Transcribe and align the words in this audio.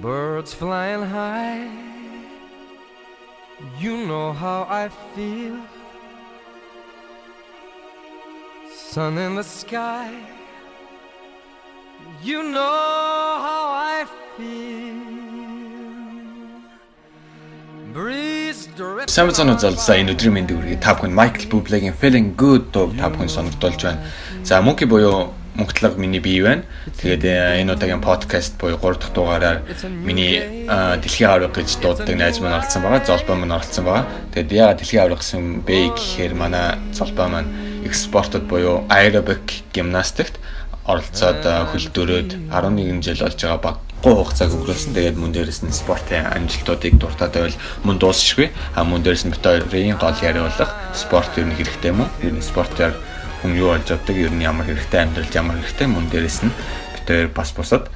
Birds 0.00 0.54
flying 0.54 1.02
high. 1.02 1.68
You 3.78 4.06
know 4.08 4.32
how 4.32 4.66
I 4.70 4.88
feel. 5.14 5.60
Sun 8.74 9.18
in 9.18 9.34
the 9.34 9.44
sky. 9.44 10.08
You 12.22 12.42
know 12.42 12.80
how 13.44 13.64
I 13.76 14.06
feel. 14.36 14.96
Breeze 17.92 18.68
drip. 18.76 19.10
Сайн 19.10 19.34
сонь 19.36 19.52
залсаа 19.60 20.00
энэ 20.00 20.16
өдрийн 20.16 20.32
мэндийг 20.32 20.56
хүргэе. 20.64 20.80
Та 20.80 20.96
бүхэн 20.96 21.12
Michael 21.12 21.44
Bublé-гийн 21.52 21.92
Feeling 21.92 22.32
Good 22.40 22.72
дууг 22.72 22.96
та 22.96 23.12
бүхэн 23.12 23.28
сонирдуулж 23.28 23.84
байна. 23.84 24.00
За 24.48 24.64
Monkey 24.64 24.88
буюу 24.88 25.28
Монголог 25.60 25.98
миний 25.98 26.20
бие 26.20 26.42
байна. 26.42 26.64
Тэгээд 26.96 27.24
э, 27.24 27.60
энэ 27.60 27.76
удаагийн 27.76 28.00
подкаст 28.00 28.56
буюу 28.56 28.80
3 28.80 28.96
дахь 28.96 29.12
дугаараар 29.12 29.60
миний 29.84 30.64
дэлхийн 30.64 31.28
авраг 31.28 31.52
гэж 31.52 31.84
дууддаг 31.84 32.16
найз 32.16 32.40
маань 32.40 32.56
оролцсон 32.56 32.80
байгаа. 32.80 33.04
Золбоо 33.04 33.36
маань 33.36 33.52
оролцсон 33.52 33.84
байгаа. 33.84 34.08
Тэгээд 34.32 34.56
яагаад 34.56 34.78
дэлхийн 34.80 35.02
авраг 35.04 35.20
гэсэн 35.20 35.60
бэ 35.60 35.92
гэхээр 35.92 36.32
манай 36.32 36.80
золбоо 36.96 37.28
маань 37.28 37.52
экспортод 37.84 38.48
буюу 38.48 38.88
aerobic 38.88 39.60
гимнастикт 39.76 40.40
оролцоод 40.88 41.44
э, 41.44 41.68
хөлдөрөөд 41.76 42.30
11 42.48 43.04
жил 43.04 43.20
болж 43.20 43.36
байгаа 43.36 43.60
баггүй 43.60 44.14
хугацааг 44.16 44.56
өнгөрүүлсэн. 44.56 44.96
Тэгээд 44.96 45.20
мөн 45.20 45.32
дээрэс 45.36 45.60
нь 45.68 45.76
спортын 45.76 46.24
амжилтуудыг 46.24 46.96
дуртаад 46.96 47.36
байвал 47.36 47.60
мөн 47.84 48.00
дуусчихгүй. 48.00 48.48
А 48.72 48.80
мөн 48.88 49.04
дээрэс 49.04 49.28
нь 49.28 49.32
бит 49.36 49.44
хоёрын 49.44 50.00
гол 50.00 50.18
яриулах 50.24 50.72
спорт 50.96 51.36
юу 51.36 51.52
нэг 51.52 51.60
хэрэгтэй 51.60 51.92
мөн. 51.92 52.08
Ер 52.24 52.32
нь 52.32 52.40
спортоор 52.40 52.96
хүн 53.40 53.56
юу 53.56 53.72
болж 53.72 53.88
авдаг, 53.90 54.16
ер 54.16 54.32
нь 54.32 54.44
ямар 54.44 54.68
хэрэгтэй 54.68 55.00
амьдралд 55.00 55.34
ямар 55.34 55.56
хэрэгтэй 55.58 55.88
мөн 55.88 56.06
дээрэс 56.12 56.38
нь 56.44 56.52
бит 56.94 57.06
хоёр 57.08 57.28
бас 57.32 57.50
бусад 57.56 57.88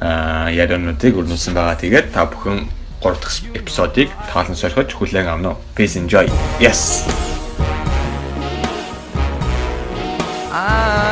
яриануудыг 0.00 1.18
өрнүүлсэн 1.18 1.54
байгаа. 1.54 1.78
Тэгээд 1.78 2.14
та 2.14 2.26
бүхэн 2.26 2.66
3 3.02 3.18
дахь 3.18 3.38
эпизодыг 3.54 4.08
таалан 4.30 4.56
сорхиж 4.56 4.94
хүлээн 4.94 5.28
авна 5.28 5.54
уу. 5.54 5.62
Peace 5.74 5.98
enjoy. 5.98 6.30
Yes. 6.62 7.06
I'm 10.52 11.11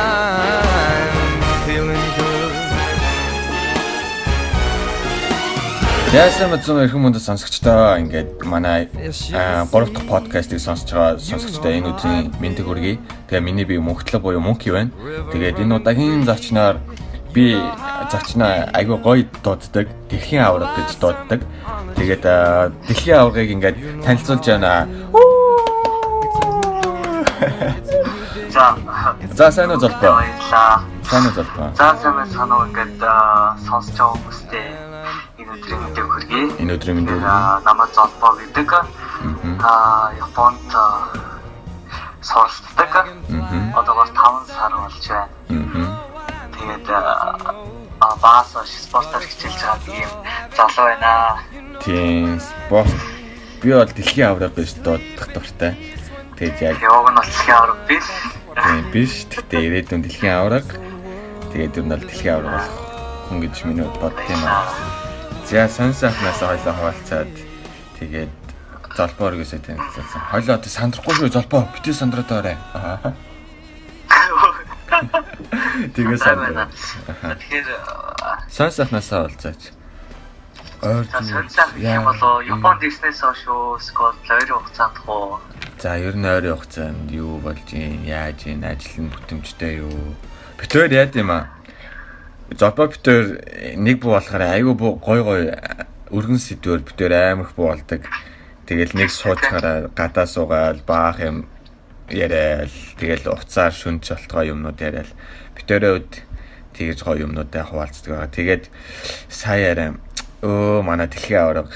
Яасан 6.11 6.51
мэдсэн 6.51 6.75
эрхэм 6.83 7.07
мөндөд 7.07 7.23
сонсогчдоо 7.23 7.95
ингээд 8.03 8.43
манай 8.43 8.91
3 8.91 9.71
дахь 9.71 10.07
подкастыг 10.11 10.59
сонсож 10.59 10.91
байгаа 10.91 11.15
сонсогчдоо 11.23 11.71
энэ 11.71 11.87
өдрийн 11.87 12.35
мэндийг 12.35 12.67
хүргэе. 12.67 12.99
Тэгээ 13.31 13.39
миний 13.39 13.63
би 13.63 13.79
мөнхтлөг 13.79 14.19
буюу 14.19 14.43
мөнки 14.43 14.75
байна. 14.75 14.91
Тэгээд 15.31 15.63
энэ 15.63 15.79
удаагийн 15.79 16.27
зочноор 16.27 16.83
би 17.31 17.55
зочноо 18.11 18.67
айгүй 18.75 18.99
гоё 18.99 19.23
дууддаг, 19.39 19.87
дэлхийн 20.11 20.43
авраг 20.43 20.75
гэж 20.75 20.99
дууддаг. 20.99 21.47
Тэгээд 21.95 22.27
дэлхийн 22.91 23.15
аврагыг 23.15 23.55
ингээд 23.55 23.77
танилцуулж 24.03 24.43
байна. 24.51 24.91
За 28.51 28.75
За 29.33 29.51
сайн 29.51 29.71
уу 29.71 29.79
золбоо. 29.79 30.11
баярлаа. 30.19 30.83
Сайн 31.09 31.25
уу 31.25 31.33
золбоо. 31.33 31.71
За 31.75 31.95
сайн 32.01 32.27
санаа 32.35 32.67
ингээд 32.67 32.99
сонсож 33.67 33.95
байгаа 33.95 34.15
хүмүүстээ 34.19 34.67
энэ 35.39 35.51
өдрийн 35.55 35.79
мэдээг 35.81 36.07
хүргэе. 36.11 36.43
Энэ 36.61 36.71
өдрийн 36.75 36.95
мэндийг 36.97 37.23
Аа, 37.23 37.59
намайг 37.65 37.91
Золбоо 37.95 38.31
гэдэг. 38.37 38.69
Аа 39.63 40.11
Японд 40.19 40.69
суралцдаг. 42.21 42.91
Одоогоор 43.75 44.09
5 44.11 44.51
сар 44.51 44.73
болж 44.75 45.05
байна. 45.07 45.29
Тэгээд 46.55 46.87
аа 46.91 48.15
баас 48.21 48.51
спортоор 48.85 49.23
хичээлж 49.23 49.61
байгаа 49.63 49.79
тийм 49.85 50.09
залуу 50.57 50.85
байна. 50.91 51.13
Тийм 51.83 52.39
спорт 52.39 52.93
би 53.63 53.71
бол 53.73 53.85
дэлхийн 53.85 54.27
авраг 54.29 54.53
гэж 54.55 54.69
дуудах 54.83 55.27
дуртай. 55.33 55.73
Тэгээд 56.37 56.61
яг 56.61 56.75
Яваг 56.81 57.09
нь 57.13 57.17
болчихын 57.17 57.55
авраг 57.57 57.79
биш. 57.87 58.05
Тийм 58.55 58.85
биш. 58.91 59.25
Гэхдээ 59.31 59.61
ирээдүйн 59.67 60.01
дэлхийн 60.03 60.35
авраг. 60.35 60.67
Тэгээд 61.55 61.77
ер 61.79 61.85
нь 61.87 61.91
бол 61.91 62.03
дэлхийн 62.03 62.35
авраг 62.35 62.51
болох 62.59 62.77
хүн 63.31 63.39
гэж 63.47 63.55
миний 63.63 63.87
бодд 63.99 64.19
юм 64.27 64.43
аа. 64.43 64.67
За 65.47 65.67
сонь 65.71 65.95
сайхнаас 65.95 66.39
хоёлоо 66.43 66.73
хаваалцаад 66.75 67.31
тэгээд 67.99 68.31
золбоор 68.95 69.35
гэсээ 69.39 69.63
танилцуулсан. 69.63 70.21
Хоёлоо 70.31 70.55
одоо 70.59 70.71
сандрахгүй 70.71 71.15
шүү 71.15 71.31
золбоо. 71.31 71.67
Битээ 71.71 71.95
сандраад 71.95 72.31
орой. 72.31 72.57
Аа. 72.75 73.15
Тэгээ 75.95 76.19
сандраа. 76.19 76.67
Тэгэхээр 76.67 77.67
аа, 77.71 78.43
Сонь 78.51 78.71
сайхнаас 78.75 79.11
олзаач. 79.11 79.71
Ойр 80.81 81.05
сонирхсан 81.05 81.69
юм 81.77 82.03
болоо 82.09 82.41
Японд 82.41 82.81
ирснээс 82.81 83.21
хойш 83.21 83.45
скол 83.85 84.17
ойрын 84.29 84.57
хугацаанд 84.57 84.97
хуу 85.05 85.37
За 85.81 85.97
ер 85.97 86.17
нь 86.17 86.25
ойрын 86.25 86.57
хугацаанд 86.57 87.09
юу 87.13 87.37
болж 87.37 87.69
юм, 87.73 88.01
яаж 88.05 88.49
юм, 88.49 88.65
ажил 88.65 89.05
нь 89.05 89.13
бүтэмжтэй 89.13 89.81
юу? 89.85 90.17
Битээр 90.57 90.93
яад 90.93 91.13
юм 91.17 91.29
аа. 91.29 91.53
Золбоо 92.53 92.89
битээр 92.89 93.77
нэг 93.77 94.01
буу 94.01 94.17
болохоор 94.17 94.41
айгүй 94.41 94.73
гой 94.77 95.21
гой 95.21 95.41
өргөн 96.09 96.41
сэдвэр 96.41 96.81
битээр 96.81 97.13
аимх 97.13 97.53
буу 97.53 97.73
болдог. 97.73 98.01
Тэгэл 98.65 98.97
нэг 98.97 99.09
суучаараа 99.09 99.89
гадаа 99.93 100.25
суугаал 100.25 100.81
баах 100.85 101.17
юм 101.21 101.45
яриад 102.09 102.73
тэгэл 102.97 103.33
уцаар 103.33 103.73
шүнж 103.73 104.05
болтгоо 104.05 104.53
юмнууд 104.53 104.81
яриад 104.81 105.09
битээрээ 105.57 105.93
үд 105.97 106.11
тэгэж 106.77 106.99
гоё 107.05 107.25
юмнуудаа 107.25 107.65
хуваалцдаг 107.69 108.11
байгаа. 108.13 108.29
Тэгээд 108.33 108.63
сая 109.29 109.73
арай 109.73 109.89
өө 110.41 110.81
манай 110.81 111.05
дэлхийн 111.05 111.37
авраг 111.45 111.69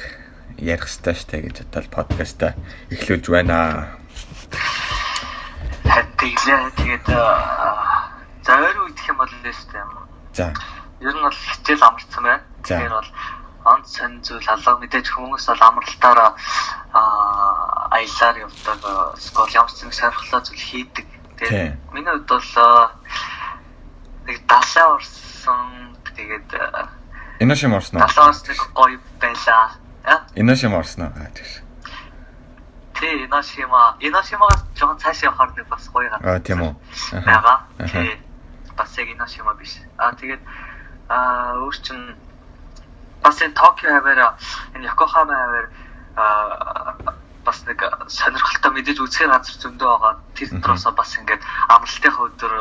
ярих 0.57 0.89
хэрэгтэй 0.89 1.13
штэ 1.13 1.37
гэж 1.45 1.55
бодоод 1.69 1.87
подкаста 1.93 2.57
эхлүүлж 2.89 3.29
байна. 3.29 3.93
Тэглээ 5.85 6.73
тэгээд 6.73 7.07
аа, 7.13 8.09
за 8.41 8.57
өөр 8.57 8.89
үедх 8.89 9.05
юм 9.05 9.17
бол 9.21 9.29
лээстэй 9.45 9.77
юм. 9.77 10.09
За. 10.33 10.49
Ер 10.97 11.13
нь 11.13 11.21
бол 11.21 11.37
хичээл 11.37 11.85
амарсан 11.85 12.23
байна. 12.25 12.41
Тэгэхээр 12.65 12.97
бол 12.97 13.11
онц 13.69 13.85
сонь 13.93 14.17
зүйл 14.25 14.49
алга 14.49 14.81
мэдээж 14.81 15.07
хүмүүс 15.13 15.45
бол 15.45 15.61
амралтаараа 15.61 16.31
аа 16.97 17.93
аялаар 17.93 18.49
явдаг 18.49 18.81
скол 19.21 19.51
ямар 19.53 19.69
ч 19.69 19.85
нэг 19.85 19.93
сонирхолтой 19.93 20.41
зүйл 20.41 20.65
хийдэг. 20.65 21.07
Тэгээд 21.37 21.77
миний 21.93 22.13
хувьд 22.17 22.33
бол 22.33 22.49
нэг 24.25 24.37
далаа 24.49 24.97
орсон 24.97 25.93
тэгээд 26.17 26.49
Энэ 27.39 27.55
шим 27.55 27.73
орсноо. 27.73 27.99
далаа 28.07 28.29
орсныг 28.29 28.59
гоё 28.73 28.99
байлаа. 29.19 29.71
Аа, 30.05 30.19
Энэ 30.35 30.55
шим 30.55 30.73
орсноо. 30.73 31.07
Аа 31.15 31.29
тийм. 31.35 31.65
Тий, 32.95 33.25
Иношима. 33.25 33.97
Иношимагаас 33.99 34.63
жоохон 34.75 34.97
цааш 34.99 35.23
явахаар 35.23 35.51
нэг 35.55 35.67
бас 35.67 35.89
гоё 35.91 36.09
гад. 36.09 36.21
Аа 36.23 36.39
тийм 36.39 36.61
үү. 36.63 36.73
Аха. 37.27 37.65
Тий. 37.91 38.19
Бас 38.77 38.97
яг 38.97 39.09
Иношима 39.09 39.53
биш. 39.55 39.75
Аа 39.97 40.15
тэгээд 40.15 40.39
аа 41.09 41.59
өөр 41.59 41.75
чин 41.83 42.15
бас 43.21 43.41
энэ 43.41 43.53
Токио 43.53 43.91
хаваар 43.91 44.39
энэ 44.75 44.85
Йокохама 44.87 45.35
хаваар 45.35 45.67
аа 46.15 46.95
бас 47.43 47.61
нэг 47.67 47.83
сонирхолтой 48.07 48.71
мэдээж 48.71 48.99
үзэх 49.03 49.27
газар 49.27 49.55
зөндөө 49.59 49.89
байгаа. 49.99 50.13
Тэр 50.33 50.49
дотроос 50.55 50.87
бас 50.95 51.11
ингээд 51.19 51.43
амралтын 51.67 52.15
өдөр 52.15 52.53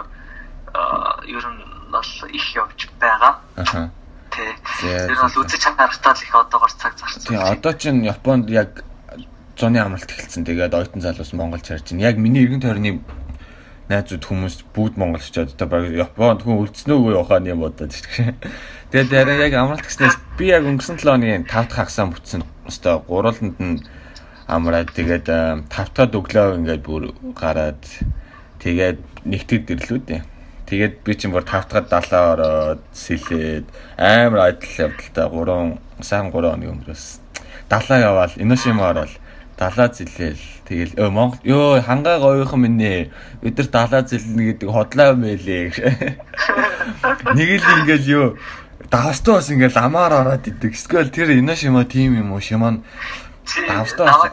аа 0.74 1.22
ер 1.30 1.46
нь 1.46 1.62
бол 1.94 2.10
их 2.34 2.46
явж 2.58 2.90
байгаа. 2.98 3.38
Аха. 3.56 3.90
Тий. 4.34 4.50
Тэр 4.82 5.18
бол 5.22 5.38
үзэж 5.46 5.60
чанартай 5.62 6.12
л 6.12 6.22
их 6.26 6.34
одоогор 6.34 6.72
цаг 6.74 6.98
зарцсан. 6.98 7.30
Тийм 7.30 7.40
одоо 7.40 7.72
чинь 7.72 8.04
Японд 8.04 8.50
яг 8.50 8.84
зуны 9.56 9.78
амралт 9.78 10.10
эхэлсэн. 10.10 10.44
Тэгээд 10.44 10.74
оюутан 10.74 11.00
залуус 11.00 11.32
Монголд 11.32 11.62
чарж 11.62 11.94
байна. 11.94 12.02
Яг 12.02 12.18
миний 12.18 12.42
эргэн 12.42 12.60
тойрны 12.60 13.00
найзууд 13.88 14.24
хүмүүс 14.24 14.64
бүгд 14.72 14.96
монголч 14.96 15.28
чад 15.28 15.52
одоо 15.52 15.68
баг 15.68 15.92
Японд 15.92 16.42
хүн 16.42 16.64
үлдсэн 16.64 16.96
үгүй 16.96 17.12
явахаа 17.14 17.44
юм 17.44 17.60
бодоод 17.60 17.92
шүү 17.92 18.08
дээ. 18.16 18.34
Тэгээд 18.96 19.12
харин 19.12 19.44
яг 19.44 19.54
амралт 19.60 19.84
гэснээс 19.84 20.16
би 20.40 20.48
яг 20.48 20.64
өнгөрсөн 20.64 20.96
7 20.96 21.12
оны 21.12 21.44
5 21.44 21.52
дахь 21.52 21.76
хагасаа 21.84 22.08
бүтсэн. 22.08 22.42
Өстой 22.64 22.96
гурваланд 23.04 23.60
нь 23.60 23.84
амраад 24.48 24.88
тэгээд 24.96 25.68
5 25.68 25.68
дахь 25.68 26.16
өглөө 26.16 26.64
ингээд 26.64 26.80
бүр 26.80 27.12
гараад 27.36 27.84
тэгээд 28.64 29.28
нэгтгэд 29.28 29.72
ирлүү 29.76 30.00
дээ. 30.00 30.22
Тэгээд 30.64 31.04
би 31.04 31.12
чинь 31.14 31.32
бүр 31.32 31.44
5 31.44 31.68
дахь 31.68 31.88
далаа 31.92 32.24
ороод 32.32 32.80
сэлээд 32.96 33.68
амар 34.00 34.56
айдал 34.56 34.92
явдалтай. 34.92 35.28
3 35.28 35.78
сайн 36.00 36.32
3 36.32 36.32
хоног 36.32 36.70
өнгөрөөс. 36.72 37.04
Далаа 37.68 37.98
яваал 38.00 38.32
Иношима 38.40 38.90
ороод 38.90 39.12
далаа 39.60 39.88
зилээл. 39.92 40.40
Тэгэл 40.64 40.96
өө 40.96 41.10
Монгол 41.12 41.40
ёо 41.44 41.80
хангаа 41.84 42.18
гоёхан 42.18 42.60
минь 42.64 42.80
нэ 42.80 43.12
бид 43.44 43.58
нар 43.60 43.68
далаа 43.68 44.02
зилнэ 44.08 44.56
гэдэг 44.56 44.68
хотлоо 44.72 45.12
мэлээ. 45.14 45.68
Нэг 47.36 47.48
л 47.60 47.68
ингээл 47.84 48.08
юу 48.08 48.26
давстаа 48.88 49.44
бас 49.44 49.52
ингээл 49.52 49.76
амаар 49.76 50.12
ороод 50.24 50.48
идэг. 50.48 50.72
Эсвэл 50.72 51.12
тэр 51.12 51.36
Иношима 51.36 51.84
тим 51.84 52.16
юм 52.16 52.32
уу? 52.32 52.40
Шиман 52.40 52.82
Давстаа 53.68 54.06
бас- 54.08 54.32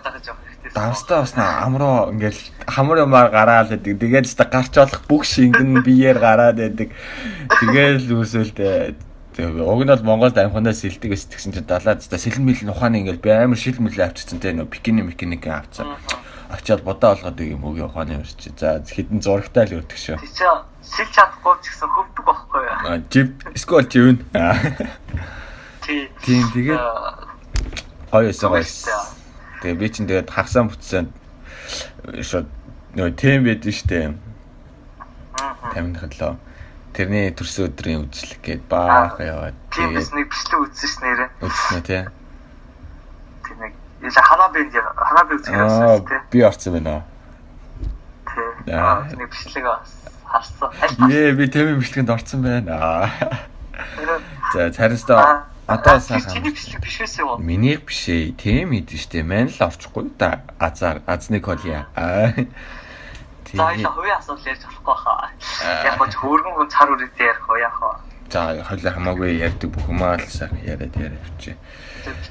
давстаа 0.73 1.21
бас 1.23 1.33
амруу 1.35 2.11
ингээл 2.11 2.39
хамар 2.67 3.03
юмар 3.03 3.29
гараал 3.29 3.67
гэдэг. 3.67 3.99
Тэгээд 3.99 4.25
ч 4.27 4.35
гарч 4.39 4.73
болох 4.75 5.01
бүх 5.07 5.23
шингэн 5.25 5.83
биеэр 5.83 6.19
гараад 6.19 6.57
байдаг. 6.57 6.89
Тэгээл 7.59 8.95
Тэгээ 9.31 9.63
уг 9.63 9.87
нь 9.87 9.87
бол 9.87 10.03
Монголд 10.03 10.35
амханаас 10.35 10.83
сэлдэг 10.83 11.15
сэтгсэн 11.15 11.55
чинь 11.55 11.63
далаад 11.63 12.03
та 12.03 12.19
сэлэн 12.19 12.43
мэл 12.43 12.67
ухааны 12.67 12.99
ингээл 12.99 13.23
би 13.23 13.31
амар 13.31 13.55
шил 13.55 13.79
мэл 13.79 13.95
авчихсан 13.95 14.43
те 14.43 14.51
нөө 14.51 14.67
бикини 14.67 15.07
меканик 15.07 15.47
авцсан. 15.47 15.95
Очоод 16.51 16.83
бодоо 16.83 17.15
болгоод 17.15 17.39
юм 17.39 17.63
үг 17.63 17.79
ухааны 17.79 18.19
өрч. 18.19 18.51
За 18.59 18.83
хідэн 18.83 19.23
зурагтай 19.23 19.71
л 19.71 19.79
өрдөг 19.79 19.95
шүү. 19.95 20.19
Чи 20.19 20.43
сэлж 20.83 21.15
чадахгүй 21.15 21.55
ч 21.63 21.71
гэсэн 21.71 21.89
хөвдөг 21.95 22.23
байхгүй 22.27 22.59
юу? 22.59 22.75
А 22.91 22.99
жив 23.07 23.27
скол 23.55 23.87
живэн. 23.87 24.19
Тий. 25.79 26.11
Тийм 26.27 26.43
тэгээд 26.51 26.75
Аа, 26.75 27.31
гоё 28.11 28.35
эсэ 28.35 28.51
гоё. 28.51 28.67
Тэгээ 29.61 29.77
би 29.77 29.87
чинь 29.93 30.07
тэгээд 30.09 30.29
хагсаан 30.33 30.69
бүтсэн 30.73 31.05
шууд 32.25 32.47
нөө 32.97 33.09
тэм 33.15 33.45
байдэн 33.45 33.71
штэ. 33.73 33.99
мгм. 34.09 35.69
Тамирын 35.73 35.99
хөдлөө. 36.01 36.33
Тэрний 36.91 37.31
төрсөн 37.31 37.69
өдрийн 37.71 38.03
үжлэг 38.09 38.41
гээд 38.43 38.63
баах 38.67 39.15
яваад 39.21 39.55
тэгээд 39.71 40.11
нэг 40.11 40.27
бичлэг 40.27 40.59
үзсэн 40.65 40.89
ш 40.89 40.95
нэрэ. 40.99 41.25
үзснэ 41.39 41.81
тий. 41.87 42.03
Тийм 43.47 43.57
нэг 43.63 43.73
яа 44.03 44.23
ханаа 44.27 44.49
бэнд 44.51 44.73
ханаа 44.75 45.25
бэнд 45.29 45.45
Аа 45.47 45.63
үзсэн 45.63 46.05
тий. 46.09 46.19
би 46.33 46.39
орсон 46.43 46.73
байна. 46.75 47.03
Тий. 48.27 48.75
Аа. 48.75 49.07
Нэг 49.15 49.29
бичлэг 49.31 49.65
харсан. 50.27 50.69
Ээ 51.07 51.31
би 51.37 51.45
тэмээ 51.47 51.79
бичлэгэнд 51.79 52.11
орсон 52.11 52.39
байна. 52.43 53.07
За 54.51 54.67
царистаа 54.73 55.47
одоо 55.73 55.99
сайхан. 55.99 56.43
биш 56.43 56.99
байсан 56.99 57.25
юу? 57.25 57.37
Минийх 57.37 57.85
биш 57.85 58.09
ээ. 58.09 58.35
Тэм 58.35 58.71
хийдэн 58.75 58.99
штэ. 58.99 59.23
Мань 59.23 59.51
л 59.51 59.59
орчихгүй 59.63 60.11
да. 60.17 60.43
Азар 60.59 61.01
азны 61.07 61.39
колия. 61.39 61.87
Аа. 61.95 62.33
За 63.51 63.67
Тийм. 63.73 63.83
энэ 63.83 63.89
хувийн 63.91 64.15
асуудал 64.15 64.47
ярьж 64.47 64.63
болохгүй 64.63 64.95
хаа. 64.95 65.29
Аа. 65.63 65.85
Яг 65.85 65.97
гоо 65.99 66.07
хөргөн 66.07 66.55
хүн 66.55 66.69
цар 66.71 66.89
үрээдээ 66.91 67.27
ярих 67.27 67.49
уу 67.49 67.59
яах 67.59 67.79
вэ? 67.83 68.11
За 68.31 68.63
хоёлаа 68.63 68.93
хамаагүй 68.95 69.43
ярьдаг 69.43 69.69
бүх 69.75 69.87
юмаа 69.91 70.15
л 70.15 70.23
сайхан 70.23 70.63
яриад 70.63 70.95
бичээ. 70.95 71.55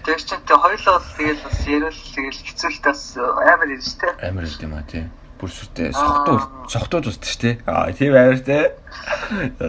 Тэр 0.01 0.17
чинь 0.17 0.41
тэ 0.49 0.57
хоёлоо 0.57 0.97
бол 0.97 1.09
тэгэл 1.21 1.45
бас 1.45 1.61
ярил 1.69 1.93
тэгэл 2.17 2.41
хэцүүлт 2.41 2.83
бас 2.89 3.03
амар 3.21 3.69
юм 3.69 3.85
шүү 3.85 4.01
дээ. 4.01 4.33
Амар 4.33 4.45
л 4.49 4.65
юм 4.65 4.73
аа 4.81 4.85
тий. 4.89 5.05
Бүр 5.37 5.51
сүртэй 5.53 5.93
сохтуу 5.93 6.37
сохтууд 6.73 7.05
устд 7.05 7.29
штэ. 7.29 7.61
Аа 7.69 7.93
тийм 7.93 8.17
амар 8.17 8.41
тий. 8.41 8.65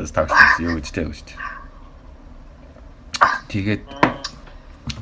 Стагс 0.08 0.32
юу 0.64 0.80
гэж 0.80 0.88
тий 0.88 1.04
гэж. 1.04 1.36
Тэгээд 3.52 3.84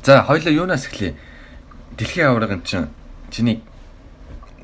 за 0.02 0.26
хоёлаа 0.26 0.50
юунаас 0.50 0.90
эхлэе? 0.90 1.14
Дэлхийн 1.94 2.34
аваргын 2.34 2.66
чинь 2.66 2.90
чиний 3.30 3.62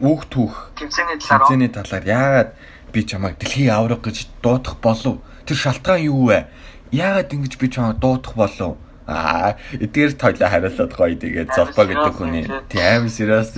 үүх 0.02 0.26
түүх 0.26 0.74
Тэмцээний 0.74 1.70
талаар 1.70 2.02
яагаад 2.02 2.50
би 2.90 3.06
чамайг 3.06 3.38
дэлхийн 3.38 3.70
авраг 3.70 4.02
гэж 4.02 4.26
дуудах 4.42 4.82
болов? 4.82 5.22
Тэр 5.46 5.54
шалтгаан 5.54 6.02
юу 6.02 6.34
вэ? 6.34 6.50
Яагаад 6.90 7.30
ингэж 7.30 7.62
би 7.62 7.70
чамайг 7.70 8.02
дуудах 8.02 8.34
болов? 8.34 8.74
Аа, 9.06 9.54
эдгээр 9.78 10.18
тойлоо 10.18 10.50
хариулаад 10.50 10.90
гоё 10.98 11.14
тэгээд 11.14 11.54
золбоо 11.54 11.86
гэдэг 11.86 12.14
хүний 12.18 12.42
тийм 12.66 13.06
serious 13.06 13.54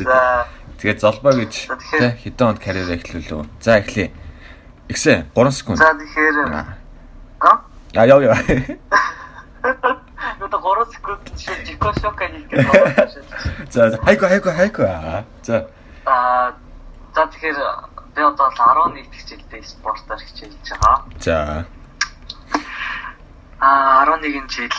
тэгээд 0.77 1.01
золбоо 1.01 1.33
гэж 1.41 1.73
тий 1.73 2.13
хэдэн 2.21 2.53
онд 2.53 2.61
карьер 2.61 3.01
эхлүүлв. 3.01 3.49
За 3.65 3.81
эхлэе. 3.81 4.13
Игсэн 4.93 5.33
3 5.33 5.57
секунд. 5.57 5.81
за 5.81 5.97
тэгэхээр 5.97 6.53
Аа 6.53 7.65
яа 7.97 8.21
яа. 8.21 8.37
яа. 8.45 10.05
Да 10.39 10.59
3 10.59 10.93
секунд 10.95 11.21
шиг 11.37 11.67
жико 11.67 11.93
шок 12.01 12.19
хийх 12.21 12.47
гэж 12.49 12.67
байна. 12.71 13.11
За 13.71 13.99
хайко 13.99 14.29
хайко 14.29 14.53
хайко. 14.53 14.83
За 15.43 15.67
Аа 16.07 16.53
за 17.15 17.27
тэгэхээр 17.27 17.59
би 18.15 18.23
одоо 18.23 18.47
л 18.47 18.59
11 18.95 19.11
дэх 19.11 19.25
жилдээ 19.27 19.63
спортоор 19.63 20.21
хичээлж 20.23 20.55
байгаа. 20.71 21.03
за 21.19 21.67
Аа 23.61 24.07
11 24.07 24.47
жил 24.49 24.71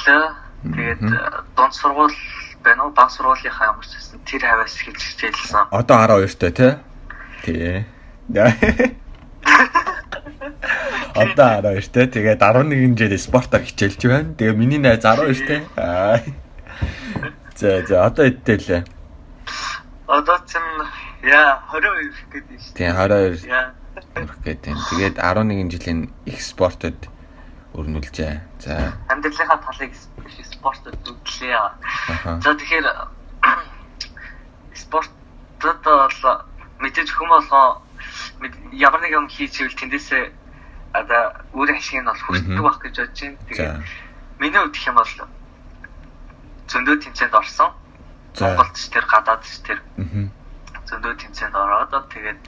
тэгээд 0.63 1.01
э, 1.03 1.43
дунд 1.55 1.73
сургууль 1.73 2.15
байна 2.63 2.85
уу? 2.85 2.91
Баг 2.91 3.11
сургуулийнхаа 3.11 3.75
ямар 3.75 3.85
ч 3.85 3.95
гэсэн 3.95 4.19
тэр 4.23 4.43
хаваас 4.47 4.75
эхэлж 4.79 5.01
хичээлсэн. 5.03 5.67
одоо 5.71 5.97
12 6.23 6.39
той 6.39 6.51
тий. 6.51 6.73
Тий. 7.43 7.85
Одоо 11.19 11.61
12 11.61 11.91
той. 11.91 12.07
Тэгээд 12.07 12.39
11 12.41 12.95
жилийн 12.95 13.19
спортоор 13.19 13.63
хичээлж 13.63 14.01
байна. 14.07 14.33
Тэгээ 14.37 14.55
миний 14.55 14.79
найз 14.79 15.03
12 15.03 15.47
той. 15.47 15.61
Аа. 15.75 16.19
За 17.55 17.83
за 17.83 18.05
одоо 18.07 18.25
эдэлээ. 18.27 18.83
Одоо 20.07 20.37
чинь 20.47 20.63
яа 21.23 21.59
22 21.75 22.15
гэдэг 22.31 22.57
шүү. 22.63 22.73
Тийм 22.77 22.95
22 22.95 23.51
Яа. 23.51 23.75
хүрэх 24.15 24.39
гэдэг. 24.47 24.73
Тэгээд 24.95 25.15
11 25.19 25.67
жилийн 25.75 25.99
их 26.23 26.39
спортод 26.39 26.95
өрнүүлжээ. 27.75 28.39
За. 28.63 28.95
Амьдралынхаа 29.11 29.59
талыг 29.59 29.91
спортод. 30.55 30.95
Аха. 32.09 32.39
За 32.39 32.55
тэгэхээр 32.55 32.87
спортод 34.87 35.83
бол 35.83 36.17
мэдээж 36.79 37.09
хүм 37.11 37.27
болгоо 37.27 37.83
мэд- 38.39 38.59
ямар 38.73 39.01
нэг 39.01 39.11
юм 39.13 39.27
хийж 39.27 39.59
ивэл 39.61 39.75
тэндээсээ 39.79 40.23
одоо 40.93 41.21
өөрийн 41.53 41.77
ашиг 41.77 41.99
нь 42.01 42.05
бол 42.09 42.17
хүртдэг 42.17 42.55
Мгм. 42.55 42.63
байх 42.65 42.79
гэж 42.81 42.95
бодож 42.97 43.19
байна. 43.19 43.37
Тэгээд 43.49 43.75
миний 44.39 44.59
хувьд 44.59 44.73
гэх 44.73 44.87
юм 44.89 44.95
бол 44.97 45.13
зөндөө 46.69 46.95
тэмцээнд 47.03 47.33
орсон. 47.35 47.71
Монголд 48.39 48.75
ч 48.77 48.89
тэр 48.93 49.05
гадаад 49.09 49.41
ч 49.43 49.51
тэр 49.65 49.79
зөндөө 50.87 51.13
тэмцээнд 51.19 51.55
ороод 51.55 51.93
тэгээд 52.09 52.39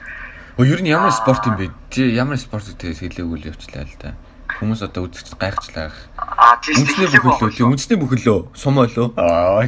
Өө 0.58 0.68
ер 0.68 0.80
нь 0.84 0.92
ямар 0.92 1.12
спорт 1.12 1.46
юм 1.48 1.56
бэ? 1.56 1.70
Чи 1.88 2.12
ямар 2.12 2.36
спортыг 2.36 2.76
тэгээс 2.76 3.00
хэлээгүй 3.00 3.38
л 3.40 3.48
явчлаа 3.56 3.84
л 3.88 3.96
да. 4.00 4.12
Хүмүүс 4.60 4.84
одоо 4.84 5.08
үзэгч 5.08 5.32
гайхчлаа. 5.40 5.88
аа 6.20 6.60
тийм 6.60 6.76
Үндэсний 6.84 7.20
бүхэлөө, 7.24 7.66
үндэсний 7.72 7.96
бүхэлөө, 7.98 8.38
сумоо 8.52 8.84
лөө. 8.84 9.16
Аа. 9.16 9.64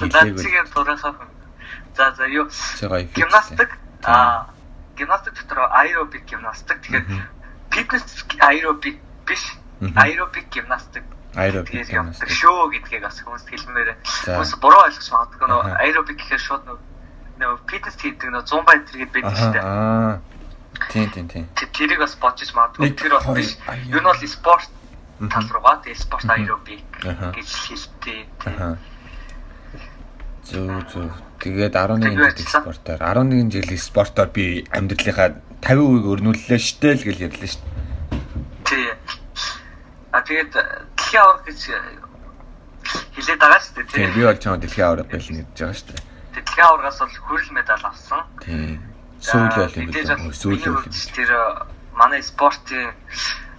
Нацгийн 0.00 0.66
турахаа. 0.74 1.14
За 1.96 2.10
за 2.18 2.26
юу 2.26 2.50
гимнастик 3.14 3.70
аа. 4.06 4.46
Гимнастик 4.96 5.34
дотор 5.34 5.58
аэробик 5.72 6.24
гимнастик. 6.24 6.78
Мгм. 6.90 7.22
фитнес 7.70 8.24
аэробик 8.38 9.00
биш. 9.26 9.42
Аэробик 9.96 10.46
гимнастик. 10.54 11.02
Аэробик 11.34 11.70
тэгээд 11.70 11.90
явдаг 11.90 12.30
шоу 12.30 12.70
гэдгийг 12.70 13.02
бас 13.02 13.18
хүмүүс 13.18 13.44
хэлмээр. 13.50 13.96
Хүмүүс 14.06 14.52
буруу 14.62 14.86
ойлгож 14.86 15.08
магадгүй 15.10 15.48
нөө 15.50 15.62
аэробик 15.82 16.16
гэхээр 16.22 16.42
шууд 16.46 16.62
нөө 16.70 17.58
фитнес 17.66 17.96
хийдэг 17.98 18.30
нөө 18.30 18.46
100 18.46 18.62
бай 18.62 18.78
тэргээд 18.86 19.12
байдаг 19.12 19.34
шүү 19.34 19.52
дээ. 19.52 19.64
Аа. 19.66 20.20
Тийм 20.94 21.10
тийм 21.10 21.26
тийм. 21.26 21.44
Тэ- 21.58 21.70
тэрийг 21.74 21.98
бас 21.98 22.14
бодчих 22.14 22.54
магадгүй. 22.54 22.94
Тэр 22.94 23.18
бол 23.18 23.34
биш. 23.34 23.58
юу 23.90 23.98
нь 23.98 24.06
бол 24.06 24.22
спорт 24.30 24.70
тал 25.30 25.46
руугаа. 25.50 25.82
Тэгээ 25.82 25.98
спорт 25.98 26.30
аэробик 26.30 26.82
гэж 27.34 27.48
хэлдэг. 27.66 28.26
Аха. 28.46 28.78
Зүг 30.44 30.88
зүг. 30.92 31.10
Тэгээд 31.40 31.74
11 31.76 32.00
Тэг 32.04 32.12
юу 32.12 32.24
жилийн 32.24 32.32
ажилласан? 32.32 32.62
спортоор 32.62 33.00
11 33.00 33.50
жилийн 33.52 33.80
спортоор 33.80 34.28
би 34.32 34.44
амьдралынхаа 34.72 35.28
50% 35.64 36.10
өрнүүллээ 36.12 36.60
штэ 36.60 36.88
л 36.94 37.04
гэж 37.04 37.18
ярьлаа 37.24 37.48
штэ. 37.48 37.64
тий 38.68 38.86
а 40.12 40.20
тэгээд 40.20 40.52
дэлхийн 40.52 41.22
авраг 41.24 41.44
гэж 41.48 41.60
хэлээд 43.16 43.40
байгаа 43.40 43.60
шүү 43.60 43.74
дээ 43.74 43.92
Тийм 43.92 44.10
би 44.14 44.22
бол 44.24 44.38
чамд 44.40 44.60
дэлхийн 44.62 44.86
авраг 44.88 45.08
байлна 45.08 45.42
гэж 45.44 45.58
байгаа 45.58 45.78
штэ. 45.80 45.94
Дэлхийн 46.36 46.66
аваргаас 46.68 46.98
бол 47.00 47.16
хүрэл 47.24 47.52
медаль 47.56 47.84
авсан. 47.88 48.20
Тийм. 48.44 48.80
Сүүл 49.20 49.48
байл 49.56 49.76
юм 49.80 49.88
бол 49.88 50.32
Сүүл 50.36 50.60
байл. 50.60 50.84
тэр 51.16 51.30
э, 51.32 51.42
манай 51.96 52.20
спортын 52.22 52.92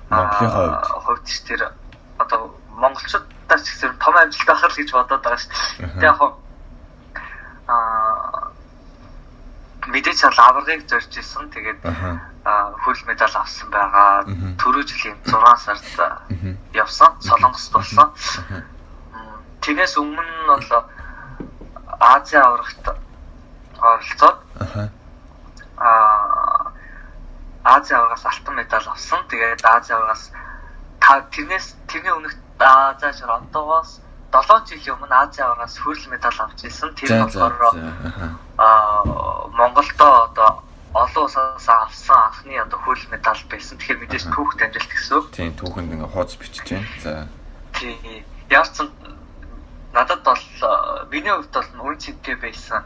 Монголынхаа 0.09 0.85
аа, 0.85 1.01
хувьд. 1.01 1.25
хувьд 1.25 1.25
ч 1.25 1.41
тэр 1.49 1.61
одоо 2.21 2.53
монголчуудаас 2.77 3.61
ч 3.65 3.67
гэсэн 3.73 3.97
том 3.97 4.13
амжилт 4.15 4.49
авах 4.49 4.69
л 4.69 4.77
гэж 4.77 4.89
бодоод 4.93 5.21
байгаа 5.25 5.39
шүү 5.41 5.49
дээ. 5.49 5.85
Аха. 5.85 5.97
Тэг 5.97 6.05
яг 6.05 6.19
аа 7.67 8.51
мэдээж 9.87 10.19
бол 10.25 10.39
аваргыг 10.49 10.87
зорж 10.89 11.11
исэн. 11.17 11.49
Тэгээд 11.49 11.79
аа, 12.45 12.73
хүрэл 12.83 13.05
медаль 13.07 13.35
авсан 13.37 13.69
байгаа. 13.69 14.25
Түрүү 14.57 14.83
жилийн 14.85 15.17
6 15.25 15.57
сард 15.61 15.85
Мгм. 16.29 16.57
явсан. 16.73 17.11
Солонгост 17.21 17.71
болсон. 17.73 18.09
Тэрнээс 19.61 19.97
өмнө 19.97 20.21
нь 20.21 20.47
бол 20.49 20.85
Азийн 21.99 22.43
аврагт 22.43 22.85
оролцоод 23.81 24.37
аа 25.77 26.73
Азийн 27.65 27.97
аврагаас 27.99 28.25
алтан 28.25 28.55
медаль 28.55 28.87
авсан. 28.89 29.21
Тэгээд 29.29 29.65
Азийн 29.65 29.97
аврагаас 29.97 30.31
тэрнээс 31.33 31.75
тэрний 31.89 32.13
өмнөх 32.13 32.33
Азийн 32.59 33.29
одоогоос 33.29 34.01
7 34.41 34.67
жилийн 34.67 34.95
өмнө 34.99 35.15
Азийн 35.15 35.47
аврагаас 35.47 35.77
хүрэл 35.79 36.11
медаль 36.11 36.39
авч 36.39 36.59
ирсэн. 36.65 36.91
Тэр 36.95 37.23
болохоор 37.23 37.55
аа 38.57 39.03
Монголдо 39.55 40.07
одоо 40.31 40.63
олон 40.93 41.23
улсаас 41.27 41.67
авсан 41.67 42.17
анхны 42.17 42.59
одоо 42.59 42.79
хүрэл 42.83 43.11
медаль 43.11 43.43
байсан. 43.51 43.77
Тэгэхээр 43.77 43.99
мэдээж 44.03 44.23
Аха. 44.27 44.35
түүхт 44.35 44.59
амжилт 44.63 44.91
гэсэн. 44.91 45.21
Тийм 45.31 45.53
түүхэнд 45.59 45.93
ингээ 45.95 46.11
хооц 46.11 46.35
бичиж 46.39 46.67
байна. 46.67 46.87
За. 47.03 47.27
Тийм. 47.75 48.23
Яарсан 48.49 48.87
надад 49.95 50.23
бол 50.23 50.43
миний 51.11 51.31
хувьд 51.31 51.51
бол 51.55 51.91
үн 51.91 51.97
цэнтэй 51.97 52.35
байсан 52.35 52.83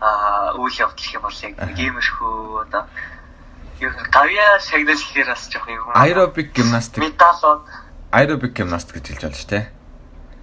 аа 0.00 0.54
үйл 0.54 0.78
явдал 0.78 1.14
юм 1.14 1.22
бол 1.22 1.38
яг 1.42 1.54
иймэрхүү 1.78 2.62
одоо 2.62 2.82
нь 2.86 4.10
гавья 4.14 4.58
шагнал 4.62 4.96
гэхээр 4.96 5.28
бас 5.28 5.50
жоох 5.50 5.68
юм. 5.68 5.90
Аэробик 5.94 6.54
гимнастик, 6.54 7.02
медалууд 7.02 7.62
аэробик 8.10 8.52
гимнастик 8.56 8.96
гэж 8.96 9.06
хэлж 9.06 9.22
байна 9.22 9.36
шүү 9.36 9.50
дээ. 9.50 9.75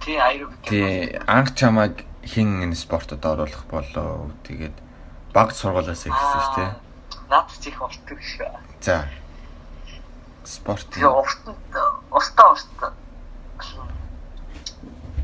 Тий 0.04 0.18
аэробик. 0.20 0.60
Тий, 0.68 1.18
анх 1.26 1.54
чамайг 1.56 2.04
хин 2.24 2.62
энэ 2.62 2.76
спортод 2.76 3.24
оруулах 3.24 3.64
болоо. 3.72 4.30
Тэгээд 4.44 4.76
баг 5.32 5.52
сургуулиас 5.52 6.04
ихсэн 6.06 6.40
шүү 6.44 6.56
дээ. 6.60 6.72
Наад 7.32 7.48
чих 7.60 7.78
болтго 7.80 8.14
шүү. 8.20 8.52
За. 8.80 9.08
Спорт. 10.44 10.86
Тэгээ 10.92 11.08
урт 11.08 11.40
устаа 12.12 12.52
устаа. 12.52 12.92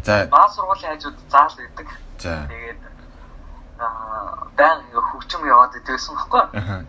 За, 0.05 0.27
Баа 0.33 0.49
сургуулийн 0.49 0.97
хажууд 0.97 1.19
заал 1.29 1.53
байдаг. 1.57 1.89
за. 2.19 2.49
Тэгээд 2.49 2.81
аа 3.79 4.49
баян 4.57 4.81
хөгжим 4.93 5.45
яваад 5.45 5.77
идсэн 5.77 6.17
баггүй. 6.17 6.45
Аха. 6.57 6.85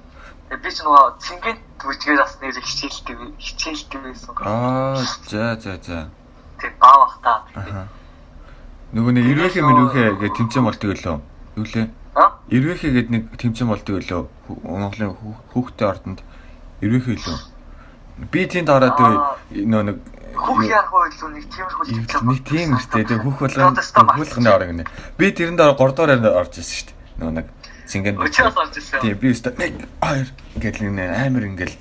Тэгээд 0.48 0.64
би 0.64 0.72
ч 0.72 0.78
нөгөө 0.80 1.06
цэнгэнд 1.20 1.62
бүжгээр 1.84 2.20
бас 2.24 2.34
нэр 2.40 2.56
хичээлдэг 2.56 3.20
хичээлдэг 3.40 4.00
байсан. 4.04 4.36
Аа, 4.40 4.96
за, 5.28 5.56
за, 5.60 5.76
за. 5.84 6.00
Тэгээд 6.62 6.77
баа 6.77 6.96
бахтаа. 7.01 7.38
Аха. 7.58 7.88
Нөгөө 8.94 9.12
нэг 9.18 9.25
ирвэхэ 9.34 9.62
мэрвэхэ 9.65 10.03
гэж 10.22 10.32
тэмцээн 10.38 10.65
болдог 10.68 10.89
өлөө. 10.94 11.18
Юу 11.58 11.65
лээ? 11.65 11.88
Ирвэхэ 12.53 12.89
гэд 12.94 13.08
нэг 13.10 13.24
тэмцээн 13.34 13.70
болдог 13.72 13.98
өлөө. 13.98 14.22
Монголын 14.62 15.18
хүүхдээ 15.58 15.88
ордонд 15.89 16.20
ирвэхэ 16.86 17.18
өлөө. 17.18 17.38
Би 18.30 18.46
тэнд 18.46 18.70
ороод 18.70 19.00
нөө 19.50 19.84
нэг 19.89 19.98
Хүүх 20.32 20.63
ярах 20.63 20.94
үйл 20.96 21.34
нэг 21.36 21.46
тиймэрхүү 21.51 21.86
Ивэл 21.91 22.24
нэг 22.32 22.39
тийм 22.48 22.70
өстэй 22.80 23.03
тэг 23.03 23.20
Одоо 23.20 23.84
ста 23.84 24.00
хүүхлганы 24.08 24.48
ороо 24.48 24.68
гинэ. 24.72 24.88
Би 25.20 25.27
тэрэнд 25.36 25.60
ороо 25.60 25.75
3 25.75 26.24
дугаар 26.24 26.48
орж 26.48 26.56
ирсэн 26.56 26.72
шүү 26.72 26.88
дээ. 26.88 26.98
Нөгөө 27.20 27.34
нэг 27.36 27.48
ирсэн. 28.80 29.01
Тийм 29.03 29.18
би 29.20 29.27
өстэй 29.36 29.51
1 29.60 29.91
2 30.00 30.32
ингээл 30.56 30.80
нэг 30.88 31.10
амар 31.12 31.44
ингээл 31.51 31.75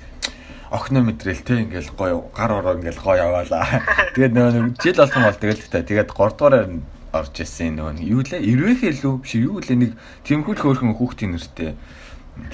охно 0.71 1.03
мэдрэл 1.03 1.43
те 1.43 1.61
ингээл 1.67 1.91
гоё 1.99 2.31
гар 2.31 2.51
ороо 2.63 2.79
ингээл 2.79 3.03
гоё 3.03 3.19
яваалаа. 3.27 3.67
Тэгээд 4.15 4.33
нөгөө 4.33 4.79
жил 4.79 4.97
болгон 5.03 5.23
бол 5.27 5.39
тэгэл 5.43 5.67
та 5.67 5.83
тэгээд 5.83 6.09
3 6.15 6.31
дугаараар 6.39 6.67
нь 6.71 6.83
орж 7.11 7.35
ирсэн 7.43 7.75
нөгөө 7.75 8.07
юу 8.07 8.23
лээ? 8.23 8.39
Ирвэхэ 8.39 8.87
илүү 8.95 9.13
биш 9.19 9.35
юу 9.35 9.59
лээ 9.59 9.75
нэг 9.75 9.91
тэмхүүл 10.23 10.63
хөөрхөн 10.63 10.95
хүүхдийн 10.95 11.35
нэртэй 11.35 11.75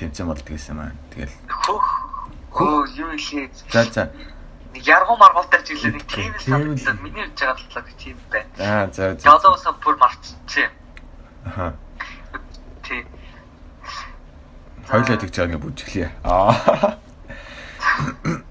тэмцээн 0.02 0.28
болдог 0.34 0.50
гэсэн 0.50 0.76
маа. 0.76 0.98
Тэгэл 1.14 1.34
Хүүх. 1.46 1.88
Хөө 2.58 2.90
юу 2.98 3.14
илээ. 3.14 3.54
за 3.70 3.86
за 3.86 4.04
яргуу 4.74 5.18
маргуултай 5.18 5.62
ч 5.62 5.78
илээ 5.78 5.94
нэг 5.94 6.06
тийм 6.10 6.34
санагдаад 6.42 7.02
миний 7.06 7.22
явж 7.22 7.38
байгаа 7.38 7.70
талаа 7.70 7.94
тийм 8.02 8.18
байна. 8.34 8.50
аа 8.58 8.90
за 8.90 9.14
за. 9.14 9.26
Ялуусаа 9.30 9.74
бүр 9.78 9.96
марцчихэ. 10.02 10.70
Аха. 11.46 11.74
Тий. 12.82 13.06
Хоёлаа 14.90 15.18
тэгж 15.22 15.36
байгаа 15.38 15.54
нэг 15.54 15.62
бүжиглээ. 15.62 16.10
Аа. 16.26 16.98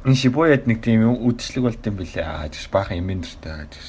Энэ 0.06 0.14
шибуяд 0.14 0.66
нэг 0.66 0.82
тийм 0.82 1.06
үдшилэг 1.10 1.62
болд 1.64 1.86
юм 1.86 1.96
билээ. 1.98 2.24
Аа 2.24 2.48
гэж 2.48 2.68
баахан 2.70 3.00
имэндэртэй 3.02 3.50
байгаа 3.52 3.68
гэж. 3.70 3.86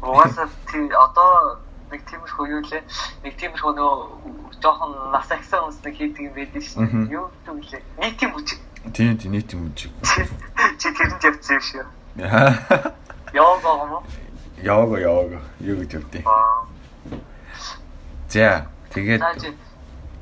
Угаасаа 0.00 0.48
тий 0.70 0.84
одоо 0.92 1.60
нэг 1.90 2.00
тиймэрхүү 2.06 2.46
юу 2.48 2.62
лээ. 2.64 2.82
Нэг 3.24 3.34
тиймэрхүү 3.36 3.72
нөгөө 3.76 3.96
жоохон 4.62 4.92
нас 5.12 5.28
агсан 5.32 5.60
хүмүүс 5.64 5.80
нэг 5.84 5.94
хийдэг 5.96 6.24
юм 6.28 6.34
байдаг 6.36 6.62
шүү. 6.62 6.84
Дээ. 6.86 7.14
Юу 7.16 7.26
гэдэг 7.46 7.72
вэ? 7.72 7.78
Нийтийн 8.00 8.30
бүжиг. 8.32 8.60
Тийм 8.94 9.16
тийм 9.18 9.32
нийт 9.32 9.52
юм 9.52 9.72
бүжиг. 9.72 9.92
Чи 10.78 10.88
тэрэнд 10.92 11.24
явцсан 11.24 11.56
юм 11.56 11.64
шүү. 11.64 11.84
Аа. 12.24 12.52
Яваг 13.34 13.62
байгаа 13.62 13.84
юм 13.84 13.92
уу? 13.96 14.04
Яваагаа 14.62 15.00
яваагаа. 15.00 15.42
Юу 15.60 15.76
гэж 15.80 15.90
явдیں۔ 15.98 16.22
Аа. 16.26 16.64
За 18.28 18.66
тэгээд 18.94 19.22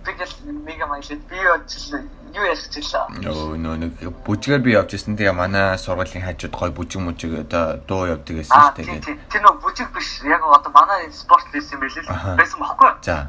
тэгэл 0.05 0.35
мега 0.65 0.87
маялд 0.87 1.23
би 1.29 1.39
очил 1.55 2.09
юу 2.35 2.45
ярьчихлаа. 2.45 3.09
нөө 3.09 3.57
нөө 3.57 3.77
нэг 3.83 3.93
бүжгээр 4.27 4.63
би 4.63 4.77
явж 4.77 4.95
ирсэн. 4.95 5.17
Тэгээ 5.17 5.33
манай 5.33 5.79
сургуулийн 5.79 6.25
хажууд 6.25 6.55
гой 6.55 6.71
бүжиг 6.71 7.01
мүжиг 7.03 7.33
одоо 7.49 7.81
дуу 7.89 8.07
явдаг 8.07 8.37
гэсэн 8.37 8.53
шүү 8.53 8.77
дээ. 8.77 9.17
Тэр 9.33 9.43
нөгөө 9.43 9.63
бүжиг 9.65 9.89
биш. 9.97 10.23
Яг 10.25 10.45
одоо 10.45 10.73
манай 10.73 11.09
спорт 11.13 11.47
лист 11.53 11.73
юм 11.73 11.81
билээ 11.81 12.05
л 12.05 12.37
байсан 12.37 12.61
баггүй. 12.61 12.93
За. 13.03 13.29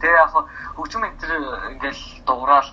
Тэгээ 0.00 0.20
яг 0.20 0.30
хөгжим 0.76 1.02
энэ 1.06 1.16
ингээл 1.78 2.04
дуграал 2.26 2.70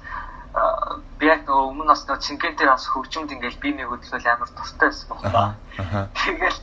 аа, 0.54 1.00
би 1.20 1.26
яг 1.26 1.46
нөгөө 1.48 1.70
өмнө 1.72 1.86
нас 1.88 2.04
нөгөө 2.06 2.22
чингэн 2.22 2.56
дээр 2.58 2.74
бас 2.74 2.86
хөгжимд 2.90 3.32
ингээл 3.32 3.62
би 3.62 3.70
нэг 3.74 3.88
хөдөлгөөл 3.90 4.28
амар 4.28 4.50
тустай 4.58 4.90
байсан. 4.90 5.56
Аха. 5.78 6.10
Тэгэл 6.14 6.60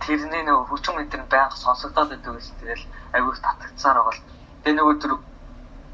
тэрний 0.00 0.42
нөгөө 0.44 0.68
хөгжим 0.70 1.00
энэ 1.02 1.26
байнга 1.28 1.56
сонсогдоод 1.56 2.08
байдаг 2.14 2.38
гэсэн. 2.38 2.56
Тэгэл 2.60 2.84
аягүй 3.12 3.32
их 3.34 3.42
татагдсаар 3.42 3.98
байгаа 3.98 4.14
л. 4.14 4.39
Тэгээ 4.64 4.76
нөгөө 4.76 4.96
төр 5.00 5.12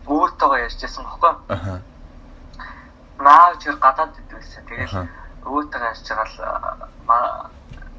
өвөөтэйгээ 0.06 0.64
ярьжсэн 0.66 1.04
баггүй. 1.06 1.32
Аха. 1.54 1.75
Наа 3.18 3.54
чир 3.62 3.76
гадаад. 3.78 4.14
Тэгэл 4.30 4.85
Аха. 4.85 5.02
өвөөтэйгээ 5.46 5.90
ярьж 5.90 6.06
байгаа 6.11 6.26
л 6.26 6.38
аа, 7.08 7.50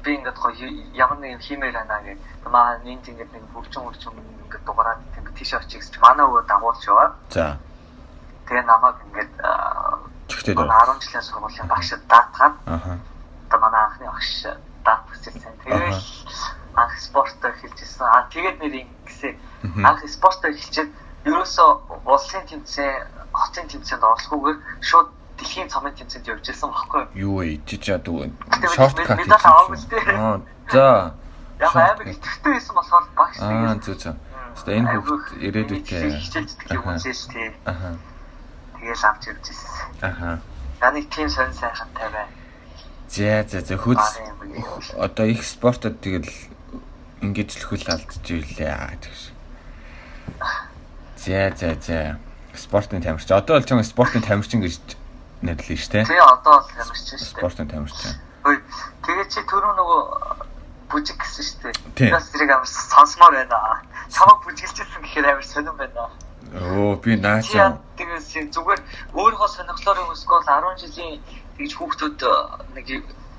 би 0.04 0.10
ингээд 0.14 0.38
гоё 0.38 0.68
ямар 0.94 1.18
нэг 1.18 1.30
юм 1.36 1.40
хиймээр 1.40 1.74
байна 1.74 2.00
гэх. 2.04 2.18
Маа 2.46 2.78
нинт 2.84 3.08
ингээд 3.08 3.32
нэг 3.32 3.44
хөгжим 3.52 3.82
хөгжим 3.88 4.14
ингээд 4.16 4.64
дугаараад 4.64 5.00
тийм 5.14 5.24
тийш 5.34 5.52
очиж 5.56 5.82
гэж 5.88 5.94
манай 6.00 6.24
өвөө 6.28 6.42
дагуулж 6.48 6.82
яваа. 6.86 7.12
За. 7.30 7.56
Тэгээ 8.46 8.64
намайг 8.64 8.96
ингээд 9.08 9.32
аа, 9.44 9.98
манай 10.28 10.54
дөө. 10.54 10.68
10 10.68 11.00
жилийн 11.04 11.24
сургуулийн 11.24 11.68
багш 11.68 11.88
даатгаад 12.08 12.54
Аха. 12.66 12.92
одоо 13.48 13.58
манай 13.60 13.80
анхны 13.84 14.06
багш 14.06 14.46
даатчихсан. 14.84 15.52
Тэгээд 15.64 15.96
анх 16.78 16.94
спортоор 16.98 17.54
хэлжсэн. 17.58 18.06
Аа 18.06 18.30
тэгээд 18.30 18.56
нэр 18.62 18.74
ингэсэн. 18.86 19.34
Анх 19.82 20.02
спортоор 20.06 20.54
хэлчихэд 20.54 20.90
ерөөсөө 21.26 21.70
улсын 22.06 22.44
тэмцээн, 22.46 23.34
хотын 23.34 23.66
тэмцээнд 23.66 24.04
орлохгүйгээр 24.06 24.58
шууд 24.80 25.08
дэлхийн 25.38 25.68
цомын 25.68 25.94
тэмцээнд 25.98 26.28
явж 26.30 26.44
ирсэн 26.48 26.70
баггүй. 26.70 27.02
Юу 27.18 27.42
вэ? 27.42 27.58
Жижиг 27.66 28.02
дүү. 28.06 28.30
Тэгтээ 28.30 28.70
Шорткат. 28.74 29.18
Аа. 30.14 30.40
За. 30.70 31.14
Яг 31.58 31.74
амар 31.74 32.06
итгэвтэй 32.06 32.52
байсан 32.54 32.74
болохоор 32.78 33.06
багш 33.18 33.36
Аа 33.42 33.74
зөө 33.82 33.96
зөө. 33.98 34.14
Хэвээ 34.58 34.78
энэ 34.78 34.90
хүүхд 34.94 35.28
ирээдүйтэй. 35.42 36.18
хичээлдэг 36.22 36.66
юм 36.74 36.86
үзээс 36.86 37.22
тий. 37.30 37.50
Аха. 37.66 37.98
Тэгэл 38.78 39.06
авч 39.06 39.22
ирж 39.30 39.44
ирсэн. 39.50 39.74
Аха. 40.02 40.30
Яныг 40.82 41.06
тийм 41.10 41.28
сонь 41.30 41.54
сайхантай 41.54 42.08
байна. 42.10 42.30
За 43.10 43.42
за 43.46 43.60
за 43.62 43.74
юм. 43.74 43.98
одоо 44.98 45.26
их 45.26 45.44
спортод 45.44 46.00
тэгэл 46.00 46.30
ингэж 47.22 47.50
л 47.58 47.64
хөл 47.68 47.84
алдчихвлээ 47.88 48.70
аа 48.70 48.94
гэж. 48.94 49.32
За 51.16 51.50
за 51.56 51.74
за. 51.80 52.18
Спортын 52.54 53.02
тамирчин. 53.02 53.36
Одоо 53.36 53.58
бол 53.58 53.66
чам 53.66 53.82
спортын 53.82 54.22
тамирчин 54.22 54.62
гэж 54.62 54.80
нэрлэе 55.42 55.78
штэ. 55.78 56.06
Тэгээ 56.06 56.22
одоо 56.22 56.62
л 56.62 56.70
ямарч 56.74 57.02
шүү 57.06 57.18
дээ. 57.18 57.30
Спортын 57.30 57.68
тамирчин. 57.70 58.18
Тэгээ 58.44 59.26
чи 59.30 59.40
түрүү 59.46 59.72
нөгөө 59.78 60.00
бүжиг 60.90 61.18
гэсэн 61.20 61.44
шүү 61.44 61.58
дээ. 61.94 62.10
Бас 62.10 62.30
зэрэг 62.34 62.50
амар 62.50 62.66
сонсомоор 62.66 63.34
байна. 63.34 63.82
Чамаг 64.10 64.42
бүжиглжсэн 64.42 65.02
гэхээр 65.04 65.26
амар 65.30 65.46
сонирн 65.46 65.78
байна. 65.78 66.10
Оо 66.56 66.96
би 66.96 67.14
наачаа. 67.20 67.78
тэгээс 67.98 68.54
зүгээр 68.54 68.80
өөрийнхөө 69.12 69.48
сонирхлоор 69.52 69.98
өсгөөл 70.16 70.48
10 70.48 70.80
жилийн 70.80 71.20
тэгж 71.58 71.72
хүүхдүүд 71.76 72.20
э, 72.24 72.32
нэг 72.72 72.86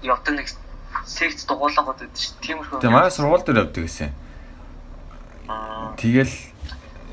явдаг 0.06 0.34
нэг 0.38 0.48
секц 1.06 1.46
дугуулгууд 1.46 2.00
байдаг 2.00 2.16
шүү. 2.16 2.36
Тиймэрхүү. 2.44 2.80
Тэгээ 2.82 2.96
манай 2.96 3.12
сургууль 3.12 3.44
дээр 3.46 3.62
явдаг 3.68 3.84
гэсэн. 3.86 4.12
Тэгэл 6.00 6.36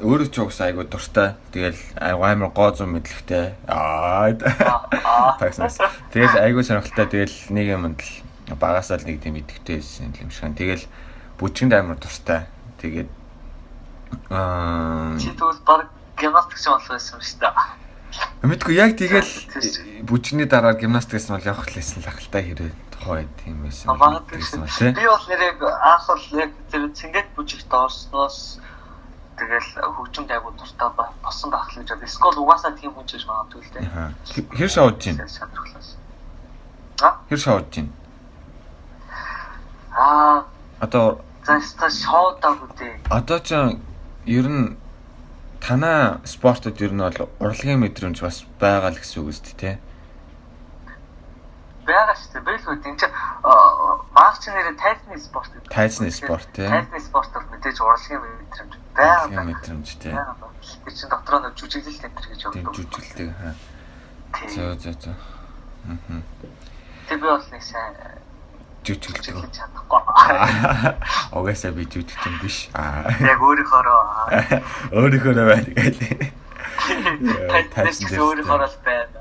өөрөө 0.03 0.29
ч 0.29 0.37
угсаа 0.45 0.69
айгу 0.69 0.85
дуртай. 0.85 1.35
Тэгэл 1.53 1.81
амар 1.97 2.51
гоо 2.53 2.71
зам 2.77 2.93
мэдлэгтэй. 2.97 3.57
Аа. 3.65 4.33
Тэгэл 6.13 6.37
айгу 6.37 6.63
сонирхолтой. 6.63 7.07
Тэгэл 7.09 7.37
нэг 7.55 7.67
юмд 7.73 8.01
л 8.01 8.59
багасаа 8.61 9.01
л 9.01 9.09
нэг 9.09 9.25
тийм 9.25 9.41
идэвхтэй 9.41 9.81
байсан 9.81 10.13
юм 10.21 10.31
шиг. 10.31 10.53
Тэгэл 10.53 10.85
бүжгэнд 11.41 11.73
амар 11.73 11.97
дуртай. 11.97 12.47
Тэгээд 12.79 13.09
аа 14.31 15.17
Чи 15.19 15.33
тэгвэл 15.33 15.65
баг 15.65 15.89
гимнастикч 16.21 16.65
болох 16.69 16.89
байсан 16.93 17.21
шүү 17.21 17.41
дээ. 17.41 17.86
Мэдгүй 18.43 18.75
яг 18.79 18.97
тэгэл 18.97 19.33
бүжгний 20.07 20.47
дараа 20.47 20.75
гимнастик 20.79 21.19
гэсэн 21.19 21.37
бол 21.37 21.47
явах 21.51 21.69
лээсэн 21.75 22.03
л 22.03 22.09
ахaltaа 22.09 22.43
хэрэг 22.43 22.75
тухай 22.95 23.27
тийм 23.43 23.63
байсан. 23.67 23.91
Би 24.95 25.05
бол 25.07 25.27
нэрийг 25.29 25.59
анх 25.63 26.07
бол 26.07 26.27
яг 26.41 26.51
тэр 26.71 26.83
цэнгэт 26.95 27.29
бүжигт 27.37 27.73
орсноос 27.73 28.61
тэгэл 29.37 29.71
хөгжимд 29.83 30.31
айгуу 30.31 30.53
дуртай 30.57 30.89
болсон 31.23 31.51
байх 31.51 31.69
л 31.75 31.83
гэж 31.83 31.89
бод. 31.93 32.09
Скол 32.09 32.37
угаасаа 32.41 32.73
тийм 32.79 32.93
хүн 32.95 33.05
ч 33.05 33.19
гэж 33.21 33.25
магадгүй 33.29 33.61
л 33.61 33.73
дээ. 33.75 33.85
Хэр 34.57 34.71
шавж 34.71 34.97
чинь? 35.03 35.19
Хэр 37.29 37.41
шавж 37.41 37.67
чинь? 37.75 37.91
Аа, 39.97 40.45
Одоо 40.81 41.21
за 41.47 41.61
ста 41.61 41.89
шоудаг 41.91 42.59
үдээ. 42.65 43.09
одоо 43.11 43.39
ч 43.41 43.53
ер 44.27 44.47
нь 44.49 44.77
танаа 45.61 46.21
спортод 46.25 46.81
ер 46.81 46.93
нь 46.93 47.03
бол 47.03 47.29
урлагийн 47.41 47.81
мэдрэмж 47.81 48.21
бас 48.23 48.45
байгаа 48.61 48.91
л 48.93 49.01
гэсэн 49.01 49.23
үг 49.23 49.31
үст 49.33 49.47
тий. 49.57 49.79
Бага 51.87 52.15
шүү 52.19 52.31
дээ. 52.35 52.47
Бэлгүй 52.47 52.75
энэ 52.83 52.99
чинь 52.99 53.15
маач 54.17 54.43
нэрээ 54.43 54.75
тайзны 54.75 55.17
спорт 55.23 55.51
гэдэг. 55.55 55.71
Тайзны 55.71 56.11
спорт, 56.11 56.49
тий. 56.53 56.67
Тайзны 56.67 57.01
спорт 57.01 57.31
бол 57.31 57.47
мэдээж 57.55 57.79
урлагийн 57.79 58.21
мэдрэмж 58.23 58.73
байгаа. 58.97 59.25
Урлагийн 59.27 59.49
мэдрэмж 59.55 59.89
тий. 60.03 60.15
Тэр 60.17 60.93
чинь 60.95 61.11
дотроо 61.11 61.41
нэг 61.47 61.55
жүжиглэл 61.55 62.01
төр 62.03 62.27
гэж 62.27 62.41
өгдөг. 62.51 62.75
жүжиглдэг 62.75 63.31
хаа. 63.39 63.55
За 64.51 64.75
за 64.75 64.93
за. 64.99 65.13
Тэг 67.07 67.19
би 67.23 67.27
бол 67.31 67.47
нэг 67.55 67.63
сайн 67.63 67.95
Жүжиглдэг. 68.87 69.35
Угаасаа 71.35 71.73
би 71.75 71.85
жүжигч 71.91 72.23
юм 72.27 72.37
биш. 72.43 72.69
Аа. 72.75 73.11
Яг 73.19 73.43
өөрийнхоороо 73.43 74.03
Өөрийнхөө 74.95 75.35
байна 75.35 75.71
гээл. 75.75 76.31
тайс 77.75 77.99
өөрийнхоороо 78.15 78.71
л 78.71 78.79
байна. 78.87 79.21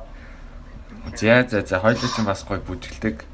За 1.17 1.41
за 1.49 1.61
за 1.65 1.79
хоёул 1.81 1.97
ч 1.97 2.21
бас 2.21 2.45
гоё 2.45 2.61
бүжгэлдэг. 2.61 3.25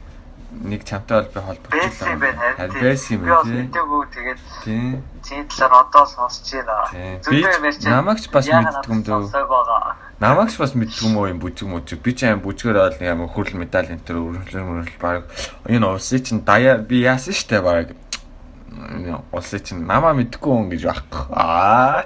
Нэг 0.51 0.83
чамтай 0.83 1.23
бол 1.23 1.31
би 1.31 1.39
холбогдсон. 1.47 2.07
Юм 2.11 2.19
байна 2.19 2.55
Харин 2.59 2.79
бэс 2.83 3.03
юм 3.11 3.21
Би 3.23 3.29
бол 3.31 3.43
тий. 3.43 3.55
мэдээгүй 3.59 4.03
тэгээд 4.15 4.39
Тий. 4.63 4.99
зин 5.23 5.47
талаар 5.47 5.87
одоо 5.87 6.05
сонсч 6.05 6.47
байна. 6.63 7.19
Би 7.27 7.39
ярьж 7.43 7.83
намайг 7.87 8.19
ч 8.19 8.27
бас 8.31 8.47
мэддэг 8.47 8.87
юм 8.91 9.03
дөө. 9.03 9.31
Сонсог 10.21 10.29
байгаа. 10.29 10.29
Намайг 10.29 10.51
ч 10.51 10.57
бас 10.57 10.75
мэддэг 10.75 11.01
юм 11.01 11.17
уу 11.17 11.27
юм 11.27 11.39
бүжиг 11.39 11.67
мүжиг. 11.67 12.01
Би 12.01 12.13
ч 12.13 12.29
аим 12.29 12.41
бүжгээр 12.41 12.77
бол 12.77 13.01
ямар 13.01 13.27
хүрл 13.27 13.57
медаль 13.57 13.89
энэ 13.89 14.05
төр 14.05 14.37
өргөлөр 14.37 14.63
мөрөл 14.63 14.97
баг. 15.01 15.25
Энэ 15.65 15.87
улсын 15.87 16.21
чинь 16.21 16.45
даяа 16.45 16.77
би 16.77 17.01
яасан 17.01 17.33
штэ 17.33 17.61
баг. 17.61 17.95
Улсын 19.33 19.65
чинь 19.65 19.85
намаа 19.85 20.13
мэдхгүй 20.13 20.53
хүн 20.53 20.69
гэж 20.69 20.83
байхгүй. 20.85 21.25
Аа. 21.33 22.05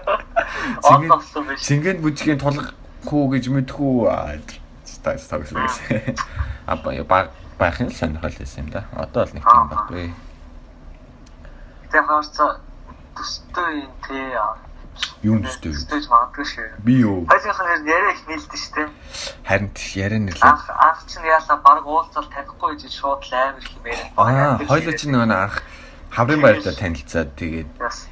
Цэнгэн 1.59 1.99
бүжгийн 1.99 2.39
тулах 2.39 2.71
хүү 3.03 3.35
гэж 3.35 3.51
мэдхгүй. 3.51 4.07
Аа. 4.07 4.39
Стас 4.87 5.27
тагс. 5.27 5.51
Апа 6.71 6.95
я 6.95 7.03
баг 7.03 7.35
бахын 7.59 7.91
сонирхол 7.91 8.31
байсан 8.31 8.63
юм 8.63 8.71
да. 8.71 8.87
Одоо 8.95 9.27
бол 9.27 9.35
нэг 9.35 9.43
юм 9.43 9.67
баггүй. 9.67 10.07
Тэ 11.91 11.99
хаарцаа 11.99 12.63
төстэй 13.11 13.83
юм 13.83 13.91
тий. 14.07 14.39
Юу 15.25 15.41
нүстэй 15.41 15.73
юу? 15.73 15.77
Төстэйж 15.81 16.05
магадгүй 16.05 16.45
шүү. 16.45 16.65
Би 16.85 16.93
юу? 17.01 17.25
Хоёулынх 17.25 17.81
нь 17.81 17.89
яриа 17.89 18.13
их 18.13 18.21
нийлдэж 18.29 18.61
штэ. 18.61 18.83
Харин 19.41 19.73
яриа 19.97 20.21
нэрлээ. 20.21 20.45
Анх 20.45 20.69
анх 20.69 21.01
чинь 21.09 21.25
яалаа 21.25 21.57
баг 21.65 21.81
уулзал 21.81 22.29
танихгүй 22.29 22.77
гэж 22.77 22.93
шууд 22.93 23.25
л 23.25 23.33
амар 23.33 23.65
хэмээр. 23.65 24.01
Аа, 24.21 24.61
хоёул 24.69 24.93
чинь 24.93 25.17
нөгөө 25.17 25.33
анх 25.33 25.55
хаврын 26.13 26.41
баяртаа 26.45 26.77
танилцаад 26.77 27.33
тэгээд 27.41 27.69
Яс. 27.81 28.05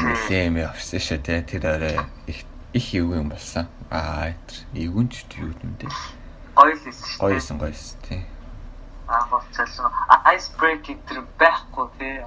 нэлээ 0.00 0.48
юм 0.48 0.56
явсан 0.64 0.96
шүү 0.96 1.20
те. 1.20 1.44
Тэр 1.44 1.68
орой 1.68 2.00
их 2.24 2.40
их 2.72 2.86
юу 2.96 3.12
юм 3.12 3.28
болсон. 3.28 3.68
Аа, 3.92 4.32
тэр 4.48 4.88
эвгүнч 4.88 5.28
юу 5.44 5.52
юм 5.52 5.76
бэ? 5.76 5.92
Гоё 6.56 6.72
л 6.72 6.80
хэлсэн 6.80 7.04
штэ. 7.04 7.20
Гоёсэн 7.20 7.56
гоёс 7.60 8.00
тий. 8.08 8.24
Анх 9.12 9.28
уулзсан. 9.28 9.92
Ice 10.32 10.48
breaking 10.56 11.04
тэр 11.04 11.20
байхгүй 11.36 11.84
тий. 12.00 12.24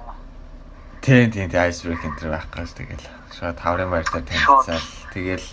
Тийм 1.02 1.30
тийм 1.30 1.50
тийм 1.50 1.72
break 1.72 2.02
энэ 2.04 2.30
байхгүй 2.30 2.66
ш 2.66 2.72
тэгэл. 2.76 3.06
Шууд 3.36 3.58
хаврын 3.60 3.90
баяртаа 3.90 4.22
танилцаад 4.22 4.84
тэгэл 5.12 5.46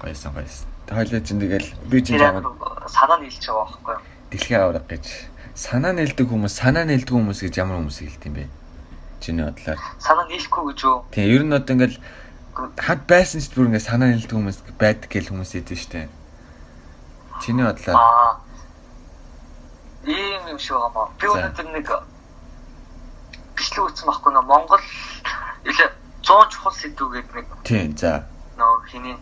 гоёсэн 0.00 0.32
гоёс. 0.32 0.64
Хоёул 0.88 1.20
чинь 1.20 1.40
тэгэл 1.40 1.68
би 1.90 2.00
чинь 2.00 2.16
яг 2.16 2.44
санаа 2.88 3.18
нийлж 3.20 3.44
байгаа 3.44 3.66
байхгүй 3.68 3.94
юу? 3.94 4.18
дэлхийн 4.30 4.60
авраг 4.60 4.84
гэж 4.88 5.04
санаа 5.56 5.92
нэлдэг 5.96 6.28
хүмүүс 6.28 6.52
санаа 6.52 6.84
нэлдэг 6.84 7.16
хүмүүс 7.16 7.40
гэж 7.48 7.54
ямар 7.56 7.80
хүмүүс 7.80 7.98
хэлт 8.04 8.24
юм 8.28 8.34
бэ? 8.36 8.44
Чиний 9.24 9.44
бодлоор. 9.48 9.80
Санаа 9.98 10.26
нийлэхгүй 10.28 10.62
гэж 10.72 10.78
юу? 10.84 10.96
Тийм 11.10 11.26
ер 11.32 11.42
нь 11.48 11.56
одоо 11.56 11.72
ингээл 11.74 11.98
хад 12.76 13.00
байсан 13.08 13.40
ч 13.40 13.48
бүр 13.56 13.72
ингээ 13.72 13.88
санаа 13.88 14.12
нэлдэг 14.12 14.36
хүмүүс 14.36 14.58
байдаг 14.76 15.08
гэл 15.08 15.32
хүмүүс 15.32 15.52
идэв 15.56 15.80
штэ. 15.80 16.08
Чиний 17.40 17.64
бодлоор. 17.64 17.96
Аа. 17.96 18.36
Ийм 20.04 20.44
юм 20.52 20.58
шиг 20.60 20.76
байгаа 20.76 20.92
маа. 20.92 21.08
Би 21.16 21.26
өнөөдөр 21.26 21.68
нэг 21.72 21.88
бичлэг 23.58 23.84
үүссэн 23.90 24.06
байхгүй 24.06 24.32
нөө 24.32 24.46
Монгол 24.46 24.84
илээ 25.66 25.90
100 26.22 26.52
чухал 26.54 26.74
сэдвүүгээд 26.78 27.28
нэг 27.34 27.46
Тийм 27.66 27.90
за. 27.98 28.24
нөө 28.58 28.74
хиний 28.90 29.16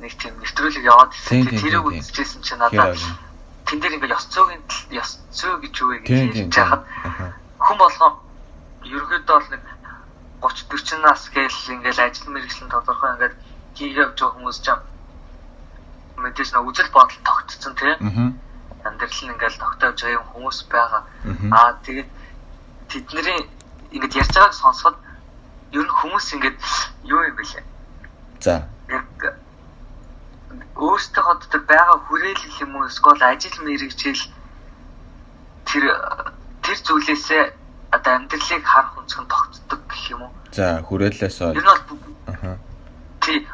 нэг 0.00 0.12
тийм 0.18 0.34
нэвтрүүлэг 0.42 0.84
яваад 0.84 1.12
ирсэн. 1.14 1.46
Тэрийг 1.46 1.86
үзчихсэн 1.86 2.42
чинь 2.42 2.58
надад 2.58 2.98
тэн 3.68 3.78
дээр 3.78 3.94
ингээ 4.02 4.14
ёс 4.16 4.26
зүйн 4.34 4.60
ёс 4.90 5.10
зүй 5.30 5.54
гэж 5.62 5.74
юу 5.78 5.88
вэ 5.94 5.98
гэж 6.02 6.50
хэлж 6.50 6.54
хахад 6.58 6.82
Аха. 7.06 7.26
хүн 7.62 7.76
болгоо 7.78 8.10
ерөөдөө 8.82 9.36
бол 9.38 9.50
нэг 9.54 9.62
30 10.40 10.98
40 10.98 11.04
нас 11.04 11.20
гээл 11.30 11.58
ингээл 11.78 12.00
ажил 12.00 12.32
мэргэжлийн 12.32 12.70
тодорхой 12.72 13.10
ингээд 13.14 13.34
хийгээ 13.76 14.02
явж 14.08 14.16
байгаа 14.18 14.34
хүмүүс 14.40 14.58
ч 14.64 14.68
мэдээж 16.16 16.48
нэг 16.56 16.64
үзэл 16.66 16.90
бодол 16.96 17.20
тогтцсон 17.28 17.74
тийм 17.76 17.98
амьдрал 18.88 19.20
нь 19.20 19.32
ингээл 19.36 19.58
тогтоож 19.60 19.98
байгаа 20.00 20.16
юм 20.18 20.26
хүмүүс 20.32 20.58
байгаа. 20.72 21.02
Аа 21.52 21.76
тэгээд 21.84 22.08
тэдний 22.90 23.40
ингээд 23.94 24.18
ярьж 24.20 24.34
байгааг 24.34 24.54
сонсоход 24.54 24.96
ер 25.72 25.84
нь 25.86 25.96
хүмүүс 25.98 26.26
ингээд 26.34 26.58
юу 27.06 27.22
юм 27.22 27.36
бэлээ. 27.38 27.64
За. 28.42 28.66
Өөртөө 30.74 31.24
одоо 31.30 31.60
байгаа 31.70 31.98
хүрээлэл 32.08 32.62
юм 32.64 32.76
уу 32.76 32.88
эсвэл 32.90 33.22
ажил 33.22 33.56
мэргэжил 33.62 34.22
тэр 35.68 35.84
тэр 36.64 36.78
зүйлээсээ 36.86 37.42
одоо 37.94 38.12
амьдралыг 38.16 38.64
харах 38.64 38.98
өнцгөн 38.98 39.26
тогтдог 39.28 39.80
гэх 39.90 40.04
юм 40.10 40.22
уу. 40.26 40.32
За 40.50 40.82
хүрээлээс 40.82 41.38
Ер 41.40 41.54
бол 41.54 41.62
нь 41.62 41.70
бол 41.70 41.82
аха. 42.26 42.58
тий 43.20 43.46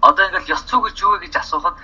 одоо 0.00 0.24
ингээл 0.28 0.52
ёс 0.52 0.62
зүй 0.68 0.80
гэж 0.84 0.96
юу 1.00 1.16
вэ 1.16 1.18
гэж 1.28 1.34
асуухад 1.38 1.76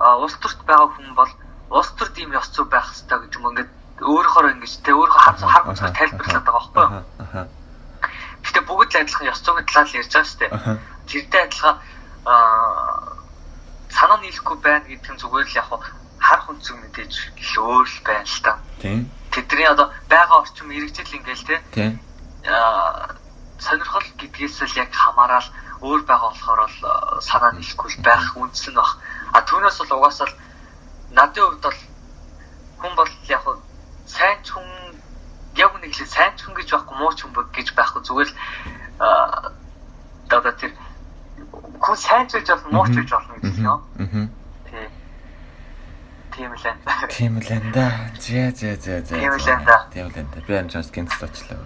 улс 0.00 0.34
төрт 0.42 0.60
байгаа 0.66 0.88
хүн 0.96 1.14
бол 1.14 1.32
улс 1.70 1.90
төрт 1.98 2.16
ийм 2.18 2.32
ёс 2.32 2.48
зүй 2.50 2.64
байх 2.66 2.86
хэрэгтэй 2.88 3.18
гэж 3.18 3.32
юм 3.36 3.46
ингээд 3.52 3.70
өөрөөхөө 4.02 4.50
ингэж 4.54 4.72
тэ 4.84 4.92
өөрөөхөө 4.94 5.22
хар 5.24 5.36
хар 5.38 5.64
хүчээр 5.66 5.94
тайлбарлаад 5.98 6.44
байгаа 6.46 6.54
байхгүй 6.54 6.84
юу. 6.86 7.46
Гэтэ 8.46 8.60
бүгд 8.62 8.90
л 8.94 9.00
адилхан 9.02 9.30
ёс 9.32 9.40
зүйн 9.42 9.66
талаар 9.66 9.88
л 9.90 9.98
ярьж 9.98 10.12
байгаа 10.14 10.28
шүү 10.30 10.40
дээ. 10.40 10.50
Тэрдээ 11.10 11.42
адилхан 11.46 11.76
аа 12.28 13.18
санаа 13.90 14.18
нийлэхгүй 14.22 14.56
байна 14.62 14.86
гэдэг 14.86 15.10
нь 15.12 15.20
зүгээр 15.22 15.46
л 15.50 15.58
яг 15.58 15.68
хар 16.22 16.40
хүнцэг 16.46 16.76
мэдээж 16.78 17.12
л 17.34 17.54
өөр 17.58 17.86
л 17.88 17.98
байна 18.06 18.26
л 18.26 18.42
та. 18.44 18.52
Тийм. 18.78 19.00
Тэдний 19.34 19.66
одоо 19.66 19.88
байгаа 20.06 20.38
орчим 20.46 20.66
мэрэгжил 20.70 21.16
ингээл 21.18 21.46
те 21.48 21.56
Тийм. 21.74 21.92
аа 22.46 23.18
сонирхол 23.58 24.08
гэдгээс 24.18 24.62
л 24.62 24.78
яг 24.78 24.90
хамаарал 24.94 25.48
өөр 25.82 26.02
байгаа 26.06 26.30
болохоор 26.30 26.60
л 26.70 26.80
аа, 26.86 27.20
санаа 27.20 27.52
нийлэхгүй 27.54 27.90
байх 28.06 28.36
үндэс 28.38 28.70
нь 28.70 28.78
баг. 28.78 28.90
А 29.34 29.42
түүнээс 29.42 29.78
бол 29.82 29.98
угаасаа 29.98 30.26
л 30.30 30.38
надын 31.10 31.44
хувьд 31.44 31.62
бол 31.66 31.80
хүн 32.78 32.94
бол 32.94 33.12
яг 33.26 33.42
хаа 33.42 33.58
сайн 34.06 34.38
ч 34.42 34.52
хүн 34.54 34.66
яг 35.56 35.72
нэг 35.80 35.92
л 35.94 36.06
сайн 36.06 36.32
ч 36.36 36.46
хүн 36.46 36.54
гэж 36.54 36.68
байхгүй 36.70 36.96
муу 36.98 37.12
ч 37.14 37.22
хүн 37.22 37.34
бэ- 37.34 37.52
гэж 37.54 37.68
байхгүй 37.74 38.02
зүгээр 38.02 38.30
л 38.30 38.36
аа 39.02 39.52
одоо 40.28 40.52
тэр 40.54 40.72
ч 42.28 42.32
гэж 42.38 42.48
болно 42.52 42.68
муу 42.76 42.86
ч 42.86 42.94
гэж 43.00 43.10
болно 43.10 43.34
Мгм. 43.42 43.62
нөө. 43.64 43.78
Мгм. 43.98 44.24
Тий. 44.68 44.86
Тийм 46.36 46.52
л 46.52 46.64
энэ. 46.68 47.08
Тийм 47.08 47.32
л 47.40 47.50
энэ 47.50 47.72
да. 47.72 47.86
За 48.20 48.50
за 48.54 48.76
за 48.76 49.00
за. 49.02 49.14
Тийм 49.16 49.32
л 49.32 49.48
энэ 49.48 49.64
да. 49.66 49.76
Тийм 49.92 50.06
л 50.06 50.14
энэ. 50.14 50.44
Би 50.46 50.52
энэ 50.54 50.68
чанс 50.70 50.90
гинц 50.92 51.12
очлаа. 51.22 51.58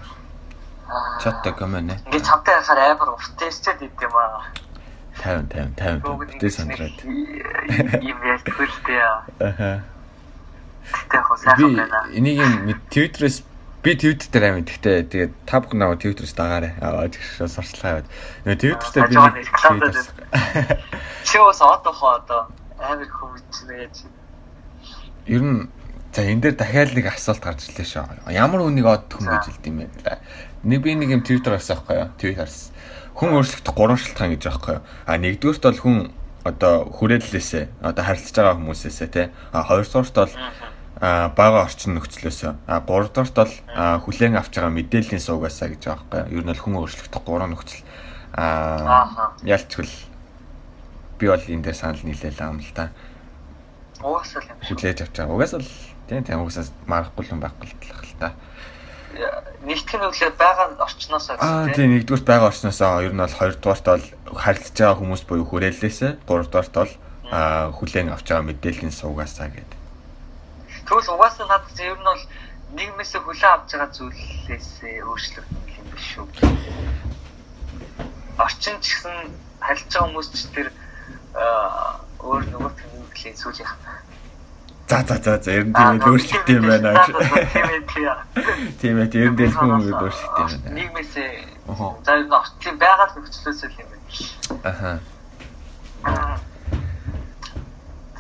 Чатта 1.21 1.53
комэн. 1.53 1.91
Ингээд 2.07 2.25
цамтай 2.25 2.55
харахаар 2.63 2.97
амар 2.97 3.11
уртээсчээд 3.17 3.81
идэв 3.83 4.03
юм 4.07 4.17
аа. 4.17 4.45
50 5.21 5.77
50 5.77 6.03
50. 6.03 6.41
Тэ 6.41 6.49
сандраад. 6.51 6.97
Ийм 8.01 8.19
ялтгүй 8.25 8.67
л 8.69 8.79
дээ. 8.87 9.05
Аха. 9.41 9.71
Яг 11.13 11.27
сайн 11.39 11.57
Би 11.57 11.77
байна. 11.77 12.01
энийг 12.13 12.41
нь 12.41 12.75
Twitter-ээс 12.93 13.45
би 13.83 13.93
Twitter 13.97 14.29
дээр 14.33 14.45
амин 14.53 14.65
гэхдээ 14.65 14.99
тэгээд 15.13 15.33
та 15.47 15.61
бүхэн 15.61 15.79
наваа 15.81 15.97
Twitter-ээс 16.01 16.35
дагаарай. 16.37 16.73
Аа 16.81 17.09
тэгш 17.09 17.41
сурчлага 17.49 18.05
яваад. 18.05 18.09
Нөгөө 18.45 18.57
Twitter 18.61 19.01
дээр 19.09 19.33
би 19.33 20.22
Чи 21.25 21.39
бас 21.39 21.61
одоо 21.61 21.93
хоо 21.93 22.17
одоо 22.17 22.49
амар 22.81 23.07
хүмүүст 23.07 23.69
нэж. 23.69 23.95
Ер 25.27 25.43
нь 25.43 25.69
за 26.13 26.25
энэ 26.25 26.41
дээр 26.41 26.57
дахиад 26.57 26.93
нэг 26.97 27.07
асуулт 27.13 27.45
гарч 27.45 27.69
ирлээ 27.69 27.87
шүү. 27.87 28.33
Ямар 28.33 28.65
үнийг 28.65 28.87
од 28.89 29.13
хүн 29.13 29.29
гэж 29.29 29.45
хэлд 29.49 29.67
юм 29.69 29.77
бэ? 29.85 30.19
Нэг 30.65 30.81
би 30.83 30.95
нэг 30.97 31.11
юм 31.13 31.23
Twitter 31.23 31.55
авсан 31.55 31.79
байхгүй 31.79 31.97
юу? 32.01 32.09
Twitter-аас. 32.17 32.73
Хүн 33.13 33.37
өөрчлөгдөх 33.37 33.75
гурван 33.77 34.01
шалтгаан 34.01 34.35
гэж 34.37 34.43
байхгүй 34.49 34.73
юу? 34.81 34.85
А 35.07 35.13
нэгдүгürt 35.21 35.63
бол 35.63 35.81
хүн 35.85 35.99
одоо 36.45 36.75
хүрээллээсээ 36.91 37.65
одоо 37.87 38.03
харилцаж 38.05 38.35
байгаа 38.35 38.57
хүмүүсээсээ 38.59 39.09
тий. 39.13 39.27
А 39.53 39.63
хоёрдугаарт 39.63 40.17
бол 40.17 40.35
а 41.03 41.29
бага 41.35 41.67
орчин 41.67 41.99
нөхцлөөсөө. 41.99 42.53
А 42.67 42.81
гуравдугаарт 42.81 43.35
бол 43.35 43.53
а, 43.75 43.99
хүлээн 43.99 44.39
авч 44.39 44.55
байгаа 44.55 44.71
мэдээллийн 44.71 45.23
суугаасаа 45.23 45.75
гэж 45.75 45.83
байгаа 45.87 46.07
байхгүй 46.11 46.35
юу? 46.35 46.39
Ер 46.41 46.45
нь 46.47 46.51
бол 46.53 46.63
хүн 46.63 46.79
өөрчлөгдөх 46.79 47.23
гурван 47.27 47.51
нөхцөл. 47.55 47.83
А 48.39 49.35
ялчгүй 49.43 49.87
би 51.23 51.31
бол 51.31 51.39
энэ 51.47 51.63
дээр 51.63 51.79
санал 51.79 52.03
нийлээл 52.03 52.43
юм 52.43 52.59
л 52.59 52.75
та 52.75 52.91
Уусаал 54.03 54.51
юм 54.51 54.59
шүү. 54.59 54.75
хүлээж 54.75 54.99
авч 55.07 55.15
байгаа. 55.15 55.35
Угаас 55.39 55.55
л 55.55 55.71
тийм 56.11 56.27
тийм 56.27 56.43
угаас 56.43 56.75
марахгүй 56.91 57.31
юм 57.31 57.39
байхгүй 57.39 57.71
л 57.71 57.79
талах 57.79 58.03
л 58.03 58.19
та. 58.19 58.35
Нийтгэн 59.63 60.09
өглөө 60.11 60.33
байгаа 60.35 60.67
орчноос 60.83 61.31
Аа 61.39 61.71
тийм 61.71 61.95
нэгдүгürt 61.95 62.27
байгаа 62.27 62.51
орчноосоо 62.51 63.07
ер 63.07 63.15
нь 63.15 63.23
бол 63.23 63.39
хоёрдугаарт 63.39 63.87
бол 63.87 64.07
харилцаж 64.35 64.75
байгаа 64.75 64.99
хүмүүс 64.99 65.23
буюу 65.29 65.47
хүрээллээсээ, 65.47 66.27
гуравдугаарт 66.27 66.75
бол 66.75 66.93
хүлээн 67.79 68.11
авч 68.11 68.27
байгаа 68.27 68.49
мэдээллийн 68.51 68.91
суугаасаа 68.91 69.55
гэдэг. 69.55 69.79
Тэгвэл 70.89 71.15
угаасаа 71.15 71.47
надад 71.47 71.79
ер 71.79 71.95
нь 71.95 72.09
бол 72.11 72.23
нийгмээс 72.75 73.13
хүлээн 73.23 73.55
авч 73.55 73.71
байгаа 73.71 73.91
зүйлээсээ 73.95 74.97
өөрчлөгдөн 75.07 75.77
юм 75.79 75.87
биш 75.95 76.05
шүү. 76.11 76.27
Орчин 78.43 78.77
ч 78.83 78.99
гэсэн 78.99 79.15
харилцаж 79.63 79.93
байгаа 79.93 80.09
хүмүүс 80.11 80.29
ч 80.35 80.41
тэр 80.51 80.69
өөр 81.35 82.43
нөгөө 82.53 82.73
Movie-ийн 82.93 83.37
сүүлийнх. 83.37 83.75
За 84.89 84.99
за 85.09 85.17
за 85.25 85.39
за 85.43 85.51
ер 85.53 85.65
нь 85.65 85.73
тийм 85.73 85.97
л 85.97 86.07
өөрчлөлт 86.13 86.49
юм 86.53 86.65
байна. 86.69 86.93
Тийм 87.09 87.69
ээ 87.73 87.81
тийм. 87.89 88.17
Тийм 88.81 88.97
ээ 89.01 89.09
ер 89.17 89.31
нь 89.33 89.39
дэлгүүр 89.41 89.73
мөнгө 89.73 89.93
өөрчлөлт 89.97 90.37
юм 90.39 90.49
байна. 90.53 90.77
Нийгмээс 90.77 91.13
за 92.05 92.13
орчлын 92.29 92.77
байгаль 92.77 93.15
нөхцлөөс 93.17 93.61
л 93.65 93.77
юм 93.81 93.89
байна. 93.89 94.05
Аха. 94.69 94.91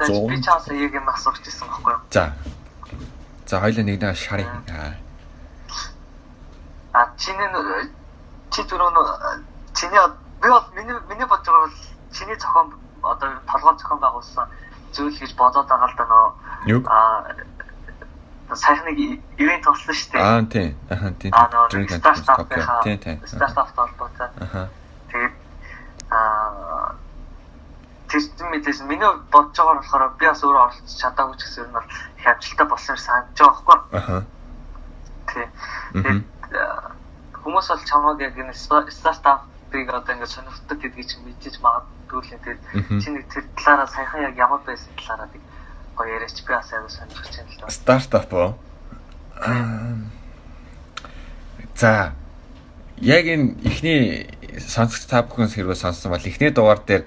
За 0.00 0.12
би 0.28 0.36
чаас 0.42 0.66
яг 0.72 0.94
юм 0.96 1.08
асууж 1.12 1.44
ирсэн 1.44 1.68
байхгүй 1.68 1.92
юу? 1.92 2.00
За. 2.10 2.32
За 3.46 3.60
хоёлаа 3.60 3.84
нэг 3.84 4.00
нэг 4.00 4.16
шарыг. 4.16 4.48
Аа. 4.72 4.96
А 6.92 7.08
чиний 7.16 7.48
чи 8.52 8.60
түрүү 8.64 8.90
нөө- 8.96 9.40
чиний 9.76 10.00
би 10.42 10.48
бол 10.48 10.64
миний 10.76 10.96
миний 11.08 11.26
бодож 11.28 11.46
байгаа 11.46 11.68
бол 11.68 11.76
чиний 12.12 12.36
зохион 12.36 12.72
одоо 13.02 13.28
толгой 13.50 13.74
зохион 13.78 14.00
байгуулсан 14.00 14.46
зүйл 14.92 15.18
гэж 15.18 15.32
бодоод 15.36 15.66
байгаа 15.68 15.88
л 15.90 15.96
да 15.98 16.04
нөө 16.06 16.28
Юг? 16.66 16.84
а 16.88 18.54
сайхан 18.54 18.84
нэг 18.92 18.98
ивент 19.40 19.64
болсон 19.64 19.94
шүү 19.94 20.12
дээ. 20.12 20.22
Аа 20.22 20.42
тийм. 20.44 20.76
Аха 20.90 21.08
тийм. 21.18 21.32
А 21.34 21.48
нөө 21.48 21.68
Drink 21.72 21.90
and 21.92 22.00
стартап 22.02 22.36
coffee. 22.38 22.56
байхаа 22.56 22.82
Тийм 22.84 22.98
тийм. 22.98 23.16
стартаптай 23.26 23.84
холбоотой. 23.86 24.28
Аха. 24.40 24.68
Тэгээд 25.08 25.34
аа 26.12 26.94
тэр 28.12 28.20
мэдээс 28.52 28.80
миний 28.84 29.08
бодож 29.32 29.56
байгаа 29.56 29.80
болохоор 29.80 30.04
би 30.20 30.26
бас 30.28 30.42
өөрөө 30.44 30.62
оролцож 30.68 30.94
чадаагүй 31.00 31.36
ч 31.40 31.42
гэсэн 31.48 31.64
юм 31.64 31.72
бол 31.72 31.86
их 32.20 32.26
амжилттай 32.28 32.66
болсон 32.68 32.92
юм 32.92 33.00
санаж 33.00 33.26
байгаа 33.40 33.64
байхгүй. 33.64 33.78
Аха. 33.96 34.16
Тий. 35.32 35.46
Мгм. 35.96 36.04
Тэгээд 36.04 36.60
аа, 36.60 36.92
хүмүүс 37.40 37.66
бол 37.72 37.84
чамааг 37.88 38.20
яг 38.20 38.36
энэ 38.36 38.52
ста- 38.52 38.84
стартапыг 39.72 39.88
одоо 39.88 40.14
ингээд 40.14 40.30
сонирхдаг 40.30 40.78
гэдгийг 40.80 41.08
чинь 41.08 41.24
мэдчихэж 41.24 41.56
магадгүй 41.64 42.20
л. 42.20 42.28
Мгм. 42.28 43.00
Тэгээд 43.00 43.00
чи 43.00 43.08
нэг 43.10 43.24
тэр 43.32 43.44
талаараа 43.56 43.88
саяхан 43.88 44.22
яг 44.28 44.36
ямар 44.36 44.60
байсан 44.66 44.92
талаараа 45.00 45.28
нэг 45.32 45.42
гоё 45.96 46.08
яриач 46.12 46.36
би 46.44 46.52
бас 46.52 46.72
аягүй 46.72 46.92
сонирхож 46.92 47.32
байна 47.32 47.48
л 47.48 47.60
да. 47.60 47.72
Стартап 47.72 48.32
уу? 48.32 48.52
За. 51.76 52.12
Яг 53.00 53.24
энэ 53.26 53.56
ихний 53.64 54.28
сонсогч 54.60 55.08
та 55.08 55.24
бүхэн 55.24 55.48
хэрвээ 55.48 55.78
сонссон 55.80 56.12
бол 56.12 56.28
ихний 56.28 56.52
дугаар 56.52 56.80
дээр 56.84 57.04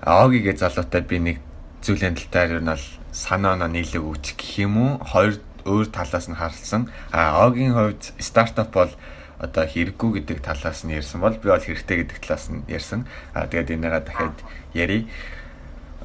Аогийн 0.00 0.56
залуутай 0.56 1.02
би 1.04 1.18
нэг 1.18 1.38
зүйлийн 1.84 2.16
талаар 2.16 2.58
ер 2.58 2.62
нь 2.64 2.72
бол 2.72 2.86
санаа 3.12 3.52
оноо 3.54 3.68
нийлэг 3.68 4.02
үүч 4.02 4.34
гэх 4.34 4.64
юм 4.64 4.74
уу? 4.80 4.92
Хоёр 5.04 5.36
өөр 5.68 5.86
талаас 5.92 6.26
нь 6.32 6.38
харсан. 6.38 6.88
А 7.12 7.44
Аогийн 7.44 7.76
хувьд 7.76 8.16
стартап 8.18 8.72
бол 8.72 8.90
одоо 9.38 9.64
хэрэггүй 9.66 10.10
гэдэг 10.22 10.38
талаас 10.42 10.82
нь 10.82 10.94
ярьсан 10.94 11.22
бол 11.22 11.34
би 11.38 11.48
бол 11.48 11.62
хэрэгтэй 11.62 12.04
гэдэг 12.04 12.18
талаас 12.22 12.50
нь 12.50 12.66
ярьсан. 12.66 13.06
А 13.34 13.46
тэгээд 13.46 13.74
энэгээ 13.78 14.02
дахиад 14.02 14.38
ярий. 14.74 15.06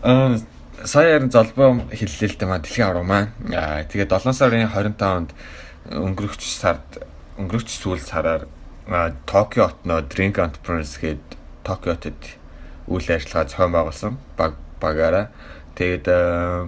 Аа 0.02 0.38
сая 0.86 1.17
ярин 1.17 1.30
золбоо 1.30 1.82
хэллээ 1.89 2.30
л 2.30 2.38
дээ 2.38 2.50
маа 2.50 2.62
дэлхийн 2.62 2.88
авраг 2.88 3.06
маань. 3.06 3.30
Аа 3.54 3.84
тэгээд 3.89 4.13
7 4.13 4.34
сарын 4.34 4.69
25-нд 4.69 5.30
өнгөрөгч 5.91 6.43
сард 6.46 7.04
өнгөрөгч 7.38 7.69
сүүл 7.69 8.02
сараар 8.02 8.48
аа, 8.88 9.15
Токио 9.26 9.67
хотноо 9.67 10.02
Drink 10.02 10.38
Entrepreneurs 10.39 10.98
гээд 11.00 11.24
Токиотод 11.63 12.22
үйл 12.88 13.08
ажиллагаа 13.08 13.48
зохион 13.48 13.72
байгуулсан 13.72 14.13
баг 14.38 14.60
багаараа. 14.82 15.32
Тэгээд 15.76 16.06
аа, 16.08 16.67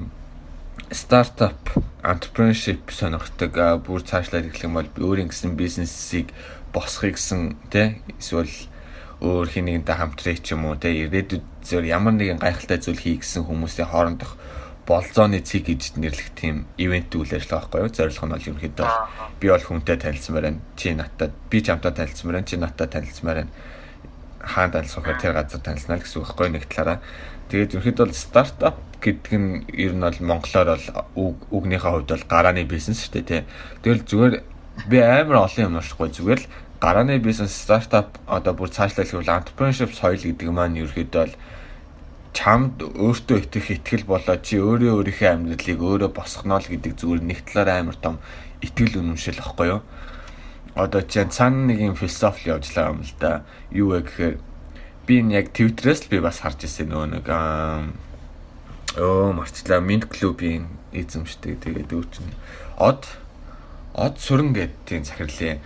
стартап 0.91 1.59
entrepreneurship 2.03 2.91
сонирхдаг 2.91 3.51
аа, 3.57 3.77
бүр 3.77 4.01
цаашлаад 4.05 4.47
эхлэх 4.47 4.67
юм 4.69 4.79
бол 4.79 4.89
өөрийн 4.95 5.29
гэсэн 5.29 5.57
бизнесийг 5.59 6.31
босхийг 6.75 7.15
гэсэн 7.15 7.55
тий 7.71 8.03
эсвэл 8.19 8.51
өөр 9.23 9.47
хин 9.47 9.71
нэгэнтэй 9.71 9.95
хамтрах 9.95 10.39
ч 10.43 10.51
юм 10.51 10.67
уу 10.67 10.75
тий 10.75 11.07
ирээдүйд 11.07 11.45
зөв 11.63 11.87
ямар 11.87 12.19
нэгэн 12.19 12.43
гайхалтай 12.43 12.83
зүйл 12.83 12.99
хий 12.99 13.15
гэсэн 13.23 13.47
хүмүүсийн 13.47 13.87
хоорондох 13.87 14.35
болзооны 14.85 15.41
цэг 15.41 15.65
гэж 15.65 15.97
нэрлэх 15.97 16.29
тийм 16.37 16.69
ивент 16.77 17.09
үйл 17.17 17.33
ажиллагаа 17.33 17.65
байхгүй 17.65 17.81
юу? 17.81 17.89
Зорилго 17.89 18.25
нь 18.29 18.33
бол 18.37 18.45
ерөнхийдөө 18.45 18.89
би 19.41 19.47
бол 19.49 19.65
хүнтэй 19.65 19.97
танилцмаар 19.97 20.45
байна. 20.45 20.61
Чи 20.77 20.93
надад 20.93 21.33
би 21.49 21.57
чамтай 21.65 21.91
танилцмаар 21.91 22.35
байна. 22.37 22.45
Чи 22.45 22.57
надад 22.61 22.89
танилцмаар 22.93 23.37
байна. 23.41 23.53
Хаан 24.45 24.71
танилцах 24.71 25.09
тэр 25.17 25.33
газар 25.33 25.61
танилцна 25.65 25.97
л 25.97 26.05
гэсэн 26.05 26.21
үг 26.21 26.27
байхгүй 26.29 26.49
нэг 26.53 26.65
талаараа. 26.69 27.01
Тэгээд 27.49 27.73
ерөнхийдөө 27.81 28.05
бол 28.05 28.13
стартап 28.13 28.77
гэдэг 29.01 29.33
нь 29.33 29.65
ер 29.73 29.93
нь 29.97 30.05
бол 30.05 30.21
монголоор 30.21 30.77
бол 30.77 30.85
үг 31.17 31.37
үгнийхээ 31.49 31.91
хувьд 31.93 32.09
бол 32.13 32.29
гарааны 32.29 32.63
бизнес 32.69 33.01
шүү 33.09 33.25
дээ 33.25 33.25
тий. 33.25 33.41
Тэгэл 33.81 34.05
зүгээр 34.05 34.35
би 34.85 34.97
амар 35.01 35.49
олон 35.49 35.65
юм 35.65 35.77
уншихгүй 35.81 36.13
зүгээр 36.13 36.41
л 36.45 36.49
гарааны 36.85 37.17
бизнес 37.17 37.55
стартап 37.57 38.19
одоо 38.29 38.53
бүр 38.53 38.69
цаашлуулвал 38.69 39.41
entrepreneurship 39.41 39.97
соёл 39.97 40.21
гэдэг 40.21 40.49
маань 40.53 40.77
ерөөхдөө 40.85 41.17
бол 41.17 41.33
чамд 42.37 42.83
өөртөө 42.85 43.37
итгэх 43.41 43.67
итгэл 43.73 44.05
болоо 44.05 44.37
чи 44.37 44.61
өөрөө 44.61 44.93
өөрийнхөө 45.01 45.29
амьдралыг 45.33 45.81
өөрөө 45.81 46.11
босгоно 46.13 46.61
л 46.61 46.69
гэдэг 46.69 46.93
зүгээр 46.93 47.21
нэг 47.25 47.39
талаар 47.49 47.81
амар 47.81 47.97
том 47.97 48.21
итгэл 48.61 49.01
үнэмшил 49.01 49.41
واخгүй 49.41 49.67
юу? 49.73 49.81
Одоо 50.77 51.01
чи 51.01 51.25
цаана 51.25 51.73
нэг 51.73 51.81
юм 51.81 51.95
философи 51.97 52.53
явуулаа 52.53 52.93
юм 52.93 53.01
л 53.01 53.13
да. 53.17 53.41
Юу 53.73 53.89
вэ 53.89 54.05
гэхээр 54.05 54.35
би 55.09 55.13
энэ 55.25 55.41
яг 55.41 55.57
твиттерээс 55.57 56.05
л 56.05 56.11
би 56.13 56.21
бас 56.21 56.45
харж 56.45 56.69
ирсэн 56.69 56.93
нөгөө 56.93 57.07
нэг 57.17 57.25
оо 59.01 59.33
марчлаа 59.33 59.81
минт 59.81 60.05
клубийн 60.05 60.69
эзэмшдэг. 60.93 61.65
Тэгээд 61.65 61.97
өөчн 61.97 62.29
од 62.77 63.09
од 63.97 64.21
сүрэн 64.21 64.53
гэдэг 64.53 64.85
тийм 64.85 65.01
захирлын 65.01 65.65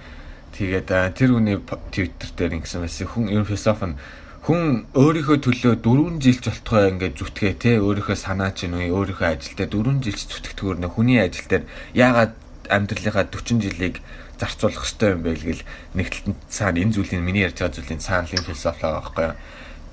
Тэгээд 0.59 0.91
тэр 1.15 1.29
хүний 1.39 1.55
Twitter 1.95 2.29
дээр 2.35 2.59
ингэсэн 2.59 2.83
байсан 2.83 3.07
хүн 3.07 3.31
ер 3.31 3.47
философи 3.47 3.95
нь 3.95 3.99
хүн 4.43 4.91
өөрийнхөө 4.91 5.39
төлөө 5.39 5.73
4 5.79 6.19
жилч 6.19 6.43
болтгоо 6.51 6.83
ингээд 6.91 7.15
зүтгээ 7.15 7.53
те 7.55 7.71
өөрийнхөө 7.79 8.17
санаа 8.19 8.51
чинь 8.51 8.75
үе 8.75 8.91
өөрийнхөө 8.91 9.39
ажил 9.39 9.55
дээр 9.55 9.71
4 9.71 10.03
жилч 10.03 10.19
зүтгэдгүүр 10.27 10.77
нэ 10.83 10.91
хүний 10.91 11.23
ажил 11.23 11.47
дээр 11.47 11.63
яагаад 11.95 12.35
амьдралынхаа 12.67 13.31
40 13.31 13.63
жилийг 13.63 14.03
зарцуулах 14.35 14.83
хэрэгтэй 14.83 15.09
юм 15.15 15.21
бэ 15.23 15.31
гэл 15.39 15.63
нэг 15.95 16.07
талд 16.11 16.27
нь 16.31 16.37
цаана 16.51 16.79
энэ 16.83 16.95
зүйлийн 16.95 17.23
миний 17.23 17.43
ярьж 17.47 17.59
байгаа 17.59 17.75
зүйлийн 17.79 18.03
цаана 18.03 18.27
л 18.27 18.35
философи 18.35 18.83
байгаа 18.83 18.99
байхгүй 18.99 19.25
юу. 19.31 19.35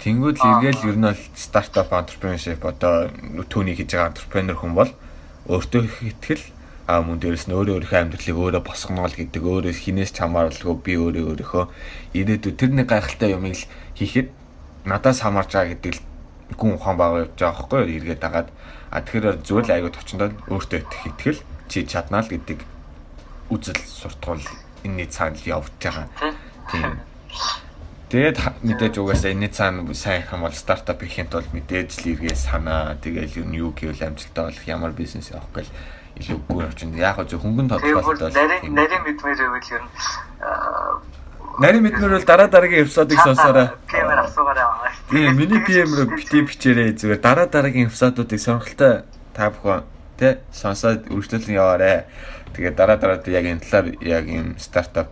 Тэнгүүд 0.02 0.36
л 0.42 0.50
эргээл 0.50 0.88
ер 0.90 0.98
нь 0.98 1.08
бол 1.10 1.22
стартап 1.34 1.90
entrepreneurship 1.94 2.62
одоо 2.66 2.94
түүний 3.50 3.74
хийж 3.78 3.90
байгаа 3.94 4.10
entrepreneur 4.10 4.56
хүн 4.58 4.74
бол 4.74 4.90
өөртөө 5.46 5.82
их 5.86 5.96
итгэл 6.10 6.44
аа 6.86 7.02
мөн 7.02 7.18
дээрэс 7.18 7.50
нь 7.50 7.56
өөрөө 7.58 7.82
өөрийнхөө 7.82 8.00
амьдралыг 8.00 8.38
өөрөө 8.38 8.62
босгоно 8.62 9.10
л 9.10 9.18
гэдэг 9.18 9.42
өөрөө 9.42 9.74
хинээс 9.74 10.14
ч 10.14 10.22
хамааралгүй 10.22 10.76
би 10.86 10.94
өөрөө 10.94 11.24
өөрийнхөө 11.34 11.64
ирээдүйд 12.14 12.56
тэр 12.56 12.70
нэг 12.78 12.86
гайхалтай 12.86 13.34
юмыг 13.34 13.58
л 13.58 13.66
хийхэд 13.98 14.30
надаас 14.86 15.18
хамаарч 15.26 15.50
байгаа 15.50 15.70
гэдэг 15.74 15.92
л 15.98 16.02
гүн 16.54 16.78
ухаан 16.78 16.96
байгаа 16.96 17.26
явж 17.26 17.34
байгаа 17.34 17.54
байхгүй 17.58 17.80
юу 17.82 17.94
эргээд 17.98 18.22
дагаад 18.22 18.48
а 18.94 19.02
тэгэхээр 19.02 19.42
зүгээр 19.42 19.66
л 19.66 19.74
аягүй 19.74 19.92
товчондоо 19.92 20.28
өөртөө 20.46 20.78
итгэх 20.78 21.04
итгэл 21.10 21.40
чи 21.66 21.78
чаднаа 21.82 22.22
л 22.22 22.30
гэдэг 22.30 22.58
үзэл 23.50 23.82
суртахуул 23.82 24.46
энэний 24.86 25.10
цаана 25.10 25.34
л 25.34 25.42
явж 25.42 25.74
байгаа. 25.82 26.06
Тийм. 26.70 27.02
Тэгээд 28.06 28.38
мэдээж 28.62 28.94
угаасаа 29.02 29.34
энэний 29.34 29.50
цаана 29.50 29.82
сайн 29.90 30.22
их 30.22 30.30
юм 30.30 30.46
бол 30.46 30.54
стартап 30.54 31.02
хийхэд 31.02 31.34
бол 31.34 31.50
мэдээж 31.50 31.90
л 32.06 32.10
эргээ 32.14 32.38
санаа 32.38 32.94
тэгэл 33.02 33.42
юу 33.50 33.74
гэвэл 33.74 34.06
амжилттай 34.06 34.44
болох 34.46 34.64
ямар 34.70 34.94
бизнес 34.94 35.34
явах 35.34 35.50
гээл 36.16 36.40
илүүгүй 36.40 36.64
явчихна. 36.64 36.96
Яг 36.98 37.16
зөв 37.28 37.40
хөнгөн 37.44 37.68
Тэгээ 37.68 37.94
бүр 38.00 38.16
тодорхойлолт 38.16 38.34
нарийн 38.34 38.74
нарийн 38.74 39.02
мэдмээр 39.04 39.38
байвал 39.44 39.72
ер 39.76 39.82
нь 39.84 39.90
Нарийн 41.56 41.84
мэднэр 41.88 42.12
бол 42.12 42.28
дараа 42.28 42.48
дараагийн 42.52 42.84
эпизодыг 42.84 43.16
сонсоорой. 43.16 43.72
PM-ээр 43.88 44.20
асуугаарай. 44.28 44.92
Тийм, 45.08 45.36
миний 45.40 45.60
PM 45.64 45.88
рүү 45.88 46.12
бити 46.12 46.44
бичээрэй 46.44 46.92
зүгээр 47.00 47.20
дараа 47.24 47.48
дараагийн 47.48 47.88
эпизодуудыг 47.88 48.36
сонирхолтой 48.36 49.08
та 49.32 49.48
бүхэн 49.48 49.88
тэ 50.20 50.44
сонсоод 50.52 51.08
үргэлжлүүлэн 51.08 51.56
яваарэ. 51.56 52.04
Тэгээд 52.52 52.76
дараа 52.76 53.00
дараад 53.00 53.24
яг 53.32 53.44
энэ 53.48 53.64
талаар 53.64 53.86
яг 54.04 54.28
юм 54.28 54.60
стартап 54.60 55.08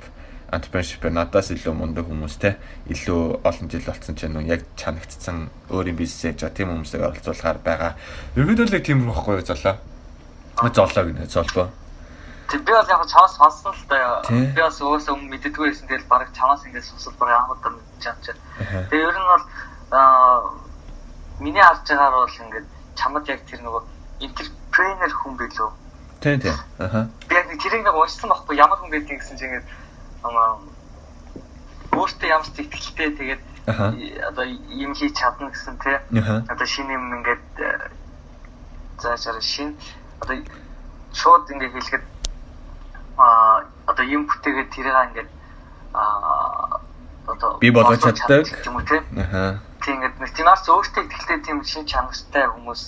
entrepreneurship 0.52 1.08
надаас 1.08 1.48
илүү 1.48 1.72
мундаг 1.72 2.04
хүмүүс 2.12 2.36
те 2.36 2.60
илүү 2.92 3.40
олон 3.40 3.66
жил 3.72 3.88
болсон 3.88 4.12
ч 4.12 4.28
юм 4.28 4.36
уу 4.36 4.44
яг 4.44 4.68
чанагдсан 4.76 5.48
өөрийн 5.72 5.96
бизнес 5.96 6.28
яаж 6.28 6.44
байгаа 6.44 6.56
тийм 6.60 6.68
хүмүүсийг 6.76 7.02
оролцуулахаар 7.08 7.58
байгаа. 7.64 7.92
Ерөнхийдөө 8.36 8.68
л 8.68 8.84
тийм 8.84 9.08
байхгүй 9.08 9.40
золоо. 9.48 9.80
Золоо 10.56 11.04
гинэ 11.04 11.26
золбоо. 11.26 11.68
Тэг 12.48 12.62
би 12.64 12.72
бол 12.72 12.86
яг 12.86 13.06
чамаас 13.08 13.36
сонссон 13.36 13.72
л 13.72 13.84
да. 13.88 14.22
Би 14.28 14.60
бас 14.60 14.80
уусаа 14.80 15.14
өмнө 15.14 15.34
мэддэггүй 15.34 15.70
байсан. 15.70 15.88
Тэгэл 15.88 16.06
баг 16.06 16.30
чамаас 16.36 16.64
ингэж 16.64 16.84
сонсоод 16.84 17.16
баг 17.18 17.30
ямар 17.34 17.58
удаа 17.58 17.72
мэдчихэж. 17.72 18.36
Аха. 18.60 18.86
Тэгээ 18.90 19.08
ер 19.08 19.16
нь 19.18 19.30
бол 19.32 19.44
аа 19.90 20.54
миний 21.40 21.62
харж 21.62 21.88
байгаагаар 21.88 22.14
бол 22.14 22.40
ингээд 22.44 22.66
чамд 22.94 23.28
яг 23.28 23.40
тэр 23.50 23.60
нөгөө 23.66 23.82
интерпренер 24.20 25.12
хүн 25.12 25.34
билүү. 25.40 25.70
Тийм 26.20 26.40
тийм. 26.40 26.56
Аха. 26.78 27.08
Би 27.28 27.34
яг 27.34 27.48
тэрийг 27.58 27.82
нэг 27.82 27.96
уншсан 27.96 28.30
байхгүй 28.30 28.54
ямар 28.54 28.78
хүн 28.78 28.90
байдгийг 28.94 29.18
гэсэн 29.18 29.38
чинь 29.40 29.50
ингээд 29.50 29.66
өөртөө 31.98 32.28
ямар 32.28 32.46
ч 32.46 32.62
ихтэй 32.62 33.10
тэгээд 33.18 33.42
одоо 33.66 34.44
юм 34.44 34.92
хийж 34.94 35.16
чадна 35.16 35.50
гэсэн 35.50 35.74
тий. 35.82 35.96
Одоо 36.46 36.66
шинэ 36.66 36.92
юм 36.92 37.04
ингээд 37.18 37.46
э, 37.58 37.90
заашаар 39.00 39.40
шинэ 39.40 39.74
одоо 40.20 40.37
шууд 41.12 41.50
ингээд 41.50 41.74
хэлэхэд 41.74 42.05
аа 43.18 43.64
одоо 43.87 44.05
юм 44.05 44.27
бүтээгээд 44.27 44.70
тэрийг 44.74 44.96
ингээд 45.11 45.31
аа 45.94 46.81
одоо 47.27 47.59
Би 47.59 47.70
болгож 47.70 48.00
чаддаг. 48.00 48.46
юм 48.66 48.77
уу 48.77 48.83
тий. 48.83 49.00
Аха. 49.16 49.59
Тийм 49.83 49.96
ингээд 49.96 50.20
нэг 50.20 50.31
тийм 50.35 50.48
арц 50.48 50.68
өөртөө 50.68 51.05
ихтэй 51.09 51.38
тийм 51.40 51.64
шин 51.64 51.87
чанартай 51.87 52.46
хүмүүс 52.48 52.83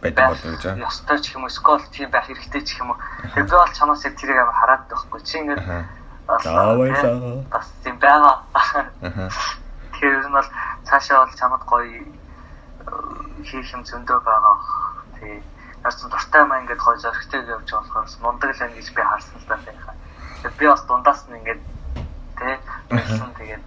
байдаг 0.00 0.28
болов 0.28 0.44
гэж 0.44 0.62
байна. 0.64 0.84
Ёстой 0.88 1.18
ч 1.20 1.34
юм 1.34 1.44
уу, 1.44 1.52
скол 1.52 1.82
тийм 1.92 2.10
байх 2.10 2.26
хэрэгтэй 2.26 2.62
ч 2.64 2.80
юм 2.80 2.90
уу. 2.92 2.98
Тэгээ 3.34 3.44
би 3.44 3.56
бол 3.56 3.72
чамаас 3.76 4.04
яг 4.04 4.14
тэрийг 4.16 4.38
амар 4.40 4.56
хараад 4.56 4.82
байхгүй. 4.88 5.20
Чи 5.24 5.38
ингээд 5.38 5.60
Аха. 5.60 5.84
бас 7.50 7.66
тийм 7.84 7.96
байгаа. 8.00 8.36
Ер 10.00 10.24
нь 10.24 10.32
бол 10.32 10.48
цаашаа 10.88 11.24
бол 11.24 11.36
чамд 11.36 11.64
гоё 11.68 11.84
э, 11.84 12.04
хийх 13.44 13.72
юм 13.72 13.84
зөндөө 13.84 14.18
байгаа. 14.24 14.56
Тэгээ 15.20 15.40
нарч 15.84 15.98
дуртай 16.04 16.44
маа 16.44 16.60
ингээд 16.60 16.80
гоё 16.80 16.96
зөрөгтэй 17.00 17.40
явж 17.48 17.68
болохоор 17.72 18.08
мундаг 18.20 18.50
л 18.52 18.60
байна 18.60 18.76
гэж 18.76 18.88
би 18.92 19.02
харсан 19.02 19.36
л 19.40 19.48
даа 19.48 19.60
байхаа. 19.64 19.94
Тэгээ 20.42 20.58
би 20.58 20.66
бас 20.68 20.82
дундаас 20.84 21.20
нь 21.28 21.36
ингээд 21.40 21.62
тий 22.38 22.54
болсон 22.90 23.30
тэгээд 23.40 23.64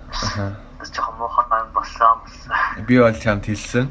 бас 0.78 0.90
жоохон 0.94 1.16
муухан 1.18 1.46
болсон 1.74 2.16
болсон. 2.22 2.86
Би 2.86 2.96
бол 3.02 3.18
чамд 3.18 3.46
хэлсэн. 3.46 3.90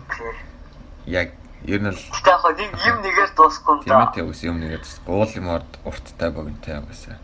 Яг 1.07 1.35
ер 1.67 1.81
нь 1.83 1.91
л 1.91 1.99
хоо 1.99 2.53
нэг 2.55 2.71
юм 2.87 2.99
нэгээр 3.03 3.31
дуусахгүй 3.35 3.75
юм 3.75 3.83
тийм 3.83 3.95
да. 3.95 4.07
ээ 4.07 4.15
тийм 4.15 4.27
үс 4.31 4.43
юм 4.43 4.59
нэгэд 4.59 4.87
гуул 5.07 5.33
юм 5.35 5.49
орд 5.51 5.73
урттай 5.87 6.31
богинтой 6.31 6.79
угаасаа. 6.79 7.19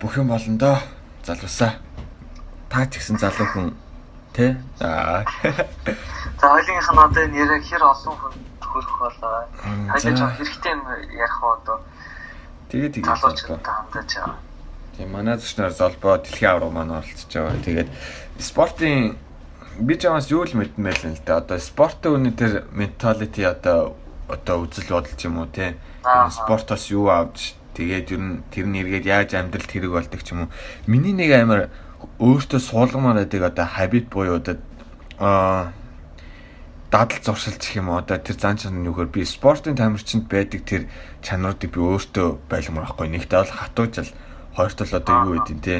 Бүх 0.00 0.16
юм 0.16 0.28
болно 0.28 0.56
доо. 0.60 0.76
Залуусаа. 1.24 1.80
Та 2.68 2.84
ч 2.88 3.00
гэсэн 3.00 3.16
залуу 3.20 3.48
хүн 3.52 3.76
тий? 4.32 4.56
Аа. 4.80 5.24
За 6.40 6.48
хоёулынх 6.48 6.88
нь 6.92 7.00
одоо 7.00 7.22
энэ 7.24 7.38
яриа 7.44 7.60
хэр 7.60 7.84
олон 7.84 8.16
хүн 8.16 8.32
хөрөх 8.74 8.98
болоо. 8.98 9.46
За. 10.02 10.10
жоо 10.18 10.30
хэрэгтэй 10.34 10.72
юм 10.74 10.82
ярих 11.14 11.38
уу 11.42 11.54
одоо 11.54 11.78
Тэгээ 12.74 12.90
тэгээ 12.90 13.06
залуучуудтай 13.14 13.70
хандаж 13.70 14.10
байгаа. 14.18 14.36
Тийм 14.98 15.08
манай 15.14 15.36
зүшнэр 15.38 15.72
золбоо 15.78 16.18
дэлхийн 16.18 16.50
авраг 16.50 16.72
маань 16.74 16.96
оролцож 16.98 17.30
байгаа. 17.30 17.62
Тэгээд 17.62 17.90
спортын 18.42 19.14
би 19.78 19.94
чамаас 19.94 20.26
юу 20.34 20.42
л 20.42 20.54
байлаа 20.58 21.12
л 21.14 21.22
да. 21.22 21.38
Одоо 21.38 21.58
спортын 21.62 22.18
үнэ 22.18 22.30
тэр 22.34 22.52
менталити 22.74 23.46
одоо 23.46 23.94
одоо 24.26 24.66
үзэл 24.66 24.90
бодол 24.90 25.14
ч 25.14 25.22
юм 25.30 25.38
уу 25.38 25.48
те. 25.54 25.78
Аа. 26.02 26.30
Спортоос 26.34 26.90
юу 26.90 27.14
авч 27.14 27.54
тэгээд 27.78 28.10
ер 28.10 28.22
нь 28.22 28.42
тэр 28.50 28.66
нь 28.66 28.78
эргээд 28.82 29.06
яаж 29.06 29.30
амьдралд 29.38 29.70
хэрэг 29.70 29.94
болдог 29.94 30.20
ч 30.26 30.34
юм 30.34 30.50
уу. 30.50 30.54
Миний 30.90 31.14
нэг 31.14 31.30
амар 31.30 31.70
өөртөө 32.18 32.58
суулгамаар 32.58 33.22
байдаг 33.22 33.54
одоо 33.54 33.66
хабит 33.70 34.10
буюу 34.10 34.42
одоо 34.42 34.58
аа 35.22 35.70
дадал 36.94 37.18
зуршилч 37.26 37.58
гэх 37.58 37.82
юм 37.82 37.90
уу? 37.90 37.98
Одоо 37.98 38.22
тэр 38.22 38.38
зан 38.38 38.54
чанар 38.54 38.78
нь 38.78 38.86
юугаар 38.86 39.10
би 39.10 39.26
спортын 39.26 39.74
тамирчинд 39.74 40.30
байдаг 40.30 40.62
тэр 40.62 40.86
чанаруудыг 41.26 41.74
би 41.74 41.80
өөртөө 41.82 42.28
байлгамаар 42.46 42.86
байхгүй 42.86 43.08
нэгтэй 43.10 43.38
бол 43.42 43.50
хатуужл 43.50 44.10
хоёрт 44.54 44.78
л 44.86 44.94
одоо 45.02 45.14
юу 45.26 45.42
гэдэг 45.42 45.58
те 45.58 45.76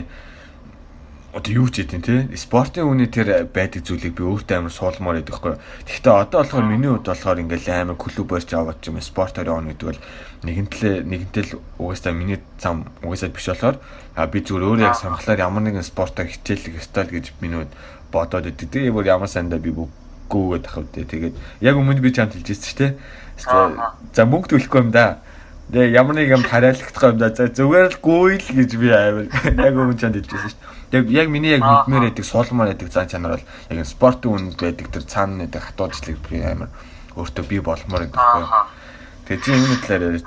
одоо 1.31 1.53
юу 1.55 1.71
ч 1.71 1.87
гэдэг 1.87 2.03
те 2.03 2.15
спортын 2.35 2.91
үний 2.91 3.07
тэр 3.07 3.47
байдаг 3.47 3.87
зүйлийг 3.87 4.19
би 4.19 4.27
өөртөө 4.27 4.59
амар 4.59 4.75
суулмаар 4.75 5.23
байдаг 5.23 5.39
байхгүй 5.39 5.55
гэхдээ 5.87 6.15
одоо 6.19 6.39
болохоор 6.43 6.67
миний 6.67 6.91
хувьд 6.91 7.07
болохоор 7.07 7.43
ингээл 7.47 7.71
амар 7.71 7.95
клуб 7.95 8.27
барьж 8.27 8.51
аваад 8.51 8.83
ч 8.83 8.91
юм 8.91 8.99
спортоор 8.99 9.47
явна 9.55 9.71
гэдэг 9.71 9.87
бол 9.87 10.03
нэгэнтлээ 10.43 10.95
нэгэнтэл 11.07 11.51
угаасаа 11.79 12.11
миний 12.11 12.43
зам 12.59 12.91
угаасаа 13.07 13.31
биш 13.31 13.47
болохоор 13.55 13.79
би 14.35 14.39
зүгээр 14.43 14.67
өөрөө 14.67 14.87
яг 14.91 14.99
сонхлоор 14.99 15.39
ямар 15.39 15.63
нэгэн 15.63 15.87
спортоор 15.87 16.27
хичээлэх 16.27 16.83
ёстой 16.83 17.07
л 17.07 17.15
гэж 17.15 17.39
миний 17.39 17.71
бодоод 18.11 18.47
идэв. 18.47 18.71
Тэгээ 18.71 18.95
бүр 18.95 19.07
ямар 19.11 19.31
сандаа 19.31 19.59
би 19.59 19.75
гүүгээд 20.29 20.67
ахав 20.69 20.87
дээ. 20.93 21.05
Тэгээд 21.05 21.35
яг 21.61 21.75
өмнө 21.77 22.01
би 22.01 22.11
чамд 22.13 22.35
хэлжсэн 22.35 22.65
шүү 22.65 22.79
дээ. 22.81 22.93
За 24.15 24.23
мөнгө 24.25 24.55
төлөхгүй 24.55 24.81
юм 24.85 24.91
да. 24.91 25.21
Тэгээ 25.73 25.97
ямар 25.97 26.15
нэг 26.19 26.29
юм 26.33 26.45
хараалагдах 26.45 27.05
юм 27.05 27.19
да. 27.19 27.33
За 27.35 27.49
зүгээр 27.49 27.89
л 27.95 28.03
гүйл 28.05 28.47
гэж 28.53 28.71
би 28.79 28.89
амар 28.93 29.27
яг 29.69 29.75
өмнө 29.75 29.99
чамд 29.99 30.17
хэлжсэн 30.21 30.51
шүү 30.51 30.61
дээ. 30.61 30.75
Тэгээ 30.95 31.19
яг 31.19 31.29
миний 31.29 31.53
яг 31.59 31.63
мэдмээр 31.65 32.15
байдаг, 32.15 32.25
суулмаар 32.25 32.71
байдаг 32.71 32.89
зан 32.95 33.11
чанар 33.11 33.43
бол 33.43 33.47
яг 33.75 33.87
спортын 33.87 34.31
үнэнд 34.31 34.61
байдаг 34.61 34.87
тэр 34.95 35.05
цаана 35.09 35.43
байдаг 35.43 35.63
хатуужлыг 35.67 36.19
би 36.31 36.39
амар 36.39 36.71
өөртөө 37.19 37.45
би 37.51 37.59
болмоор 37.59 38.07
байдаг 38.07 38.15
байхгүй. 38.15 38.85
Тэгээ 39.27 39.43
чи 39.43 39.51
энэ 39.51 39.83
талаар 39.83 40.07
яриач. 40.07 40.27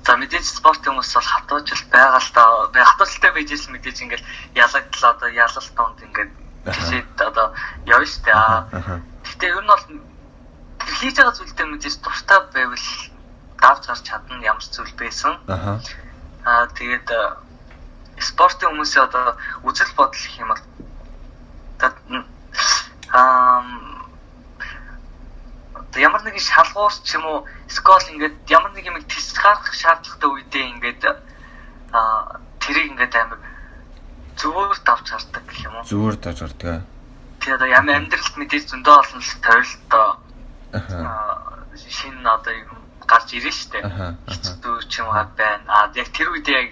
За 0.00 0.16
мэдээж 0.16 0.42
спорт 0.42 0.82
хүмүүс 0.82 1.12
бол 1.14 1.28
хатуужл 1.28 1.84
байгаа 1.92 2.18
л 2.18 2.30
та. 2.34 2.42
Би 2.74 2.80
хатуужлтай 2.82 3.30
байж 3.30 3.48
ирсэн 3.54 3.72
мэдээж 3.78 3.98
ингээл 4.02 4.26
ялагдал 4.58 5.04
одоо 5.14 5.28
ялалт 5.30 5.70
донд 5.76 5.98
ингээд 6.02 6.30
Жишээд 6.74 7.20
одоо 7.20 7.54
явна. 7.86 8.06
Аа. 8.32 8.68
Аха. 8.72 9.00
Гэтэ 9.24 9.46
ер 9.46 9.62
нь 9.62 9.70
бол 9.70 9.84
тэр 10.80 10.94
хийж 11.00 11.16
байгаа 11.16 11.36
зүйлдээ 11.36 11.66
мэдээж 11.66 11.96
дуртай 12.00 12.40
байвал 12.54 12.86
давж 13.60 13.82
гарч 13.86 14.02
чадна 14.04 14.42
ямар 14.42 14.64
зүйл 14.64 14.94
байсан. 14.96 15.34
Аа 16.44 16.66
тэгээд 16.78 17.08
э, 17.10 17.20
спортын 18.18 18.72
хүмүүсийн 18.72 19.04
одоо 19.04 19.36
үзэл 19.62 19.92
бодол 19.96 20.16
гэх 20.16 20.40
юм 20.40 20.48
бол 20.52 20.62
аа 23.12 23.62
ямар 25.98 26.22
нэгэн 26.22 26.38
шалгуур 26.38 26.92
ч 27.02 27.18
юм 27.18 27.24
уу 27.26 27.38
скол 27.68 28.04
ингээд 28.12 28.46
ямар 28.48 28.72
нэг 28.72 28.86
юм 28.86 29.02
тест 29.04 29.36
гаргах 29.36 29.74
шаардлагатай 29.74 30.30
үедээ 30.30 30.64
ингээд 30.78 31.02
аа 31.92 32.38
тэрийг 32.62 32.94
ингээд 32.94 33.14
амар 33.16 33.38
зөвөр 34.40 34.78
давж 34.84 35.06
гардаг 35.12 35.44
гэх 35.46 35.60
юм 35.68 35.74
уу. 35.76 35.84
Зүгээр 35.84 36.16
даж 36.16 36.38
ордог. 36.42 36.80
Тэгээд 37.40 37.56
одоо 37.60 37.68
ямар 37.68 37.96
амьдралд 38.00 38.34
мэдээж 38.36 38.64
зөндөө 38.72 38.94
олон 39.00 39.20
л 39.20 39.32
тойролтоо 39.44 40.08
Аха. 40.72 40.96
аа, 40.96 41.68
шинэ 41.76 42.28
одоо 42.28 42.54
гарч 43.06 43.28
ирэн 43.36 43.54
штэ. 43.54 43.78
Хэцүү 44.28 44.76
ч 44.88 44.92
юм 45.00 45.08
уу 45.08 45.24
байна. 45.36 45.64
А 45.68 45.88
яг 45.94 46.08
тэр 46.12 46.28
үед 46.32 46.48
яг 46.48 46.68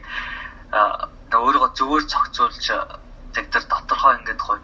аа, 0.72 1.08
өөрийгөө 1.32 1.70
зөвөр 1.76 2.02
цогцолж 2.08 2.64
яг 2.68 3.46
тэр 3.52 3.64
доторхоо 3.68 4.16
ингээд 4.18 4.40
гоё 4.40 4.60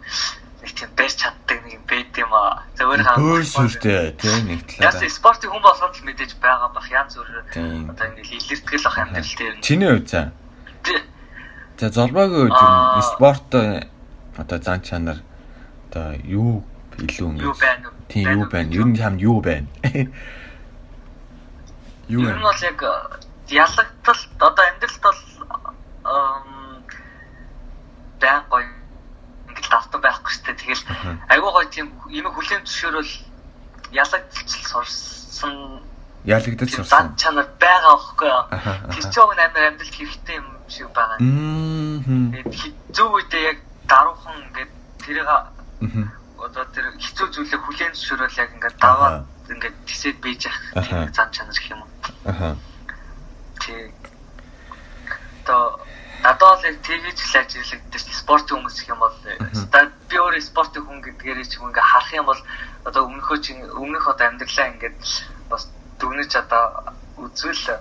нэг 0.65 0.71
тийм 0.73 0.89
барьж 0.97 1.15
чаддаг 1.21 1.57
нэг 1.61 1.73
юм 1.77 1.83
байд 1.85 2.13
юм 2.17 2.31
аа. 2.33 2.63
Зөвөр 2.77 3.01
Бөөсүртэй 3.05 4.17
тий 4.17 4.35
нэг 4.49 4.61
Яс 4.81 4.97
талаараа. 4.97 5.09
спортын 5.13 5.49
хүн 5.53 5.61
болгоод 5.61 5.93
л 5.93 6.05
мэдээж 6.09 6.31
байгаа 6.41 6.69
бах 6.73 6.87
янз 6.89 7.13
бүр 7.17 7.29
Тийм. 7.53 7.89
одоо 7.89 8.05
ингээд 8.09 8.33
илэртгэл 8.33 8.87
ах 8.89 8.97
амьдрал 8.97 9.33
дээр. 9.37 9.55
Чиний 9.61 9.89
хувьд 9.93 10.09
за. 10.09 10.21
За 11.77 11.89
золбоогийн 11.89 12.47
хувьд 12.47 12.55
ер 12.55 12.71
нь 12.97 13.03
спорт 13.03 13.51
одоо 14.37 14.59
зан 14.63 14.81
чанар 14.81 15.17
одоо 15.89 16.15
юу 16.23 16.63
илүү 16.97 17.29
ингэ. 17.35 17.43
Юу 17.43 17.55
байна 17.59 17.87
уу? 17.91 17.95
Тийм 18.07 18.25
юу 18.31 18.45
байна? 18.47 18.71
Ер 18.71 18.87
нь 18.87 18.95
хам 18.97 19.15
юу 19.19 19.41
байна? 19.41 19.67
Юу 22.07 22.21
байна? 22.23 22.39
бол 22.39 22.61
яг 22.63 22.79
ялагдтал 23.49 24.21
одоо 24.39 24.65
амьдралд 24.71 25.01
бол 25.03 25.19
байн 28.21 28.43
гоё 28.49 28.63
ингээд 29.49 29.67
давтан 29.69 30.01
байхгүй 30.01 30.31
шүү 30.31 30.43
дээ. 30.47 30.55
Тэгэл 30.63 30.83
айгуу 31.27 31.51
гоё 31.51 31.67
тийм 31.67 31.91
ийм 32.07 32.31
хүлээн 32.31 32.63
зөвшөөрөл 32.63 33.13
ялагдчихл 33.91 34.63
сурсан 34.71 35.83
Ялагдаж 36.23 36.69
тийм 36.71 36.85
сурсан. 36.87 37.11
зан 37.11 37.15
чанар 37.19 37.47
байгаа 37.59 37.99
байхгүй 37.99 38.29
юу? 38.31 38.43
Тэр 38.95 39.03
ч 39.11 39.15
яг 39.19 39.39
амар 39.43 39.63
амьдралд 39.75 39.91
хэрэгтэй 39.91 40.35
юм 40.39 40.54
шиг 40.67 40.89
байгаа. 40.93 41.17
Мм. 41.19 42.31
Тэгээд 42.31 42.75
зөв 42.95 43.09
үедээ 43.13 43.43
яг 43.51 43.59
даруухан 43.87 44.37
ингээд 44.49 44.71
тэрийг 45.03 45.29
одоо 46.41 46.65
тэр 46.73 46.85
хэцүү 46.99 47.27
зүйлээ 47.31 47.59
хүлээн 47.61 47.93
зөвшөөрөл 47.93 48.41
яг 48.41 48.49
ингээд 48.55 48.77
даваад 48.81 49.25
ингээд 49.49 49.75
тисэд 49.85 50.17
бийж 50.21 50.49
тийм 50.73 51.09
зан 51.13 51.29
чанар 51.31 51.53
гэх 51.53 51.71
юм 51.73 51.81
уу? 51.81 51.91
Аха. 52.25 52.49
Тэг. 53.61 53.93
То 55.45 55.79
надад 56.23 56.59
л 56.59 56.65
яг 56.65 56.77
тэгж 56.81 57.19
л 57.21 57.33
дээ. 57.91 58.19
Спортын 58.21 58.57
хүмүүс 58.57 58.77
гэх 58.81 58.93
юм 58.93 59.01
бол 59.01 59.15
би 60.09 60.15
өөрөө 60.17 60.41
спортын 60.41 60.85
хүн 60.85 60.99
гэдгээр 61.05 61.39
ч 61.45 61.57
юм 61.61 61.69
ингээ 61.69 61.85
харах 61.85 62.11
юм 62.13 62.25
бол 62.25 62.41
одоо 62.85 63.01
өмнөхөө 63.05 63.37
чи 63.41 63.51
өмнөх 63.53 64.05
одоо 64.09 64.25
амьдралаа 64.29 64.67
ингээд 64.73 64.97
бас 65.49 65.69
дүгнэж 65.99 66.31
одоо 66.41 66.63
үзвэл 67.17 67.79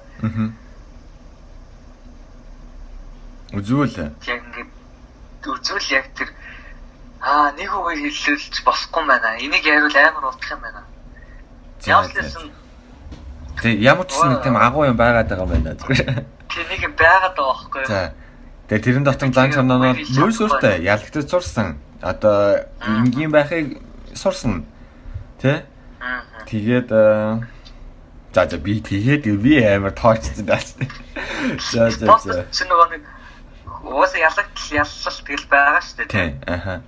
Үзвэл 3.55 3.97
яг 4.27 4.41
ингээд 4.43 4.71
үзвэл 5.47 5.89
яг 5.95 6.07
тэр 6.19 6.31
аа 7.21 7.53
нэг 7.55 7.71
үгээр 7.71 8.11
хэлэлж 8.11 8.55
босхгүй 8.67 9.01
юм 9.03 9.09
байна. 9.09 9.39
Энийг 9.39 9.65
яривал 9.65 9.97
амар 9.97 10.35
утах 10.35 10.51
юм 10.51 10.61
байна. 10.61 10.83
Ямар 11.87 12.11
ч 12.11 12.19
хэлсэн 12.19 12.51
Тэг 13.63 13.81
ямар 13.81 14.07
ч 14.07 14.19
нэг 14.19 14.43
тийм 14.43 14.57
агуу 14.59 14.85
юм 14.85 14.99
байгаад 14.99 15.29
байгаа 15.31 15.47
юм 15.47 15.63
байна 15.63 16.25
тэр 16.55 16.67
нэг 16.71 16.81
юм 16.87 16.95
байгаад 16.95 17.35
байгаа 17.35 17.55
байхгүй 17.55 17.81
юу? 17.83 17.89
За. 17.91 18.15
Тэгээ 18.69 18.85
тэрэн 18.85 19.05
дотор 19.05 19.31
зан 19.35 19.51
чанар 19.51 19.79
нь 19.95 20.07
нөөс 20.15 20.39
өөртөө 20.39 20.75
ялагдаж 20.87 21.27
сурсан. 21.29 21.69
Одоо 22.01 22.65
энгийн 22.81 23.33
байхыг 23.35 23.83
сурсан. 24.15 24.65
Тэ? 25.43 25.67
Тэгээд 26.47 26.89
э, 26.95 27.43
за 28.33 28.43
за 28.47 28.57
би 28.59 28.79
тэгээд 28.81 29.27
би 29.43 29.59
амар 29.65 29.93
тоочсон 29.93 30.47
даас. 30.47 30.77
За 31.73 31.91
за 31.91 32.09
за. 32.25 32.47
чинь 32.51 32.69
нөгөө 32.73 32.89
нэг 32.97 33.03
уусаа 33.85 34.21
ялагдал 34.21 34.69
яллал 34.73 35.19
тэгэл 35.25 35.47
байгаа 35.49 35.81
шүү 35.81 35.97
дээ. 35.97 36.09
Тий. 36.09 36.31
Аха. 36.47 36.83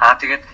Аа 0.00 0.14
тэгээд 0.20 0.44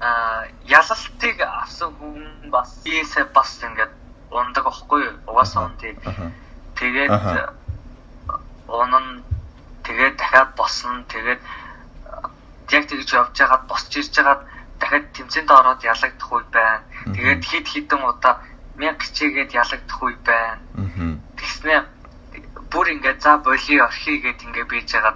аа 0.00 0.48
ялалтыг 0.66 1.38
авсан 1.40 1.90
хүн 2.00 2.50
бас 2.50 2.80
ийсэ 2.84 3.24
бас 3.36 3.60
ингээд 3.62 3.92
ундаг 4.32 4.64
байхгүй 4.64 5.00
юу? 5.04 5.16
Угаасаа 5.28 5.68
ундыг. 5.68 5.96
Аха. 6.06 6.32
Тэгээд 6.76 7.10
унан 8.68 9.22
тэгээд 9.84 10.16
дахиад 10.16 10.56
босно. 10.56 11.04
Тэгээд 11.08 11.40
аа, 12.08 12.30
яг 12.70 12.84
тэгж 12.88 13.08
явж 13.12 13.36
байгаад 13.36 13.64
босч 13.68 13.92
ирж 13.96 14.14
байгаад 14.16 14.42
дахиад 14.80 15.06
тэмцээнд 15.12 15.50
ороод 15.50 15.80
ялагдах 15.84 16.32
үе 16.32 16.44
байна. 16.50 16.82
Тэгээд 17.12 17.42
хид 17.44 17.66
хідэн 17.68 18.02
удаа 18.02 18.40
мянга 18.76 19.04
хичээгээд 19.04 19.52
ялагдах 19.52 20.00
үе 20.02 20.16
байна. 20.24 20.58
Мгм. 20.74 21.20
Бүр 22.72 22.86
ингээд 22.88 23.20
за 23.20 23.36
боли 23.36 23.80
орхий 23.80 24.18
гэд 24.24 24.40
ингээд 24.48 24.68
бийж 24.68 24.88
байгаа. 24.96 25.14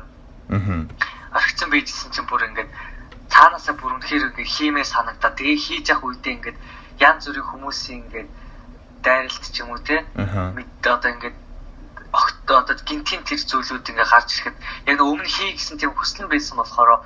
Мгм. 0.53 0.93
Орхицсан 1.33 1.71
бийжсэн 1.73 2.13
чинь 2.13 2.29
бүр 2.29 2.45
ингээд 2.53 2.69
цаанаасаа 3.33 3.75
бүр 3.81 3.97
үнэхээр 3.97 4.29
ингээд 4.37 4.55
хиймээ 4.55 4.85
санагдаа. 4.85 5.33
Тэгээ 5.33 5.57
хийж 5.57 5.89
явах 5.89 6.05
үедээ 6.05 6.35
ингээд 6.37 6.59
янз 7.01 7.25
бүрийн 7.27 7.49
хүмүүсийн 7.49 7.99
ингээд 8.05 8.29
дайралт 9.03 9.45
ч 9.49 9.57
юм 9.61 9.73
уу 9.73 9.81
те. 9.81 10.05
Мэд 10.17 10.85
одоо 10.85 11.11
ингээд 11.17 11.37
огт 12.13 12.45
одоо 12.49 12.77
гинтийн 12.85 13.25
тэр 13.25 13.41
зүйлүүд 13.41 13.89
ингээд 13.93 14.13
гарч 14.13 14.29
ирэхэд 14.37 14.57
яг 14.93 14.99
өмнө 15.01 15.29
хий 15.29 15.53
гэсэн 15.57 15.77
тийм 15.81 15.93
хүсэл 15.97 16.29
байсан 16.29 16.57
болохоор 16.57 17.05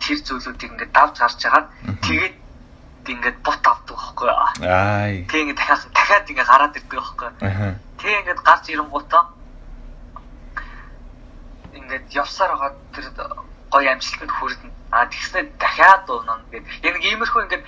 тэр 0.00 0.18
зүйлүүдийг 0.24 0.72
ингээд 0.76 0.92
давж 0.92 1.14
гарч 1.20 1.40
агаад 1.44 1.66
Мгм. 1.84 2.00
тэгээд 2.04 2.34
ингээд 3.06 3.38
бот 3.44 3.62
авдаг 3.64 3.96
байхгүй. 3.96 4.30
Ай. 4.64 5.24
Тэгээ 5.28 5.42
ингээд 5.44 5.60
дахиад 5.60 5.82
дахиад 5.92 6.30
ингээд 6.30 6.50
гараад 6.50 6.76
ирдэг 6.76 7.00
байхгүй. 7.00 7.30
Тэгээ 8.00 8.20
ингээд 8.20 8.40
гарч 8.44 8.64
ирэнгуутаа 8.72 9.22
ингээд 11.76 12.06
явсаар 12.12 12.52
байгаа 12.56 12.72
тэр 12.94 13.06
гоё 13.70 13.88
амжилтанд 13.92 14.32
хүрдэн. 14.32 14.70
А 14.90 15.06
тэгснээр 15.06 15.46
дахиад 15.60 16.08
уунаа 16.08 16.40
гэдэг. 16.50 16.70
Яг 16.82 16.96
иймэрхүү 17.04 17.42
ингээд 17.44 17.64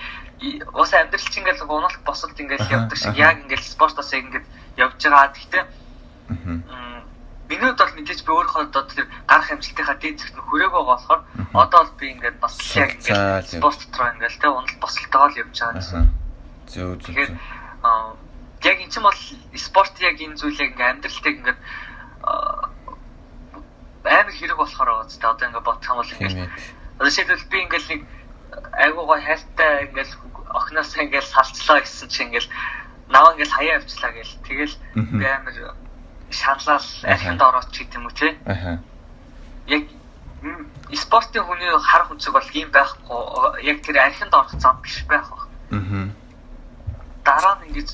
уус 0.72 0.92
амьдрал 0.94 1.28
чинь 1.28 1.42
ингээд 1.42 1.66
уналт 1.66 2.00
босолт 2.06 2.38
ингээд 2.38 2.70
явдаг 2.70 2.98
шиг 2.98 3.16
яг 3.18 3.36
ингээд 3.42 3.64
спортоос 3.64 4.12
ингээд 4.14 4.46
явж 4.78 5.00
байгаа. 5.02 5.34
Гэхдээ 5.34 5.64
минийд 7.48 7.78
бол 7.80 7.94
мэдээж 7.96 8.20
би 8.22 8.30
өөрөө 8.32 8.68
одоо 8.68 8.82
тэр 8.86 9.08
гарах 9.24 9.50
амжилтынхаа 9.50 9.96
дээд 9.96 10.20
зэгт 10.20 10.36
нь 10.36 10.46
хүрээгүй 10.46 10.68
байгаа 10.68 10.92
болохоор 10.94 11.22
одоо 11.56 11.80
бол 11.80 11.96
би 11.96 12.06
ингээд 12.12 12.36
бас 12.44 12.54
яг 12.76 12.90
ингээд 13.00 13.56
спорт 13.56 13.80
руу 13.96 14.08
ингээд 14.12 14.36
те 14.36 14.46
уналт 14.52 14.76
босолтойгоо 14.84 15.28
л 15.32 15.40
явж 15.42 15.56
байгаа 15.56 15.76
гэсэн. 15.80 16.04
Зөв 16.68 16.88
зөв. 17.00 17.08
Тэгэхээр 17.08 17.32
яг 18.68 18.78
эн 18.84 18.90
чинь 18.92 19.06
бол 19.08 19.20
спорт 19.56 19.94
яг 20.04 20.16
энэ 20.20 20.36
зүйл 20.36 20.60
яг 20.60 20.70
ингээм 20.76 20.92
амьдралтыг 21.00 21.34
ингээд 21.40 21.60
амар 24.08 24.32
хэрэг 24.32 24.58
болохоор 24.58 25.08
зү. 25.08 25.20
Одоо 25.22 25.46
ингээд 25.48 25.64
бодох 25.64 25.88
юм 25.88 25.96
бол 26.00 26.12
ингээд 26.12 26.38
ээ. 26.38 26.50
одоо 26.98 27.12
шийдвэл 27.12 27.50
би 27.50 27.58
ингээд 27.64 27.86
нэг 27.88 28.00
айгуугаа 28.72 29.20
хайртай 29.20 29.72
ингээд 29.88 30.10
охиноосаа 30.48 31.02
ингээд 31.04 31.26
салцлаа 31.28 31.78
гэсэн 31.84 32.08
чинь 32.08 32.26
ингээд 32.32 32.48
наваа 33.12 33.32
ингээд 33.36 33.52
хаяа 33.52 33.76
авчлаа 33.78 34.12
гээл. 34.12 34.34
Тэгэл 34.48 34.74
би 35.18 35.24
амар 35.26 35.56
шаналал 36.30 36.88
архинд 37.04 37.40
ороод 37.42 37.68
ч 37.72 37.76
гэдэм 37.84 38.04
үү 38.08 38.14
те. 38.16 38.28
Аха. 38.44 38.80
Яг 39.66 39.84
спортын 40.96 41.44
хүний 41.44 41.68
харах 41.68 42.10
үнцэг 42.12 42.32
бол 42.32 42.50
ийм 42.52 42.68
байхгүй. 42.72 43.62
Яг 43.64 43.82
тэр 43.84 43.96
архинд 44.00 44.32
орох 44.32 44.52
зам 44.56 44.80
биш 44.82 45.04
байх 45.08 45.28
баг. 45.28 45.48
Мгм. 45.70 46.12
дараа 47.28 47.60
нь 47.60 47.68
ингэж 47.68 47.88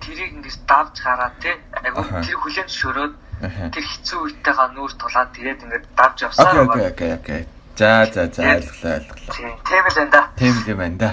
тэрийг 0.00 0.32
ингэж 0.40 0.56
давж 0.64 0.96
гараад 1.04 1.36
тий 1.44 1.54
айгу 1.84 2.00
Аха. 2.00 2.24
тэр 2.24 2.36
хүлэн 2.40 2.68
зөвшөөрөөд. 2.68 3.14
Тэр 3.38 3.84
хэцүү 3.86 4.18
үетэйгээ 4.18 4.68
нүүр 4.74 4.92
тулаад 4.98 5.30
тэгээд 5.34 5.62
ингэж 5.62 5.84
давж 5.94 6.18
явсаар 6.26 6.66
Окей, 6.66 6.86
окей, 6.90 6.90
окей, 6.90 7.12
окей. 7.14 7.42
За, 7.78 8.10
за, 8.10 8.26
за, 8.26 8.42
ойлголоо, 8.42 8.94
ойлголоо. 8.98 9.58
Тийм 9.62 9.84
л 9.86 9.98
энэ 10.02 10.10
да. 10.10 10.22
Тийм 10.34 10.54
л 10.58 10.66
юм 10.66 10.78
байна 10.82 10.98
да. 10.98 11.10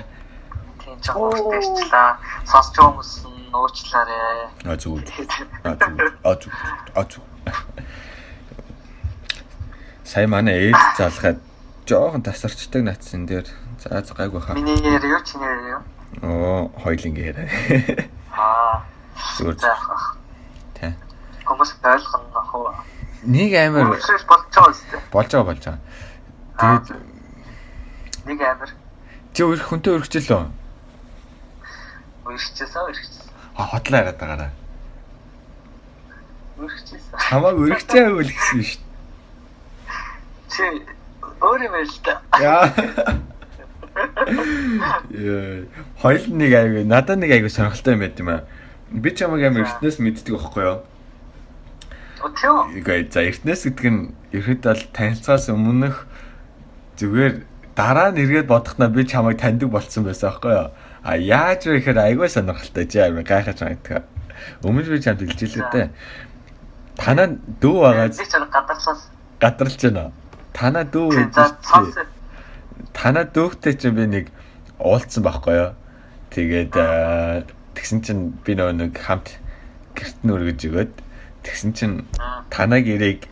Тийм 0.82 0.98
ч 0.98 1.14
өөртөөчлаа. 1.14 2.18
Сонсч 2.50 2.74
хүмүүс 2.82 3.12
нь 3.30 3.54
уучлаарай. 3.54 4.50
А 4.66 4.74
зүг. 4.74 5.06
А 5.62 5.78
зүг. 5.78 6.02
А 6.26 6.34
зүг. 6.34 6.54
А 6.98 7.04
зүг. 7.06 7.24
Сая 10.02 10.26
манай 10.26 10.74
ээж 10.74 10.82
залгаад 10.98 11.38
жоохон 11.86 12.26
тасарчдаг 12.26 12.82
натсан 12.82 13.30
дээр. 13.30 13.46
За, 13.78 14.02
гайгүй 14.02 14.42
хаа. 14.42 14.58
Миний 14.58 14.82
нэр 14.82 15.06
юу 15.06 15.22
чи 15.22 15.38
нэр 15.38 15.78
юу? 15.78 15.82
Оо, 16.26 16.74
хоёлын 16.82 17.14
гэрээ. 17.14 18.10
Аа. 18.34 18.82
Зүгээр. 19.38 19.62
Хүмүүс 21.46 21.72
ойлгоно 21.84 22.42
уу. 22.54 22.74
Нэг 23.26 23.54
амар 23.54 23.94
болж 23.94 24.06
байгаа 24.06 24.70
үстэй. 24.70 25.00
болж 25.14 25.30
байгаа 25.32 25.48
болж 25.50 25.64
байгаа. 25.66 25.82
Тэгээд 26.60 26.88
Нэг 28.26 28.40
амир 28.42 28.72
чи 29.36 29.44
өөр 29.44 29.60
хүнтэй 29.62 29.94
өргөжлөө. 30.00 30.44
өргөжчээсаа 32.26 32.84
өргөжчээсаа. 32.90 33.30
А 33.60 33.64
хотлоо 33.70 34.00
яриад 34.00 34.18
байгаараа. 34.18 34.52
Өргөжчээсаа. 36.58 37.20
Чамааг 37.20 37.56
өргөжөө 37.60 38.16
үл 38.16 38.32
гэсэн 38.32 38.62
шүү 38.64 38.80
дээ. 38.82 38.90
Чи 40.50 40.64
өөр 41.44 41.62
юм 41.68 41.74
байл 41.76 41.96
та. 42.02 42.14
Яа. 42.40 42.66
Яа. 45.12 45.68
Хоёул 46.02 46.26
нэг 46.40 46.52
айгүй, 46.56 46.84
надад 46.88 47.20
нэг 47.20 47.32
айгүй 47.36 47.52
сонирхолтой 47.52 47.94
юм 47.94 48.02
байт 48.02 48.20
юм 48.20 48.30
аа. 48.34 48.42
Би 48.90 49.12
чамайг 49.12 49.46
амар 49.52 49.68
эртнээс 49.68 50.00
мэддэг 50.00 50.34
байхгүй 50.34 50.64
юу? 50.64 50.80
Өтөө. 52.26 52.82
Үгүй 52.82 53.06
за 53.14 53.22
эртнээс 53.22 53.70
гэдэг 53.70 53.86
нь 53.86 54.10
бол 54.66 54.82
танилцаас 54.98 55.46
өмнөх 55.54 56.10
зүгээр 56.98 57.46
дараа 57.78 58.10
нь 58.12 58.22
эргээд 58.24 58.50
бодохнаа 58.50 58.90
би 58.90 59.06
чамайг 59.06 59.38
таньдаг 59.38 59.70
болцсон 59.70 60.10
байсан 60.10 60.34
байхгүй 60.34 60.54
юу? 60.58 60.70
А 61.06 61.12
яаж 61.22 61.70
вэ 61.70 61.80
гэхээр 61.86 62.00
айгүй 62.02 62.30
сонирхолтой 62.32 62.86
чи 62.90 62.98
амар 62.98 63.22
гайхаж 63.22 63.62
байгаа. 63.62 64.04
Өмнө 64.66 64.90
би 64.90 65.00
чамд 65.04 65.22
хэлжээ 65.22 65.62
л 65.62 65.70
дээ. 65.70 65.88
Танаа 66.98 67.28
дүү 67.62 67.76
байгаа 67.84 68.10
Би 68.10 68.26
ч 68.26 68.34
гадарлаас. 68.34 69.02
гадралж 69.40 69.82
байна. 69.86 70.12
Танаа 70.56 70.86
дүү 70.88 71.30
цаас 71.30 71.54
танаа 72.96 73.26
дүүхтэй 73.28 73.76
чинь 73.76 73.96
би 73.96 74.06
нэг 74.08 74.26
уулзсан 74.80 75.22
байхгүй 75.24 75.56
юу. 75.56 75.72
Тэгээд 76.32 76.74
тэгсэн 77.76 78.00
чинь 78.02 78.24
би 78.42 78.56
нөгөө 78.56 78.76
нэг 78.80 78.94
хамт 78.98 79.36
гэрт 79.96 80.20
нь 80.24 80.32
өргөж 80.32 80.60
өгөөд 80.72 80.94
тэгсэн 81.46 81.72
чинь 81.78 81.96
танаа 82.50 82.82
гэрийг 82.82 83.30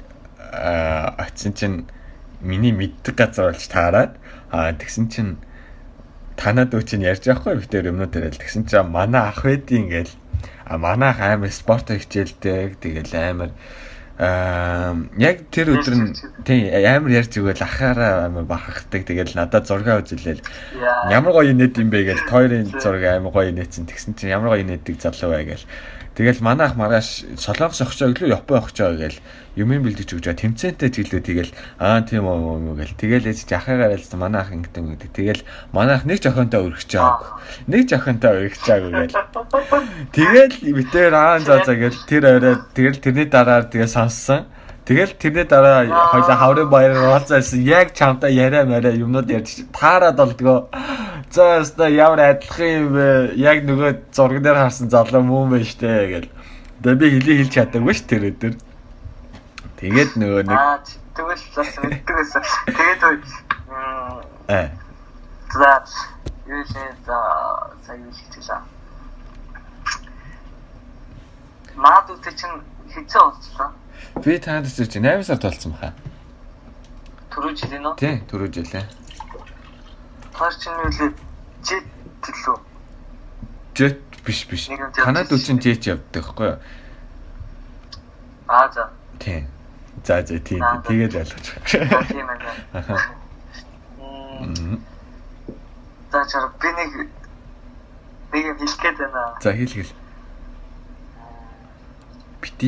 аа, 0.54 1.18
очисон 1.18 1.54
чинь 1.58 1.78
миний 2.42 2.72
мэддэг 2.72 3.18
газар 3.18 3.52
болж 3.52 3.66
таарад 3.68 4.16
аа 4.54 4.72
тэгсэн 4.78 5.10
чинь 5.10 5.42
танаа 6.38 6.70
дүү 6.70 6.82
чинь 6.86 7.04
ярьж 7.04 7.26
байхгүй 7.26 7.58
би 7.58 7.66
тэр 7.66 7.90
юмнууд 7.90 8.14
яриад 8.14 8.38
тэгсэн 8.38 8.70
чинь 8.70 8.94
манай 8.94 9.34
ах 9.34 9.42
байдیں۔ 9.42 9.90
гээл 9.90 10.14
а 10.66 10.78
манай 10.78 11.10
ах 11.10 11.20
амар 11.20 11.52
спорт 11.52 11.90
хичээлдэг. 11.90 12.78
Тэгэл 12.78 13.14
амар 13.18 13.52
Аа 14.14 14.94
яг 15.18 15.50
тэр 15.50 15.74
өдөр 15.74 15.96
нь 15.98 16.14
тий 16.46 16.70
амар 16.70 17.18
ярьж 17.18 17.34
өгөөл 17.34 17.66
ахаараа 17.66 18.30
амар 18.30 18.46
бахархдаг. 18.46 19.10
Тэгэл 19.10 19.34
надад 19.34 19.66
зураг 19.66 20.06
үзүүлээл 20.06 20.46
ямар 21.10 21.34
гоё 21.34 21.50
нэт 21.58 21.82
юм 21.82 21.90
бэ? 21.90 22.14
Гэж 22.14 22.30
тойрын 22.30 22.70
зураг 22.78 23.02
амар 23.10 23.34
гоё 23.34 23.50
нээсэн 23.50 23.90
тэгсэн 23.90 24.14
чинь 24.14 24.30
ямар 24.30 24.54
гоё 24.54 24.70
нээдэг 24.70 25.02
залуу 25.02 25.34
бай 25.34 25.50
гээл 25.50 25.66
тэгэл 26.14 26.46
манай 26.46 26.70
ах 26.70 26.78
маргааш 26.78 27.26
солонгос 27.42 27.82
өгчөө 27.84 28.14
илүү 28.14 28.30
япон 28.38 28.62
өгчөө 28.62 28.92
гээл 29.02 29.18
юмын 29.58 29.82
бэлдэж 29.86 30.10
өгч 30.18 30.26
байгаа. 30.30 30.42
Тэмцээнтэй 30.42 30.90
чиглүү 30.90 31.22
тэгэл 31.22 31.52
аа 31.78 32.02
тийм 32.06 32.26
үү 32.26 32.38
юм 32.58 32.78
гээл 32.78 32.98
тэгэл 32.98 33.30
ээж 33.30 33.50
чи 33.50 33.54
ахаараа 33.54 33.94
ялсан 33.94 34.22
манай 34.22 34.42
ах 34.42 34.54
ингэдэг 34.54 35.10
гэдэг. 35.10 35.12
Тэгэл 35.14 35.42
манай 35.74 35.98
ах 35.98 36.06
нэг 36.10 36.22
жохонтой 36.22 36.62
өргөж 36.70 36.90
чааг 36.90 37.38
нэг 37.70 37.90
жохонтой 37.90 38.50
өргөж 38.50 38.62
чааг 38.66 38.84
гээл 38.94 39.14
Тэгэл 40.14 40.56
битээр 40.74 41.14
аа 41.14 41.38
за 41.42 41.62
за 41.66 41.74
гэл 41.74 41.98
тэр 42.10 42.24
орой 42.30 42.56
тэгэл 42.74 43.02
тэрний 43.02 43.26
дараа 43.30 43.66
тэгээ 43.66 43.90
сонссон. 43.90 44.50
Тэгэл 44.86 45.16
тэрний 45.16 45.48
дараа 45.48 45.88
хоёлаа 46.12 46.38
хаврын 46.38 46.70
баяр 46.70 46.98
уулзаасан. 47.16 47.64
Яг 47.64 47.96
чамтай 47.96 48.36
яриа 48.36 48.66
мараа 48.66 48.92
юмнууд 48.92 49.32
ярьж 49.32 49.64
таарад 49.72 50.20
болдгоо. 50.20 50.68
За 51.32 51.64
өстө 51.64 51.88
ямар 51.88 52.20
адилхан 52.20 52.68
юм 52.68 52.88
бэ? 52.92 53.08
Яг 53.40 53.64
нөгөө 53.64 54.12
зураг 54.12 54.44
дээр 54.44 54.60
харсан 54.60 54.92
залуу 54.92 55.24
мөн 55.24 55.56
байна 55.56 55.64
штэ 55.64 55.88
гэл. 56.12 56.30
Тэгээ 56.84 57.00
би 57.00 57.08
хэлий 57.16 57.38
хэлж 57.40 57.54
чадаагүй 57.56 57.96
ш 57.96 58.04
тэр 58.04 58.28
өдөр. 58.28 58.54
Тэгээд 59.80 60.12
нөгөө 60.20 60.44
нэг 60.52 60.60
тэгвэл 61.16 61.46
бас 61.56 61.72
мэддэг 61.80 62.16
байсан. 62.20 62.44
Тэгээд 62.68 63.02
аа 64.52 64.68
за 65.48 65.72
юу 66.44 66.60
л 66.60 66.68
за 67.08 67.18
сая 67.88 67.98
юу 68.04 68.12
хэлчихлээ. 68.12 68.62
Маадуутай 71.80 72.34
чинь 72.36 72.60
хэзээ 72.92 73.22
уулзлаа? 73.24 73.72
Би 74.24 74.40
танд 74.40 74.68
чи 74.68 75.00
8 75.00 75.24
сард 75.24 75.42
болсон 75.44 75.72
баха. 75.74 75.94
Түрүү 77.34 77.54
жилийн 77.58 77.86
үү? 77.88 77.96
Тий, 77.98 78.22
түрүү 78.30 78.50
жилээ. 78.54 78.86
Таар 80.34 80.54
чинь 80.58 80.78
юу 80.78 80.92
лээ? 80.92 81.12
Жид 81.64 81.86
төлөө. 82.22 82.58
Жет 83.74 84.00
биш 84.26 84.46
биш. 84.48 84.70
Танад 84.98 85.32
үчин 85.34 85.58
жет 85.62 85.88
явдаг 85.88 86.14
байхгүй 86.14 86.48
юу? 86.54 86.60
Аа 88.48 88.70
за. 88.72 88.90
Тий. 89.20 89.48
За 90.06 90.22
за 90.22 90.40
тий. 90.40 90.60
Аа. 90.62 90.82
Тэгээд 90.86 91.16
ойлгож 91.16 91.48
За, 91.66 91.80
байгаа. 91.80 92.04
Тийм 92.12 92.28
Мгм. 94.44 94.82
За 96.12 96.26
чар 96.28 96.50
би 96.62 96.68
нэг 96.68 96.92
нэг 98.34 98.46
юм 98.46 98.58
хэлэх 98.58 98.80
гээд 98.82 98.98
байна. 98.98 99.34
За 99.42 99.54
хэл 99.54 99.88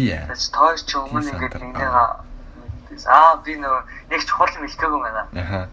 яа. 0.10 0.26
Тэгэж 0.32 0.46
тоор 0.54 0.76
чи 0.80 0.96
өмнө 0.96 1.30
ингээд 1.32 1.56
нэгнийгаа 1.60 2.08
аа 3.04 3.36
би 3.44 3.60
нөгөө 3.60 3.82
нэг 4.12 4.22
чухал 4.24 4.56
юм 4.56 5.02
байна. 5.04 5.28
Аха. 5.36 5.68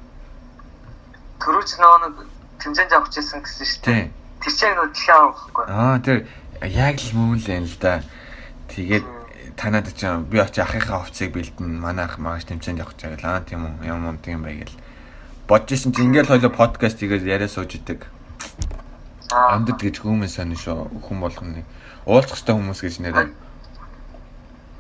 Төрөөж 1.38 1.70
нөгөө 1.78 1.98
нэг 2.03 2.14
тэмцээнд 2.59 2.92
авах 2.92 3.11
гэсэн 3.14 3.40
гэсэн 3.42 3.66
шүү 3.66 3.82
дээ. 3.86 4.05
Тэр 4.42 4.53
чинь 4.59 4.74
нөө 4.74 4.88
дэлхийн 4.90 5.16
аваа 5.16 5.30
байхгүй. 5.30 5.64
Аа 5.70 5.96
тэр 6.03 6.18
яг 6.66 6.96
л 6.98 7.11
мөн 7.14 7.38
л 7.38 7.46
юм 7.46 7.66
л 7.70 7.76
да. 7.78 8.03
Тэгээд 8.72 9.07
танад 9.57 9.86
ч 9.94 10.03
би 10.26 10.38
очи 10.42 10.61
ахыхаа 10.62 11.07
хувцсыг 11.07 11.30
бэлдэн 11.30 11.78
манай 11.78 12.07
ах 12.07 12.18
маш 12.18 12.46
тэмцээнд 12.46 12.82
явах 12.82 12.98
гэж 12.98 13.22
байгаа. 13.22 13.38
Аа 13.38 13.46
тийм 13.46 13.66
үү. 13.66 13.86
Юм 13.86 14.03
юм 14.09 14.18
тийм 14.18 14.42
бай 14.42 14.59
гэл. 14.62 14.78
Бодож 15.46 15.78
исэн 15.78 15.94
чи 15.94 16.03
ингээл 16.03 16.32
хоёлоо 16.32 16.50
подкаст 16.50 16.98
хийгээд 16.98 17.26
яриа 17.26 17.50
сууж 17.50 17.78
идэг. 17.78 18.07
Аа. 19.30 19.59
Амдад 19.59 19.78
гэж 19.78 20.03
хүмүүс 20.03 20.38
сонь 20.38 20.57
шүү. 20.59 21.07
Хүн 21.07 21.18
болгоны 21.22 21.62
уулзах 22.07 22.38
хэвээр 22.38 22.59
хүмүүс 22.59 22.80
гэж 22.82 22.94
нэр. 23.03 23.30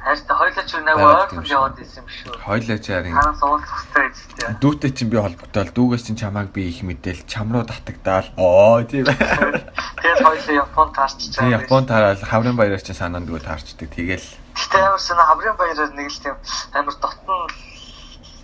Хайртай 0.02 0.34
хоёлаа 0.34 0.64
ч 0.66 0.72
нэг 0.82 0.98
шүү. 0.98 1.54
яваад 1.54 1.78
исэн 1.78 2.02
юм 2.02 2.08
шүү. 2.10 2.34
Хоёлаа 2.42 2.78
чи 2.82 2.90
харин 2.90 3.14
Танаас 3.14 3.42
уулзах 3.42 3.82
хэрэгтэй 3.94 4.34
тийм. 4.34 4.58
дүүтэй 4.58 4.90
чинь 4.90 5.10
би 5.14 5.16
холбогдоод 5.22 5.70
дүүгээс 5.78 6.02
чинь 6.10 6.18
чамааг 6.18 6.48
би 6.50 6.66
их 6.66 6.82
мэдээл 6.82 7.22
чам 7.30 7.54
руу 7.54 7.62
татагдаал. 7.62 8.26
Оо 8.34 8.82
тийм. 8.82 9.06
Тэгээд 9.06 10.20
хоёлаа 10.26 10.54
Японд 10.66 10.92
таарч 10.98 11.30
Тэг 11.30 11.54
Япон 11.54 11.86
тараад 11.86 12.18
хаврын 12.18 12.58
баяраар 12.58 12.82
чинь 12.82 12.98
санаанд 12.98 13.30
дүү 13.30 13.46
таарчдаг. 13.46 13.94
Тэгэл 13.94 14.26
Гэтэ 14.58 14.78
амар 14.82 14.98
шинэ 14.98 15.22
хаврын 15.22 15.54
баяраар 15.54 15.92
нэг 15.94 16.10
л 16.10 16.18
тийм 16.18 16.36
амар 16.74 16.94
дотн 16.98 17.46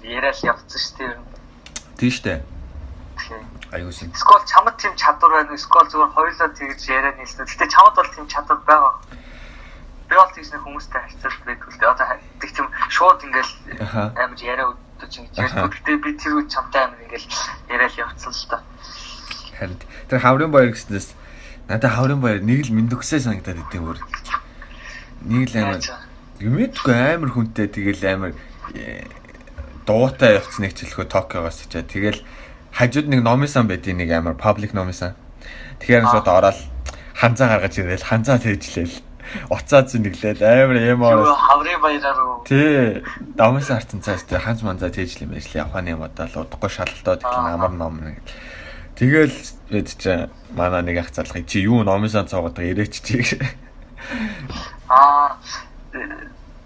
яриад 0.07 0.39
явцсан 0.39 0.79
шүү 0.79 0.95
дээ. 0.95 1.19
тийм. 2.23 2.41
Тийм. 3.19 3.43
Айгуу 3.75 3.93
шин. 3.93 4.15
Скол 4.15 4.41
чамд 4.47 4.79
тийм 4.79 4.95
чадвар 4.95 5.43
байна? 5.43 5.59
Скол 5.59 5.85
зүгээр 5.91 6.15
хоёлоо 6.15 6.49
тэгж 6.55 6.83
яриа 6.89 7.13
нийлсэн. 7.19 7.45
Гэтэ 7.51 7.67
чамд 7.67 7.95
бол 7.99 8.11
тийм 8.15 8.27
чадвар 8.31 8.63
байгаа. 8.63 8.95
Би 10.09 10.15
бол 10.17 10.33
тийш 10.33 10.49
нэг 10.51 10.63
хүмүүстэй 10.65 11.01
харьцуулт 11.05 11.43
байдаг 11.45 11.69
л 11.69 11.79
дээ. 11.79 11.93
Одоо 11.93 12.07
тэг 12.41 12.51
тийм 12.57 12.69
шууд 12.89 13.21
ингээл 13.29 13.53
амар 14.17 14.41
яриа 14.41 14.67
өгдөж 14.73 15.13
ингэж. 15.21 15.37
Гэтэ 15.37 15.93
би 16.01 16.11
тэр 16.17 16.33
үед 16.41 16.49
чамтай 16.49 16.89
амар 16.89 17.01
ингээл 17.05 17.29
яриад 17.69 17.95
явцсан 17.95 18.33
л 18.33 18.49
та. 18.49 18.59
Харин 19.61 19.77
тэр 20.09 20.21
хаврын 20.25 20.53
баяр 20.53 20.73
гэснээс 20.73 21.13
надад 21.69 21.93
хаврын 21.93 22.21
баяр 22.25 22.41
нэг 22.41 22.67
л 22.67 22.73
мэндөгсөө 22.73 23.21
санагдаад 23.21 23.61
идэв 23.69 23.83
бүр. 23.85 23.99
Нэг 25.29 25.53
л 25.53 25.57
амар 25.61 25.85
юмэдгүй 26.41 26.97
амар 26.97 27.31
хүнтэй 27.37 27.69
тэгэл 27.69 28.05
амар 28.09 28.33
э, 28.73 29.05
дуутай 29.85 30.39
явцсныг 30.39 30.73
ч 30.73 30.87
хэлэхөө 30.87 31.07
Токиогоос 31.11 31.67
очиад 31.67 31.91
тэгэл 31.91 32.25
хажууд 32.73 33.11
нэг 33.11 33.21
номисан 33.27 33.67
байдгийн 33.67 33.99
нэг 34.01 34.11
амар 34.15 34.39
паблик 34.39 34.73
номисан. 34.73 35.19
Тэгэхээр 35.83 36.07
шууд 36.09 36.29
ороод 36.31 36.59
ханзаа 37.19 37.49
гаргаж 37.59 37.75
ирээл 37.83 38.07
ханзаа 38.07 38.39
тээжлээл. 38.39 39.08
Уцаа 39.51 39.83
зүнэглээл 39.85 40.41
амар 40.41 40.79
ороо. 41.05 41.37
хаврын 41.37 41.81
баяраар 41.81 42.21
уу? 42.21 42.45
Тий. 42.49 43.05
Номисан 43.37 43.77
харцсан 43.77 44.01
цаас 44.01 44.25
тий 44.25 44.39
ханз 44.39 44.63
манзаа 44.63 44.89
байж 44.89 45.21
л 45.21 45.29
Японы 45.29 45.93
юм 45.93 46.03
одоо 46.03 46.27
л 46.27 46.49
удахгүй 46.49 46.71
шалалтаад 46.73 47.21
гэх 47.21 47.37
юм 47.37 47.49
амар 47.53 47.73
ном 47.77 48.01
нэг. 48.01 48.25
Тэгэл 48.97 49.37
бид 49.69 49.89
чи 50.01 50.29
манай 50.57 50.83
нэг 50.83 51.05
ах 51.05 51.13
залхыг 51.13 51.47
чи 51.47 51.61
юу 51.61 51.85
номисан 51.85 52.25
цоогоод 52.25 52.59
ирээч 52.59 53.05
чи. 53.05 53.21
Аа 54.89 55.37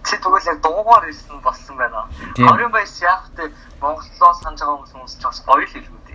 чи 0.06 0.14
тэгвэл 0.22 0.46
яг 0.46 0.58
дуугаар 0.62 1.10
ирсэн 1.10 1.42
болсон 1.42 1.76
байна. 1.76 2.06
Хаврын 2.38 2.70
баяр 2.70 2.86
чи 2.86 3.02
яг 3.02 3.26
тэ 3.34 3.50
Монголоос 3.82 4.38
санаж 4.38 4.62
байгаа 4.62 4.76
хүмүүс 4.78 4.92
хүмүүс 4.94 5.14
ч 5.18 5.22
бас 5.26 5.42
гоё 5.42 5.66
л 5.66 5.74
хэлгүүд. 5.74 6.08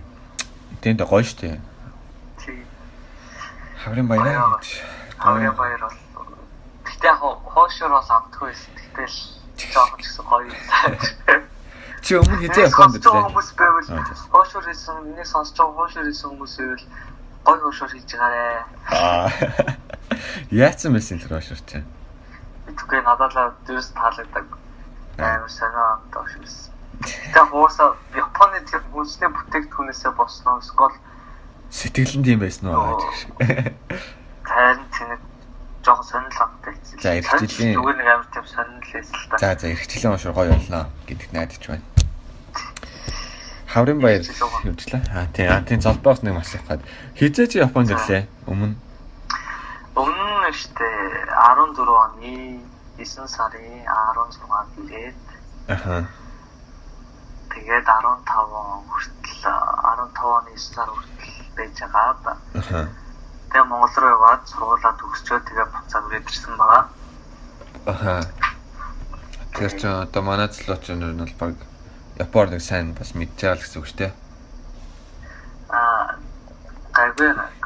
Тэнд 0.80 1.00
гоё 1.04 1.24
штэ. 1.24 1.60
Тийм. 2.40 2.64
Хаврын 3.84 4.08
гэж. 4.08 4.66
Хаврын 5.18 5.54
баяр 5.54 5.80
бол 5.84 6.07
яг 7.08 7.18
хоошор 7.24 7.90
бол 7.90 8.10
амтгүй 8.16 8.52
байсан. 8.52 8.72
Гэтэл 8.76 9.16
жоохон 9.72 9.98
ч 9.98 10.04
гэсэн 10.04 10.24
гоё. 10.28 10.52
Чи 12.04 12.12
өмнө 12.20 12.38
хизээ 12.38 12.68
Сонсож 12.70 13.02
байгаа 13.02 13.26
билээ. 13.26 13.26
хүмүүс 13.32 13.50
байвал 13.58 13.88
хоошор 14.32 14.64
хийсэн, 14.68 14.96
нэг 15.16 15.26
сонсож 15.26 15.56
байгаа 15.58 15.76
хоошор 15.76 16.04
хийсэн 16.06 16.28
хүмүүс 16.30 16.54
байвал 16.60 16.84
гоё 17.44 17.60
хоошор 17.64 17.90
хийж 17.90 18.10
байгаарэ. 18.12 18.64
Аа. 18.92 19.28
Яатсан 20.52 20.92
байсан 20.94 21.18
тэр 21.18 21.32
башир 21.36 21.60
чи. 21.66 21.82
Тэгвэл 22.68 23.02
надад 23.02 23.32
л 23.34 23.52
дэрс 23.66 23.90
таалагддаг. 23.96 24.46
Амар 25.18 25.50
санаа 25.50 25.98
амтаа 25.98 26.24
шивс. 26.30 26.70
Гэтэ 27.02 27.42
хууса 27.50 27.94
Японы 28.14 28.58
тэр 28.66 28.82
хүнсний 28.90 29.30
бүтээгдэхүүнээсээ 29.30 30.12
босноо 30.18 30.58
скол 30.62 30.94
Сэтгэлэн 31.70 32.24
тийм 32.26 32.40
байсан 32.42 32.74
уу 32.74 32.98
тайрн 34.42 34.82
тэнэг 34.90 35.20
жоохон 35.84 36.04
сонирхол 36.04 36.46
амттай. 36.46 36.74
За, 37.02 37.14
ирэх 37.14 37.32
жилийн- 37.42 37.76
зүгээр 37.78 37.96
нэг 37.98 38.08
амар 38.08 38.26
тийм 38.32 38.46
сонирхол 38.46 38.92
байсан 38.92 39.14
л 39.14 39.28
та. 39.30 39.36
За 39.38 39.54
за 39.58 39.66
эргэжлэн 39.72 40.14
ошор 40.14 40.32
гоё 40.34 40.50
болно 40.52 40.80
гэдэгт 41.06 41.32
найдаж 41.32 41.62
байна. 41.68 41.84
Хаврын 43.68 44.00
баяр 44.00 44.22
хөвчлээ. 44.24 45.02
Аа 45.12 45.26
тийм 45.32 45.48
аа 45.52 45.60
тийм 45.62 45.80
золбоос 45.80 46.22
нэг 46.24 46.34
маш 46.34 46.54
их 46.56 46.64
хаад. 46.66 46.80
Хизээ 47.20 47.46
чи 47.52 47.58
Японд 47.60 47.90
ирлээ. 47.92 48.24
Өмнө 48.48 48.74
Өмнө 49.98 50.48
нь 50.48 50.54
штэ 50.56 50.88
14 51.36 51.84
оны 51.84 52.62
9 52.96 53.28
сарын 53.28 53.84
16-нд 53.84 54.72
ирээд 54.88 55.20
аха. 55.68 56.06
тэгээд 57.52 57.84
15 57.84 58.56
он 58.56 58.82
хүртэл 58.88 59.42
15 59.42 60.16
оны 60.22 60.52
9 60.54 60.56
сар 60.56 60.88
хүртэл 60.88 61.50
байж 61.58 61.76
байгаа. 61.92 62.36
Аха. 62.54 62.88
Тэгээ 63.48 63.64
Монгол 63.64 63.94
руу 63.96 64.12
яваад 64.12 64.42
сургуулаа 64.44 64.92
төгсчөө 65.00 65.38
тэгээ 65.40 65.66
буцаад 65.72 66.04
ирээд 66.08 66.28
ирсэн 66.28 66.54
байгаа. 66.60 66.84
Аха. 67.88 68.14
Тэр 69.56 69.72
ч 69.72 69.82
одоо 69.88 70.22
манай 70.22 70.48
залууч 70.52 70.84
нар 70.92 71.16
нь 71.16 71.22
бол 71.24 71.36
баг 71.40 71.56
Японоор 72.20 72.50
нэг 72.52 72.62
сайн 72.62 72.92
бас 72.92 73.16
мэдж 73.16 73.40
байгаа 73.40 73.56
л 73.56 73.62
гэсэн 73.64 73.80
үг 73.80 73.88
шүү 73.88 74.00
дээ. 74.04 74.12
Аа 75.72 76.20
гайгүй 76.92 77.30
нэг 77.32 77.58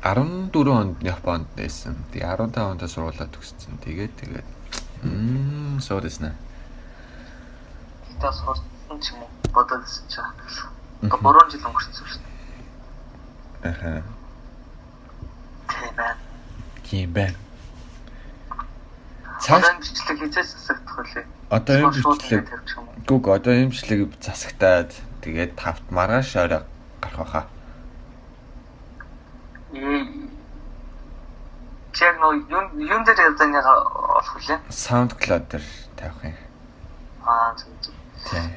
14 0.00 0.72
онд 0.72 0.96
Японд 1.02 1.48
байсан. 1.52 2.00
Тэгээ 2.16 2.32
15 2.32 2.62
онд 2.62 2.82
сургуулаа 2.86 3.28
төгссөн. 3.28 3.76
Тэгээд 3.84 4.12
тэгээд 4.16 4.48
мм 5.04 5.82
дэснэ. 5.82 6.32
Тэгтээ 8.08 8.32
сурсан 8.32 8.98
ч 9.02 9.12
юм 9.12 9.26
уу 9.26 9.30
бодоод 9.52 9.82
ирсэн 9.84 10.06
чаа. 10.08 10.30
3 11.04 11.50
жил 11.52 11.66
өнгөрсөн 11.68 11.92
шүү 11.92 12.20
дээ. 12.24 13.70
Аха. 13.70 14.15
Тийм 15.68 15.92
байна. 15.96 16.16
Тийм 16.84 17.12
байна. 17.12 17.36
Цааш 19.40 19.66
бичлэг 19.80 20.18
хизээс 20.18 20.50
засагдах 20.54 20.98
үлээ. 20.98 21.24
одоо 21.50 21.74
юм 21.78 21.90
бичлэг 21.92 22.48
юм 22.50 22.88
гүг 23.06 23.28
одоо 23.30 23.54
имжлэг 23.54 24.10
засагтаад 24.18 24.90
тэгээд 25.22 25.54
тавт 25.54 25.84
маргааш 25.90 26.34
орой 26.36 26.62
гарах 26.98 27.18
байхаа. 27.22 27.46
Ээ. 29.72 30.26
Чиг 31.94 32.14
нөө 32.18 32.32
юун 32.50 32.66
юун 32.82 33.02
дээр 33.06 33.30
нэг 33.38 33.66
олох 33.66 34.34
үлээ. 34.36 34.58
SoundCloud 34.70 35.44
дээр 35.46 35.66
тавих 35.94 36.18
юм. 36.24 36.34
Аа 37.22 37.54
зөв. 37.54 37.70
Тийм. 38.26 38.50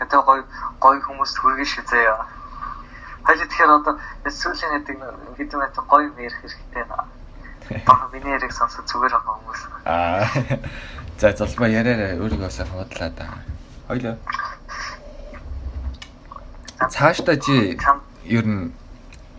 Одоо 0.00 0.20
гой 0.22 0.40
гой 0.80 1.00
хүмүүс 1.00 1.32
хүргэн 1.40 1.64
шизээ 1.64 2.04
яа. 2.04 2.26
Хоёул 3.26 3.42
тэгэхээр 3.50 3.72
одоо 3.74 3.94
сүүлийн 4.30 4.72
гэдэг 4.86 4.96
мэт 5.02 5.76
гоё 5.82 6.06
юм 6.06 6.16
ярих 6.22 6.38
хэрэгтэй 6.38 6.84
наа. 6.86 7.10
Бага 7.82 8.06
миний 8.14 8.30
яриг 8.30 8.52
сонсох 8.54 8.86
зүгээр 8.86 9.18
байгаа 9.18 9.34
хүмүүс. 9.34 9.60
Аа. 9.82 10.22
За 11.18 11.32
залбаа 11.34 11.66
яриараа 11.66 12.22
өөрийгөө 12.22 12.50
сайн 12.54 12.70
бодлаа 12.70 13.10
да. 13.10 13.26
Хоёлоо. 13.88 14.14
Цаашдаа 16.90 17.36
чи 17.42 17.74
ер 18.30 18.46
нь 18.46 18.70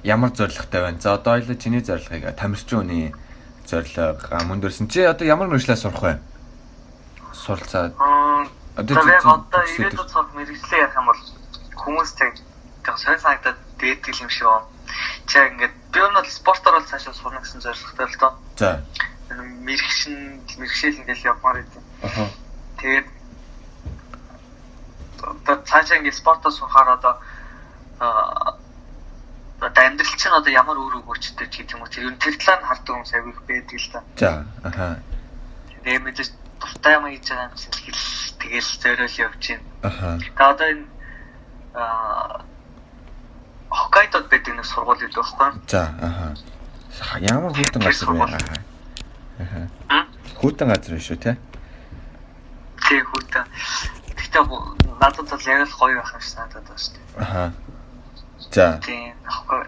ямар 0.04 0.36
зоригтой 0.36 0.82
байна? 0.82 1.00
За 1.00 1.14
одоо 1.16 1.40
хоёлоо 1.40 1.56
чиний 1.56 1.80
зорилгыг 1.80 2.36
тамирчин 2.36 2.84
хүний 2.84 3.16
зорилго 3.64 4.20
мөндөрсөн. 4.52 4.92
Чи 4.92 5.08
одоо 5.08 5.28
ямар 5.28 5.48
мэржлээ 5.48 5.78
сурах 5.80 6.02
вэ? 6.04 6.20
Суралцаад 7.32 7.94
одоо 8.76 8.96
чи 8.96 9.10
одоо 9.24 9.64
ирээдүйд 9.64 10.10
цог 10.12 10.28
мэрэгчлээ 10.34 10.82
ярих 10.82 10.98
юм 10.98 11.06
бол 11.08 11.22
хүмүүс 11.78 12.10
тэг 12.18 12.34
тэг 12.84 12.96
сонь 12.98 13.22
санагдаад 13.22 13.58
дээдэг 13.80 14.16
юм 14.22 14.30
шиг 14.30 14.48
байна. 14.48 14.68
Чи 15.28 15.38
ингээд 15.38 15.76
би 15.94 16.00
өнөө 16.00 16.24
спортоор 16.32 16.80
бол 16.80 16.90
цаашаа 16.90 17.14
сурна 17.14 17.42
гэсэн 17.42 17.62
зорилготой 17.62 18.08
л 18.08 18.20
доо. 18.20 18.34
За. 18.58 18.82
Мэрэгшин 19.68 20.16
мэрэгшээл 20.58 21.02
ингээл 21.04 21.30
явмаар 21.32 21.62
идэв. 21.62 21.84
Аха. 22.04 22.24
Тэгээд 22.80 23.08
одоо 25.22 25.56
цаашаа 25.68 25.98
ингээд 26.00 26.22
спортоо 26.22 26.52
сухаар 26.52 26.90
одоо 26.96 27.14
аа 28.00 28.56
одоо 29.60 29.84
амьдрал 29.84 30.16
чинь 30.16 30.32
одоо 30.32 30.52
ямар 30.54 30.78
үр 30.78 31.02
өгөөчтэй 31.02 31.48
ч 31.50 31.66
гэдэг 31.66 31.76
юм 31.76 31.82
уу 31.82 31.90
тэр 31.90 32.14
тэр 32.22 32.36
талаар 32.38 32.62
нь 32.62 32.70
хардаг 32.70 32.94
хүмүүс 32.94 33.12
их 33.18 33.42
байдаг 33.50 33.78
л 33.82 33.90
та. 33.92 34.00
За. 34.16 34.32
Аха. 34.64 35.02
Тэгээд 35.84 36.04
мэдээж 36.06 36.30
дуртай 36.62 36.94
юм 36.94 37.06
хийж 37.10 37.26
байгаа 37.26 37.50
юм 37.50 37.58
чинь 37.58 37.74
тэгэл 37.74 38.06
тэгэл 38.38 38.72
зориул 38.82 39.16
явж 39.26 39.44
байна. 39.50 39.66
Аха. 39.82 40.08
Тэгээ 40.22 40.46
одоо 40.46 40.68
энэ 40.72 40.86
аа 41.74 42.46
Хоккайдод 43.70 44.30
байдаг 44.32 44.54
нэг 44.56 44.66
сургууль 44.66 45.02
илүү 45.04 45.24
байхгүй? 45.24 45.50
За. 45.68 45.92
Ха, 47.00 47.20
Ямар 47.20 47.52
хүйтэн 47.54 47.82
газар 47.84 48.10
вэ? 48.10 48.26
Хм? 49.38 49.68
Хүйтэн 50.42 50.68
газар 50.72 50.96
биш 50.96 51.12
үү 51.12 51.20
те? 51.20 51.38
Тэг 52.88 53.04
хүүтэн. 53.12 53.46
Гэхдээ 54.18 54.44
надад 54.98 55.28
бол 55.30 55.46
яг 55.46 55.68
л 55.68 55.76
гоё 55.78 56.00
байх 56.00 56.14
юм 56.16 56.22
шиг 56.24 56.38
надад 56.40 56.64
байна 56.64 56.80
шүү 56.80 56.94
дээ. 56.96 57.06
Аха. 57.22 57.44
За. 58.52 58.80
Тийм. 58.82 59.14
Хоккай 59.28 59.68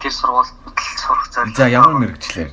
тэр 0.00 0.12
сургуульд 0.14 0.54
сурах 0.96 1.26
зорилго. 1.34 1.56
За 1.58 1.66
ямар 1.68 1.94
мэрэгчлэр 2.00 2.50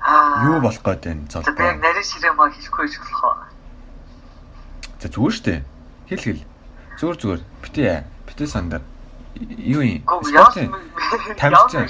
Аа. 0.00 0.44
юу 0.48 0.60
болох 0.64 0.80
гээд 0.82 1.04
байна 1.04 1.26
За 1.28 1.42
би 1.42 1.48
яг 1.50 1.56
золтой. 1.58 1.74
нарийн 1.76 2.06
ширээ 2.08 2.32
маа 2.32 2.48
хэлэхгүй 2.48 2.86
гэж 2.88 2.94
болох 3.04 3.24
уу? 3.24 3.36
За 5.00 5.08
зүгээр 5.12 5.34
штэ. 5.36 5.54
Хэл 6.08 6.24
хэл. 6.24 6.42
Зүгээр 6.96 7.18
зүгээр. 7.20 7.42
Битээ. 7.62 8.04
Битээ 8.40 8.48
сандар. 8.56 8.80
Юу 9.36 9.82
юм? 9.84 10.00
Спортын. 10.24 10.72
Тамирчин. 11.36 11.84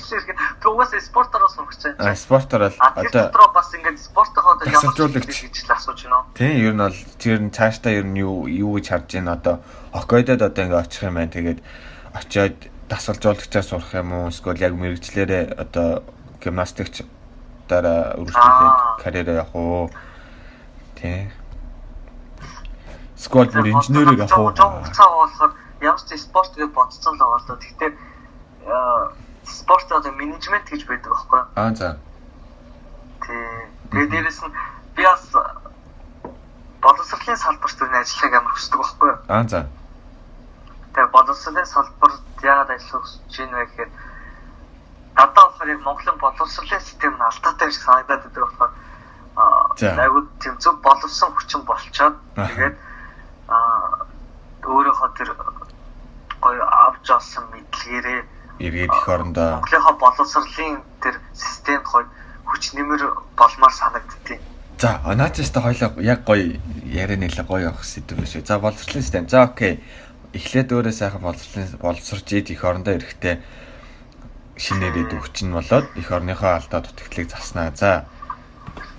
угаасаа 0.67 1.01
спортоор 1.01 1.47
сурах 1.47 1.71
гэж 1.71 1.95
А 1.95 2.03
байна. 2.03 2.17
спортоор 2.19 2.63
л 2.67 2.75
одоо 2.75 3.31
дотроо 3.31 3.49
бас 3.55 3.71
ингээд 3.75 3.99
спортоо 4.03 4.43
одоо 4.59 4.67
ямар 4.67 5.15
гэж 5.15 5.63
л 5.63 5.71
асууж 5.71 6.01
байна 6.11 6.27
тийм 6.35 6.59
ер 6.59 6.75
нь 6.75 6.83
бол 6.83 6.99
тэр 7.23 7.39
нь 7.39 7.51
цаашдаа 7.55 7.93
ер 7.95 8.05
нь 8.11 8.19
юу 8.19 8.51
юу 8.51 8.75
гэж 8.83 8.87
харж 8.91 9.15
байна 9.15 9.33
одоо 9.39 9.63
хоккейдод 9.95 10.43
одоо 10.43 10.65
ингээ 10.67 10.83
очих 10.83 11.03
юм 11.07 11.15
байна. 11.15 11.31
Тэгээд 11.31 11.61
очиод 12.19 12.57
дасгалжуулагчаар 12.91 13.65
сурах 13.65 13.95
юм 13.95 14.11
уу? 14.13 14.29
Эсвэл 14.35 14.59
яг 14.59 14.75
мэрэгчлэрээ 14.75 15.55
одоо 15.55 16.03
гимнастикч 16.43 17.07
дараа 17.71 18.19
үргэлжлүүлээд 18.19 18.75
Аа. 18.75 18.99
карьераа 18.99 19.35
явах 19.47 19.55
уу? 19.55 19.91
Тийм. 20.99 21.31
Эсвэл 23.17 23.49
бүр 23.55 23.71
инженерийг 23.71 24.21
авах 24.27 24.39
уу? 24.39 24.51
Жон 24.51 24.83
хугацаа 24.83 25.09
болохоор 25.15 25.53
ямар 25.81 26.01
ч 26.01 26.17
спорт 26.17 26.53
гэж 26.57 26.71
бодсон 26.73 27.17
л 27.17 27.19
да. 27.19 27.57
Гэхдээ 27.57 27.91
спорт 29.45 29.93
одоо 29.93 30.13
менежмент 30.13 30.69
гэж 30.69 30.85
байдаг 30.87 31.13
байхгүй 31.13 31.39
юу? 31.41 31.47
Аа 31.57 31.75
за. 31.75 31.97
Тэгээд 33.25 34.11
дээрэс 34.11 34.41
нь 34.45 34.55
би 34.97 35.03
бас 35.03 35.25
боловсролын 36.85 37.37
салбарт 37.37 37.79
үн 37.81 37.95
ажиллахыг 37.97 38.35
амар 38.37 38.53
хүсдэг 38.53 38.79
байхгүй 38.81 39.09
юу? 39.09 39.19
Аа 39.29 39.45
за. 39.49 39.61
Тэгээ 40.93 41.15
боловсролын 41.17 41.67
салбарт 41.67 42.45
яагаад 42.45 42.71
ажиллах 42.77 43.03
хүсэж 43.05 43.35
байна 43.41 43.57
вэ 43.57 43.67
гэхээр 43.67 43.91
надад 45.17 45.35
болохоор 45.35 45.69
яг 45.73 45.81
Монголын 45.81 46.19
боловсролын 46.21 46.81
систем 46.85 47.15
нь 47.17 47.25
алдаатай 47.25 47.69
гэж 47.69 47.79
санагдаад 47.81 48.23
байдаг 48.29 48.45
болохоор 48.45 48.73
айгуу 50.05 50.23
зөв 50.61 50.75
боловсон 50.85 51.33
хүчин 51.33 51.63
болчоод 51.65 52.17
тэгээд 52.37 52.77
аа 53.49 54.05
өөрөөхөө 54.65 55.11
тэр 55.17 55.29
гоё 56.41 56.65
авч 56.65 57.07
олсон 57.11 57.45
мэдлэгээрээ 57.53 58.21
Эргээд 58.61 58.93
их 58.93 59.09
орондоо 59.09 59.61
Монголынхаа 59.61 59.97
боловсролын 59.97 60.83
тэр 61.01 61.17
системд 61.33 61.85
гоё 61.85 62.05
хүч 62.45 62.75
нэмэр 62.77 63.03
болмоор 63.37 63.73
санагдтыг. 63.73 64.41
За, 64.79 65.01
наачаста 65.05 65.61
хоёлоо 65.61 66.01
яг 66.01 66.25
гоё 66.25 66.61
яриа 66.85 67.17
нэлээ 67.17 67.45
гоё 67.49 67.73
явах 67.73 67.85
сэдв 67.85 68.21
биш. 68.21 68.37
За, 68.45 68.59
боловсролын 68.59 69.03
систем. 69.03 69.29
За, 69.29 69.45
окей. 69.49 69.85
Эхлээд 70.33 70.73
өөрөө 70.73 70.93
сайхан 70.93 71.25
боловсролын 71.25 71.81
боловсрж 71.81 72.29
ид 72.37 72.51
их 72.51 72.65
орондоо 72.65 72.95
эрэхтэй 72.95 73.41
шинээр 74.61 75.09
идэв 75.09 75.25
хүч 75.25 75.43
нь 75.49 75.57
болоод 75.57 75.89
их 75.97 76.13
орныхоо 76.13 76.61
алдаа 76.61 76.85
дутагдлыг 76.85 77.33
заснаа. 77.33 77.73
За. 77.75 78.05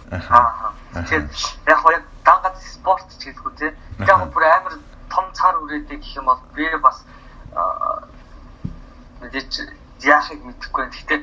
Аа. 0.10 0.74
Тэгэхээр 0.94 1.26
яг 1.70 1.82
яг 1.86 2.06
дангад 2.26 2.58
спорт 2.62 3.08
ч 3.22 3.30
гэлгүй 3.30 3.54
те. 3.62 3.68
Яг 4.10 4.26
бүр 4.34 4.44
амар 4.50 4.76
том 5.10 5.26
цаар 5.38 5.56
үрээдэг 5.62 6.02
гэх 6.02 6.18
юм 6.18 6.26
бол 6.26 6.42
би 6.58 6.66
бас 6.82 7.06
мэдээч 9.22 9.54
яахыг 10.04 10.42
мэдэхгүй. 10.44 10.86
Гэхдээ 10.90 11.20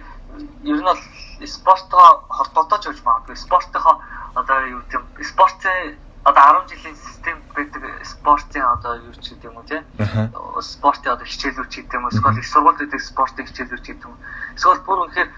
ер 0.64 0.78
нь 0.78 0.86
бол 0.86 1.02
спортоо 1.46 2.24
холбоотойч 2.28 2.84
гэж 2.86 3.00
магадгүй. 3.04 3.36
Спортынхоо 3.36 3.96
одоо 4.34 4.58
юу 4.66 4.82
гэм 4.90 5.02
спортын 5.24 5.96
одоо 6.24 6.62
10 6.62 6.70
жилийн 6.70 6.96
систем 6.96 7.38
байдаг 7.54 7.82
спортын 8.04 8.62
одоо 8.62 8.94
юу 8.96 9.12
ч 9.14 9.32
гэдэг 9.32 9.50
юм 9.50 9.56
уу. 9.56 9.64
Аха. 9.98 10.30
спортын 10.62 11.12
одоо 11.12 11.26
хичээлүүд 11.26 11.68
ч 11.70 11.74
гэдэг 11.82 11.94
юм 11.94 12.04
уу 12.04 12.12
эсвэл 12.12 12.38
их 12.38 12.46
сургууль 12.46 12.78
гэдэг 12.78 13.00
спортын 13.00 13.46
хичээлүүд 13.46 13.82
ч 13.82 13.86
гэдэг 13.88 14.06
юм 14.06 14.16
эсвэл 14.56 14.84
бүр 14.84 14.98
үнэхээр 15.08 15.30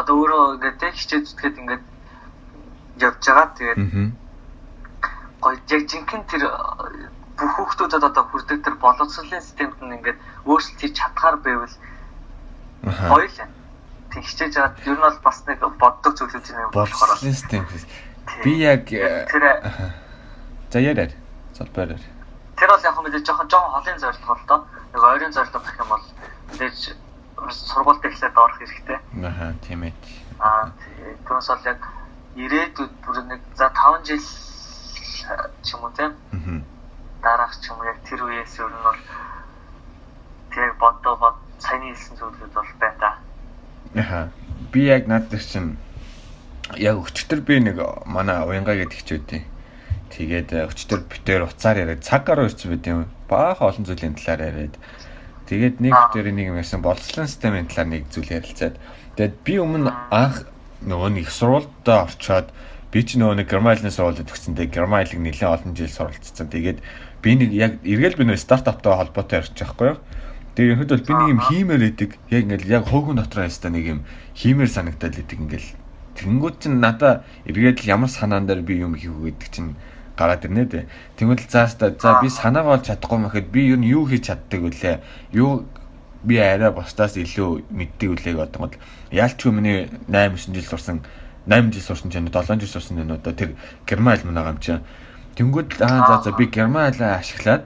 одоо 0.00 0.14
өөрөө 0.16 0.42
ингээд 0.60 0.96
хичээл 0.98 1.26
зүтгээд 1.28 1.60
ингээд 1.60 1.84
явж 3.00 3.22
байгаа 3.24 3.48
тэгээд 3.56 3.80
гоё 5.40 5.56
яг 5.56 5.82
жинхэнэ 5.88 6.26
тэр 6.28 6.42
бүх 7.40 7.50
хүүхдүүдэд 7.56 8.04
одоо 8.04 8.24
хүрдэг 8.28 8.60
тэр 8.64 8.74
боловсролын 8.76 9.40
системд 9.40 9.80
нь 9.80 9.96
ингээд 9.96 10.18
өөрчлөлт 10.44 10.80
хийж 10.80 10.94
чадхаар 11.00 11.36
байвал 11.40 11.74
Аха. 12.84 13.08
гоё 13.08 13.26
л 13.28 13.40
юм. 13.40 13.50
Тэг 14.12 14.22
хичээж 14.28 14.54
аваад 14.60 14.76
ер 14.84 14.96
нь 14.96 15.00
бол 15.00 15.18
бас 15.24 15.38
нэг 15.48 15.58
боддог 15.80 16.12
зүйлүүд 16.20 16.46
юм 16.52 16.70
болохоор 16.76 17.16
систем. 17.18 17.64
Би 18.44 18.52
яг 18.60 18.92
э, 18.92 19.24
аха. 19.64 19.94
За 20.70 20.78
яриад. 20.78 21.12
Залбаарай. 21.56 21.98
тэр 22.60 22.68
бол 22.68 22.84
яг 22.84 22.96
мэдээж 23.00 23.24
жоохон 23.26 23.48
жоохон 23.48 23.72
холын 23.72 23.98
зорилго 23.98 24.34
л 24.36 24.46
доо. 24.48 24.60
Нэг 24.92 25.02
ойрын 25.02 25.32
зорилго 25.32 25.58
гэх 25.64 25.80
юм 25.80 25.88
бол 25.88 26.04
мэдээж 26.52 26.78
сургуульд 27.48 28.04
эхлээд 28.04 28.36
орох 28.36 28.58
хэрэгтэй. 28.60 28.98
Аха, 29.24 29.54
тийм 29.64 29.82
ээ. 29.88 29.92
Аа 30.40 30.68
түүнээс 31.24 31.48
бол 31.48 31.64
яг 31.64 31.80
ирээдүйд 32.36 32.92
бүр 33.00 33.16
нэг 33.32 33.40
за 33.56 33.72
5 33.72 34.04
жил 34.04 34.24
ч 35.64 35.68
юм 35.74 35.84
уу 35.84 35.92
тийм 35.96 36.12
Мгм. 36.32 36.64
Дараах 37.22 37.54
ч 37.60 37.70
юм 37.70 37.80
яг 37.84 37.98
тэр 38.04 38.24
үеэс 38.24 38.58
ер 38.60 38.70
нь 38.72 38.84
бол 38.84 39.00
тэг 40.50 40.74
бодоо 40.80 41.14
бод 41.16 41.36
саяны 41.60 41.92
хэлсэн 41.92 42.16
зүйлүүд 42.16 42.52
бол 42.54 42.72
байна 42.80 42.98
да. 43.00 43.10
Аха. 43.94 44.20
Би 44.72 44.86
яг 44.86 45.06
над 45.06 45.28
дээр 45.28 45.44
чинь 45.44 45.76
яг 46.76 46.96
өчтөр 46.98 47.40
би 47.40 47.60
нэг 47.60 47.78
манай 48.06 48.44
уянга 48.46 48.74
гэдэг 48.74 48.98
хичээдээ. 48.98 49.42
Тэгээд 50.10 50.50
э, 50.52 50.66
өчтөр 50.66 51.06
битээр 51.06 51.46
уцаар 51.46 51.82
яриад 51.86 52.02
цаг 52.02 52.26
гаруй 52.26 52.50
ирсэн 52.50 52.70
байт 52.74 52.86
юм. 52.86 53.06
Баахан 53.30 53.70
олон 53.70 53.86
зүйлийн 53.86 54.18
талаар 54.18 54.50
яриад. 54.50 54.74
Тэгээд 55.46 55.82
нэг 55.82 55.94
битээр 55.94 56.34
нэг 56.34 56.46
юм 56.50 56.58
ярьсан 56.58 56.82
боловсролын 56.82 57.30
системийн 57.30 57.66
талаар 57.70 57.88
нэг 57.94 58.10
зүйл 58.10 58.30
ярилцаад. 58.30 58.78
Тэгээд 59.14 59.34
би 59.46 59.54
өмнө 59.58 59.90
анх 60.10 60.46
нөгөө 60.82 61.10
нэг 61.14 61.26
сурвалдаа 61.30 62.06
орчоод 62.10 62.48
би 62.90 63.00
ч 63.06 63.18
нөгөө 63.18 63.38
нэг 63.38 63.46
гермайлын 63.46 63.94
сурвалдад 63.94 64.26
төгсөндөө 64.26 64.66
гермайлыг 64.74 65.18
нэлээд 65.22 65.54
олон 65.54 65.74
жил 65.78 65.90
суралцсан. 65.90 66.50
Тэгээд 66.50 66.78
би 67.22 67.30
нэг 67.38 67.50
яг 67.54 67.72
эргэл 67.86 68.18
би 68.18 68.24
нөгөө 68.26 68.42
стартаптай 68.42 68.98
холбоотой 68.98 69.38
ярьж 69.38 69.54
байхгүй 69.54 69.94
юу? 69.94 69.98
Тэгээ 70.58 70.70
ерөнхийдөө 70.74 70.98
би 71.06 71.14
нэг 71.14 71.28
юм 71.30 71.40
хиймээр 71.46 71.82
идэг. 71.94 72.10
Яг 72.34 72.42
ингээл 72.50 72.74
яг 72.74 72.84
хөөгөн 72.90 73.22
дотроо 73.22 73.46
ястаа 73.46 73.70
нэг 73.70 73.86
юм 73.86 74.00
хиймээр 74.34 74.70
санагдаад 74.74 75.22
идэг 75.22 75.38
ингээл. 75.38 75.70
Тэнгүүд 76.18 76.56
чинь 76.58 76.82
надаа 76.82 77.22
эргээд 77.46 77.86
л 77.86 77.90
ямар 77.94 78.10
санаан 78.10 78.50
дээр 78.50 78.66
би 78.66 78.82
юм 78.82 78.98
хийх 78.98 79.14
үү 79.14 79.38
гэдэг 79.38 79.48
чинь 79.54 79.78
гараад 80.18 80.44
ирнэ 80.44 80.66
дээ. 80.66 80.84
Тэнгүүд 81.14 81.46
л 81.46 81.48
зааста 81.48 81.94
за 81.94 82.18
би 82.18 82.26
санаагаа 82.26 82.82
олж 82.82 82.90
чадахгүй 82.90 83.18
мэхэд 83.30 83.46
би 83.54 83.70
юу 83.70 83.78
юу 83.78 84.04
хийж 84.10 84.34
чаддаг 84.34 84.60
вүлээ. 84.66 84.96
Юу 85.30 85.64
би 86.26 86.36
арай 86.36 86.74
бусдаас 86.74 87.16
илүү 87.16 87.70
мэддэг 87.70 88.08
үлээг 88.12 88.38
одонгод 88.44 88.76
яалчгүй 89.14 89.52
миний 89.54 89.88
8 90.10 90.36
9 90.36 90.52
жил 90.58 90.68
сурсан 90.68 91.00
8 91.50 91.74
жил 91.74 91.82
сурсан 91.82 92.10
ч 92.10 92.22
юм 92.22 92.30
уу 92.30 92.38
7 92.38 92.62
жил 92.62 92.70
сурсан 92.70 93.02
юм 93.02 93.10
уу 93.10 93.18
тэр 93.18 93.58
герман 93.82 94.14
хэл 94.14 94.30
мөн 94.30 94.38
байгаа 94.38 94.54
юм 94.54 94.62
чинь. 94.62 94.86
Тэнгүүд 95.34 95.82
аа 95.82 96.22
за 96.22 96.30
за 96.30 96.30
би 96.38 96.46
герман 96.46 96.94
хэлээ 96.94 97.18
ашиглаад 97.18 97.64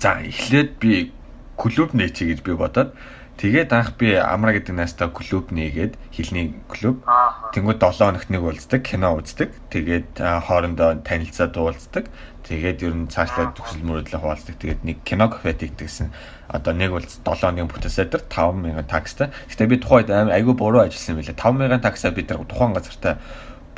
за 0.00 0.10
эхлээд 0.24 0.70
би 0.80 1.12
клуб 1.60 1.92
нээчээ 1.92 2.26
гэж 2.32 2.40
би 2.40 2.56
бодоод 2.56 2.96
тэгээд 3.36 3.72
анх 3.76 4.00
би 4.00 4.16
амра 4.16 4.56
гэдэг 4.56 4.72
настаа 4.72 5.12
клуб 5.12 5.52
нээгээд 5.52 6.00
хилний 6.08 6.56
клуб. 6.72 7.04
Тэнгүүд 7.52 7.84
7 7.84 8.00
хоногт 8.00 8.32
нэг 8.32 8.40
уулздаг, 8.40 8.80
кино 8.80 9.20
үздэг. 9.20 9.52
Тэгээд 9.68 10.16
хоорондоо 10.16 11.04
танилцаад 11.04 11.56
уулздаг. 11.56 12.08
Тэгээд 12.50 12.82
ер 12.82 12.94
нь 12.98 13.06
цаашлаад 13.06 13.54
төгсөл 13.54 13.86
мөрөдлөө 13.86 14.18
хуваалцдаг. 14.18 14.58
Тэгээд 14.58 14.82
нэг 14.82 14.98
кино 15.06 15.30
кафе 15.30 15.54
тэгдэгсэн. 15.54 16.10
Одоо 16.50 16.74
нэг 16.74 16.90
уулз 16.90 17.22
7 17.22 17.46
хоногийн 17.46 17.70
бүтээсээр 17.70 18.10
5000 18.26 18.90
такстай. 18.90 19.30
Гэтэ 19.46 19.70
би 19.70 19.78
тухайд 19.78 20.10
айгүй 20.10 20.58
буруу 20.58 20.82
ажилласан 20.82 21.22
байлээ. 21.22 21.38
5000 21.38 21.78
таксаа 21.78 22.10
бид 22.10 22.34
нар 22.34 22.42
тухайн 22.50 22.74
газартаа 22.74 23.22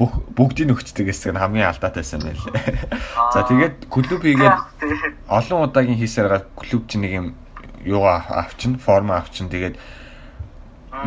бүх 0.01 0.25
бүгдийг 0.33 0.73
өгчдөг 0.73 1.05
гэсэн 1.05 1.37
нь 1.37 1.41
хамгийн 1.45 1.69
алдаатайсан 1.69 2.25
байлээ. 2.25 2.57
За 3.37 3.45
тэгээд 3.45 3.93
клуб 3.93 4.25
хийгээд 4.25 4.57
олон 5.29 5.69
удаагийн 5.69 6.01
хийсээр 6.01 6.33
гал 6.33 6.49
клуб 6.57 6.89
чинь 6.89 7.05
нэг 7.05 7.13
юм 7.13 7.27
юугаа 7.85 8.25
авчин, 8.41 8.81
форма 8.81 9.21
авчин. 9.21 9.53
Тэгээд 9.53 9.77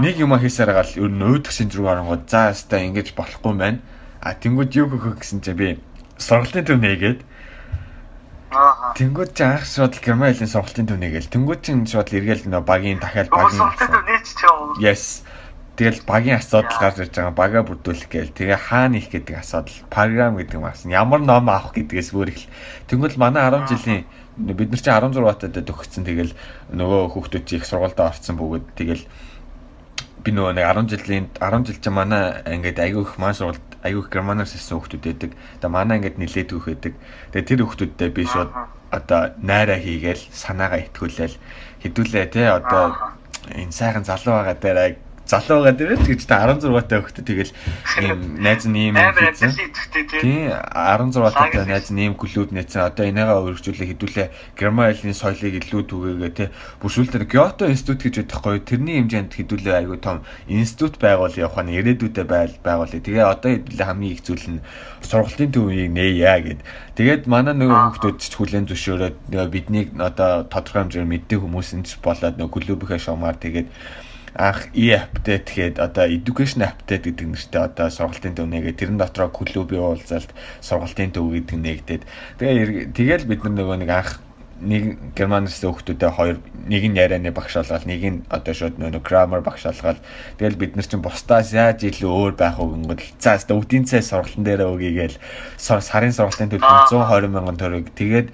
нэг 0.05 0.15
юм 0.21 0.37
хийсээр 0.37 0.69
гал 0.69 0.91
ер 1.01 1.09
нь 1.09 1.25
өөдөх 1.25 1.49
шинж 1.49 1.73
рүү 1.73 1.89
оронгод 1.89 2.29
за 2.29 2.53
хаста 2.53 2.77
ингэж 2.77 3.17
болохгүй 3.17 3.51
юм 3.51 3.57
байна. 3.57 3.81
А 4.21 4.37
тэнгууд 4.37 4.69
юу 4.77 4.85
гөхөх 4.93 5.17
гэсэн 5.17 5.41
чи 5.41 5.57
би 5.57 5.67
сургалтын 6.21 6.65
төв 6.69 6.77
нээгээд 6.77 7.19
аа. 8.51 8.93
тэнгууд 8.93 9.31
чи 9.33 9.43
анх 9.43 9.65
шууд 9.65 9.97
герман 10.01 10.33
хэлний 10.33 10.51
сургалтын 10.51 10.87
төв 10.89 10.99
нээгээл 10.99 11.33
тэнгууд 11.33 11.61
чи 11.65 11.71
шууд 11.73 12.09
эргээл 12.13 12.49
нөө 12.51 12.63
багийн 12.65 12.99
дахиад 12.99 13.29
багийн 13.33 13.61
Боловсролтой 13.61 14.03
нээч 14.05 14.27
ч 14.35 14.41
юм. 14.45 14.75
Yes. 14.77 15.25
Тэгэл 15.75 16.07
багийн 16.07 16.39
асуудал 16.39 16.79
гарч 16.79 17.03
ирж 17.03 17.11
байгаа 17.19 17.35
бага 17.35 17.59
бүрдүүлэх 17.67 18.07
гээл. 18.07 18.31
Тэгээ 18.31 18.59
хаана 18.71 18.95
их 18.95 19.11
гэдэг 19.11 19.43
асуудал, 19.43 19.75
програм 19.91 20.39
гэдэг 20.39 20.55
юм 20.55 20.71
асан. 20.71 20.95
Ямар 20.95 21.19
ном 21.19 21.51
авах 21.51 21.75
гэдгээс 21.75 22.15
өөр 22.15 22.31
их 22.31 22.47
л. 22.47 22.51
Тэнгүүл 22.87 23.19
манай 23.19 23.43
10 23.43 23.67
жилийн 23.67 24.07
бид 24.39 24.71
нар 24.71 24.79
чинь 24.79 24.95
16 24.95 25.19
батад 25.19 25.51
төгссөн. 25.51 26.07
Тэгэл 26.07 26.31
нөгөө 26.71 27.11
хүүхдүүд 27.11 27.43
чи 27.43 27.59
их 27.59 27.67
сургуультай 27.67 28.07
орцсон 28.07 28.39
бөгөөд 28.39 28.65
тэгэл 28.79 29.03
би 30.23 30.31
нөгөө 30.31 30.55
нэг 30.55 30.65
10 30.65 30.89
жилийн 30.95 31.25
10 31.37 31.67
жил 31.67 31.79
чинь 31.83 31.93
манай 31.93 32.39
ингээд 32.47 32.79
айгүй 32.79 33.03
их 33.03 33.19
маань 33.19 33.35
сургалт 33.35 33.74
айгүй 33.85 34.01
их 34.01 34.09
германаас 34.09 34.57
ирсэн 34.57 34.81
хүүхдүүд 34.81 35.03
байдаг. 35.05 35.31
Тэгээ 35.61 35.69
манай 35.69 35.97
ингээд 36.01 36.17
нилээд 36.17 36.49
өөх 36.57 36.65
байдаг. 36.73 36.93
Тэгээ 37.31 37.45
тэр 37.45 37.61
хүүхдүүдтэй 37.63 38.09
би 38.09 38.23
шууд 38.25 38.51
одоо 38.89 39.21
найраа 39.39 39.77
хийгээл 39.77 40.23
санаагаа 40.33 40.81
итгүүлээл 40.89 41.35
хэдүүлээ 41.85 42.25
те 42.33 42.43
одоо 42.49 43.13
энэ 43.53 43.71
сайхан 43.71 44.03
залуу 44.03 44.41
байгаа 44.41 44.57
дээр 44.57 44.97
залуу 45.25 45.65
байгаа 45.65 45.73
дээр 45.73 45.97
л 45.97 46.05
гэж 46.05 46.21
та 46.29 46.45
16 46.45 46.85
таа 46.85 47.01
хөхтэй 47.01 47.25
тэгэл 47.25 47.51
ийм 47.97 48.37
найз 48.37 48.63
нь 48.69 48.77
ийм 48.77 48.95
хийсэн. 48.95 49.51
Тийм 50.21 50.53
16 50.53 51.33
таатай 51.33 51.65
найз 51.65 51.89
нэм 51.89 52.13
клуб 52.13 52.53
нээсэн. 52.53 52.93
Одоо 52.93 53.09
энийгээ 53.09 53.41
өргөжүүлээ 53.41 53.89
хэдүүлээ 53.97 54.27
Герман 54.53 54.93
хэлний 54.93 55.17
соёлыг 55.17 55.65
илүү 55.65 55.81
түгээгээ 55.89 56.31
тий. 56.37 56.49
Бүршүүлтээр 56.77 57.25
Кyoto 57.25 57.65
институт 57.65 58.05
гэж 58.05 58.29
гоё. 58.37 58.61
Тэрний 58.61 59.01
хэмжээнд 59.01 59.33
хэдүүлээ 59.33 59.75
айгүй 59.81 59.97
том 59.97 60.21
институт 60.45 61.01
байгуул 61.01 61.33
явах 61.33 61.65
нь 61.65 61.73
ирээдүйдээ 61.73 62.25
байл 62.29 62.53
байгуулъя. 62.61 63.01
Тэгээ 63.01 63.25
одоо 63.25 63.49
хэдүүлээ 63.49 63.87
хамгийн 63.89 64.13
их 64.13 64.21
зүйл 64.21 64.45
нь 64.45 64.63
сургалтын 65.01 65.49
төвийг 65.49 65.89
нээя 65.89 66.37
гэд. 66.37 66.61
Тэгээд 66.95 67.25
манай 67.25 67.57
нөгөө 67.57 67.97
хүмүүс 67.97 68.29
ч 68.29 68.33
хүлэн 68.37 68.69
зөвшөөрөөд 68.69 69.17
нөгөө 69.33 69.49
биднийг 69.49 69.87
одоо 69.99 70.45
тодорхой 70.47 70.85
хэмжээгээр 70.85 71.11
мэддэг 71.11 71.39
хүмүүс 71.41 71.69
нь 71.75 71.85
ч 71.85 71.97
болоод 71.99 72.37
нөгөө 72.37 72.53
клубийнхаа 72.55 73.01
шуумаар 73.01 73.35
тэгээд 73.35 73.67
анх 74.35 74.67
e-update 74.75 75.47
гээд 75.55 75.75
одоо 75.79 76.05
education 76.11 76.67
update 76.67 77.07
гэдэг 77.07 77.27
нэртэй 77.31 77.61
одоо 77.71 77.87
сургалтын 77.87 78.35
төв 78.35 78.51
нэгээ 78.51 78.75
тэрэн 78.75 78.99
дотроо 78.99 79.31
клубийн 79.31 79.95
уулзалт 79.95 80.35
сургалтын 80.59 81.15
төв 81.15 81.31
гэдэг 81.31 81.55
нэгдээд. 81.55 82.03
Тэгээ 82.39 82.91
тэгэл 82.91 83.29
бид 83.31 83.41
нар 83.47 83.55
нөгөө 83.55 83.77
нэг 83.79 83.91
анх 83.95 84.11
нэг 84.59 85.15
германээс 85.15 85.63
хүүхдүүдээ 85.63 86.11
хоёр 86.15 86.37
нэг 86.67 86.83
нь 86.87 86.99
ярианы 86.99 87.31
багш 87.35 87.59
олгоод 87.59 87.87
нэг 87.87 88.01
нь 88.03 88.19
одоо 88.31 88.53
шууд 88.55 88.79
нөгөө 88.79 89.03
grammar 89.03 89.43
багш 89.43 89.67
олгоод 89.67 89.99
тэгэл 90.39 90.55
бид 90.55 90.79
нар 90.79 90.87
чинь 90.87 91.03
бусдаас 91.03 91.51
яаж 91.51 91.83
илүү 91.83 92.07
өөр 92.07 92.33
байх 92.39 92.55
уу 92.59 92.71
гингэл 92.71 93.03
за 93.19 93.35
өстө 93.35 93.59
үдийн 93.59 93.83
цай 93.83 93.99
сургалтын 93.99 94.47
дээр 94.47 94.63
өгийгээл 94.71 95.19
сарын 95.59 96.15
сургалтын 96.15 96.55
төлбөр 96.55 96.87
120 96.87 97.35
мянган 97.35 97.59
төгрөг. 97.59 97.91
Тэгээд 97.99 98.27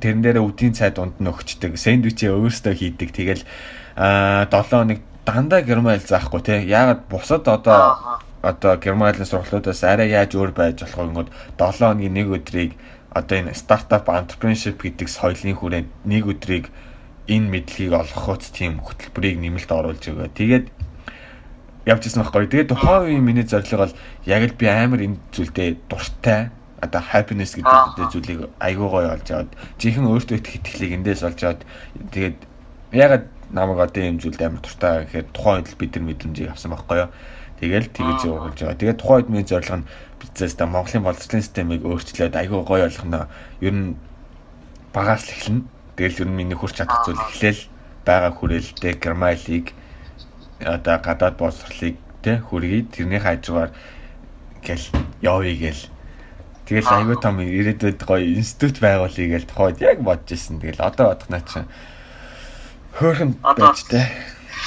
тэрэн 0.00 0.24
дээр 0.24 0.40
үдийн 0.40 0.72
цай 0.72 0.88
дунд 0.88 1.20
нь 1.20 1.28
өгчдөг. 1.28 1.76
Сэндвичээ 1.76 2.32
өөрөөсөө 2.32 2.72
хийдэг. 2.72 3.12
Тэгэл 3.12 3.44
а 3.92 4.48
7 4.48 4.72
хоног 4.72 5.00
дандаа 5.24 5.62
герман 5.62 5.98
хэл 5.98 6.08
заахгүй 6.08 6.40
те. 6.42 6.62
Яагаад 6.66 7.06
бусад 7.08 7.48
одоо 7.48 8.20
одоо 8.42 8.76
герман 8.76 9.12
хэлний 9.12 9.26
сургалтуудаас 9.26 9.84
арай 9.84 10.10
яаж 10.10 10.34
өөр 10.34 10.50
байж 10.50 10.82
болох 10.82 10.98
вэ 10.98 11.06
гэнгүүт 11.06 11.30
7 11.58 11.78
хоногийн 11.78 12.14
нэг 12.14 12.28
өдрийг 12.30 12.72
одоо 13.14 13.36
энэ 13.38 13.54
стартап 13.54 14.10
entrepreneurship 14.10 14.82
гэдэг 14.82 15.08
соёлын 15.08 15.56
хүрээнд 15.56 15.90
нэг 16.04 16.24
өдрийг 16.26 16.74
энэ 17.30 17.46
мэдлэгийг 17.54 17.94
олгохоц 17.94 18.50
тийм 18.50 18.82
хөтөлбөрийг 18.82 19.38
нэмэлт 19.38 19.70
оруулж 19.70 20.02
өгөө. 20.02 20.28
Тэгээд 20.34 20.66
явж 21.86 22.02
исэн 22.06 22.26
байхгүй. 22.26 22.50
Тэгээд 22.50 22.72
тухайн 22.74 23.06
үеийн 23.06 23.22
миний 23.22 23.46
зорилго 23.46 23.86
бол 23.86 23.94
яг 24.26 24.42
л 24.42 24.58
би 24.58 24.66
амар 24.66 25.06
энэ 25.06 25.22
зүйлдээ 25.30 25.86
дуртай 25.86 26.50
одоо 26.82 26.98
happiness 26.98 27.54
гэдэг 27.54 28.10
зүйлийг 28.10 28.50
айгуу 28.58 28.90
гоё 28.90 29.14
олж 29.14 29.28
аваад 29.30 29.50
жинхэнэ 29.78 30.08
өөртөө 30.10 30.36
их 30.42 30.58
итгэлийг 30.58 30.92
эндээс 30.98 31.22
олж 31.22 31.40
аваад 31.46 31.62
тэгээд 32.10 32.38
ягаад 32.90 33.24
намайг 33.52 33.78
одоо 33.84 34.02
юм 34.02 34.18
зүйлд 34.18 34.40
амар 34.42 34.60
туртаа 34.64 35.04
гэхээр 35.04 35.26
тухайн 35.32 35.60
үед 35.62 35.68
л 35.70 35.80
бид 35.80 35.92
нар 35.96 36.04
мэдрэмжийг 36.08 36.50
авсан 36.50 36.72
байхгүй 36.72 36.98
юу. 37.04 37.10
Тэгэл 37.62 37.88
тэгэж 37.94 38.20
явуулж 38.26 38.58
байгаа. 38.58 38.80
Тэгээд 38.80 38.98
тухайн 38.98 39.18
үед 39.22 39.30
миний 39.30 39.46
зорилго 39.46 39.76
нь 39.78 39.88
бизнес 40.18 40.54
та 40.58 40.66
Монголын 40.66 41.04
боловсролын 41.06 41.44
системийг 41.46 41.82
өөрчлөөд 41.86 42.34
айгүй 42.34 42.60
гоё 42.64 42.88
болгоно. 42.90 43.28
Ер 43.60 43.74
нь 43.76 43.94
багаас 44.90 45.28
л 45.28 45.34
эхэлнэ. 45.36 45.62
Тэгэл 45.94 46.20
ер 46.24 46.28
нь 46.32 46.38
миний 46.42 46.58
хурц 46.58 46.74
чадах 46.80 47.06
зүйл 47.06 47.22
эхлээл 47.22 47.62
байгаа 48.02 48.32
хүрээлтэй 48.34 48.94
гермалийг 48.98 49.76
одоо 50.58 50.96
гадаад 50.98 51.36
боловсролыг 51.38 51.96
тэ 52.22 52.42
хүргэе. 52.42 52.90
Тэрний 52.90 53.22
хажуугаар 53.22 53.70
гэл 54.64 54.86
явъя 55.22 55.54
гэл. 55.54 55.82
Тэгэл 56.66 56.88
айгүй 56.88 57.16
том 57.22 57.38
ирээдүйд 57.42 58.00
гоё 58.02 58.26
институт 58.26 58.82
байгуулъя 58.82 59.38
гэл 59.38 59.46
тухайд 59.46 59.78
яг 59.82 59.98
бодож 60.02 60.30
ирсэн. 60.34 60.58
Тэгэл 60.58 60.82
одоо 60.82 61.14
бодох 61.14 61.28
наа 61.30 61.42
чинь 61.46 61.70
Хөөхөн 62.92 63.30
байж 63.40 63.84
тээ. 63.88 64.06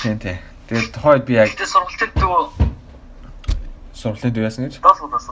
Тийм 0.01 0.17
тийм. 0.19 0.37
Тэгээд 0.67 0.91
тухайд 0.97 1.23
би 1.29 1.33
яг 1.37 1.49
Гэтэ 1.53 1.65
сургалтын 1.69 2.11
төв 2.17 2.49
сургалтын 3.93 4.33
төв 4.33 4.43
яасан 4.45 4.65
гэж? 4.65 4.81
доос 4.81 4.99
удаас. 5.05 5.29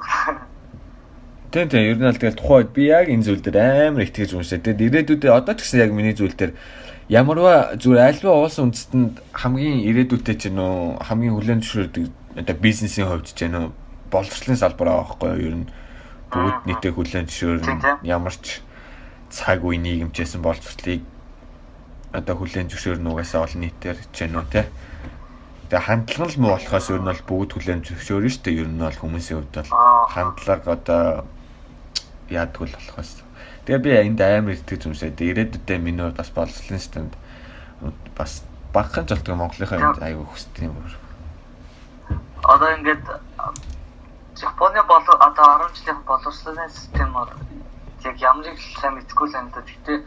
Тийм 1.49 1.69
тийм. 1.69 1.83
Ер 1.89 1.97
нь 1.97 2.05
л 2.05 2.17
тэгээд 2.21 2.37
тухайд 2.37 2.69
би 2.73 2.89
яг 2.93 3.09
энэ 3.09 3.25
зүйл 3.25 3.41
дээр 3.41 3.89
амар 3.89 4.05
итгэж 4.05 4.37
уншаа. 4.37 4.61
Тэгээд 4.61 5.09
ирээдүйдээ 5.09 5.31
одоо 5.33 5.53
ч 5.57 5.65
гэсэн 5.65 5.81
яг 5.81 5.91
миний 5.93 6.13
зүйл 6.13 6.37
дээр 6.37 6.53
ямарва 7.09 7.73
зүгээр 7.81 8.21
альва 8.23 8.31
уулсан 8.45 8.69
үндэстэнд 8.69 9.21
хамгийн 9.33 9.81
ирээдүйтэй 9.89 10.35
ч 10.37 10.43
нөө 10.53 11.01
хамгийн 11.01 11.33
хүлэн 11.33 11.61
зөвшөөрдөг 11.65 12.05
одоо 12.41 12.55
бизнесийн 12.61 13.09
хувьд 13.09 13.29
ч 13.33 13.49
нөө 13.49 13.73
боловсролын 14.13 14.57
салбар 14.61 14.87
аа 14.93 15.01
байхгүй 15.03 15.29
юу? 15.33 15.41
Ер 15.49 15.55
нь 15.61 15.67
бүгд 16.29 16.61
нийтээ 16.69 16.91
хүлэн 16.93 17.25
зөвшөөрнө. 17.25 18.05
Ямар 18.05 18.33
ч 18.37 18.61
цаг 19.33 19.65
үе 19.65 19.77
нийгэмчээсэн 19.81 20.41
боловсролыг 20.45 21.01
одоо 22.13 22.35
хүлэн 22.37 22.69
зөвшөөрнө 22.69 23.09
угаасаа 23.09 23.43
олон 23.49 23.61
нийтээр 23.65 23.97
юм 23.97 24.37
уу 24.37 24.45
те. 24.53 24.69
Тэгээ 25.69 25.85
хандлага 25.89 26.29
л 26.29 26.39
муу 26.39 26.53
болохоос 26.53 26.87
ер 26.93 27.01
нь 27.01 27.09
бол 27.09 27.23
бүгд 27.25 27.51
хүлэн 27.57 27.81
зөвшөөрнө 27.81 28.29
шүү 28.29 28.43
дээ. 28.45 28.59
Ер 28.61 28.69
нь 28.69 28.79
бол 28.85 29.01
хүмүүсийн 29.01 29.37
хувьд 29.41 29.55
бол 29.57 29.71
хандлага 30.13 30.69
одоо 30.77 31.01
яадаг 32.29 32.61
л 32.69 32.77
болохоос. 32.77 33.11
Тэгээ 33.65 33.81
би 33.81 33.91
энд 33.97 34.21
амар 34.21 34.53
итгэж 34.53 34.81
юмшаа. 34.85 35.09
Ирээдүйдээ 35.09 35.79
миний 35.81 36.05
хувьд 36.05 36.21
бас 36.21 36.29
боловсролын 36.29 36.77
системд 36.77 37.13
бас 38.13 38.45
багхан 38.69 39.09
ч 39.09 39.17
болтго 39.17 39.33
Монголынхаа 39.33 39.81
энд 39.81 40.05
аягүй 40.05 40.27
хүсдэг 40.29 40.69
юм 40.69 40.77
байна. 40.77 41.01
Одоо 42.45 42.69
ингээд 42.77 43.05
Японы 44.43 44.83
бол 44.83 45.05
одоо 45.19 45.45
10 45.65 45.77
жилийн 45.77 45.99
боловсролын 46.05 46.69
систем 46.69 47.13
бол 47.13 47.29
яг 48.03 48.17
ямрыг 48.21 48.59
сайн 48.81 48.99
мэдгүй 48.99 49.27
л 49.29 49.37
юм 49.39 49.47
да. 49.55 49.61
Гэтэ 49.61 50.03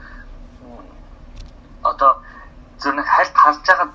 одоо 1.92 2.12
зөв 2.80 2.92
нэг 2.94 3.06
хальт 3.06 3.34
харж 3.34 3.62
байгаа 3.66 3.88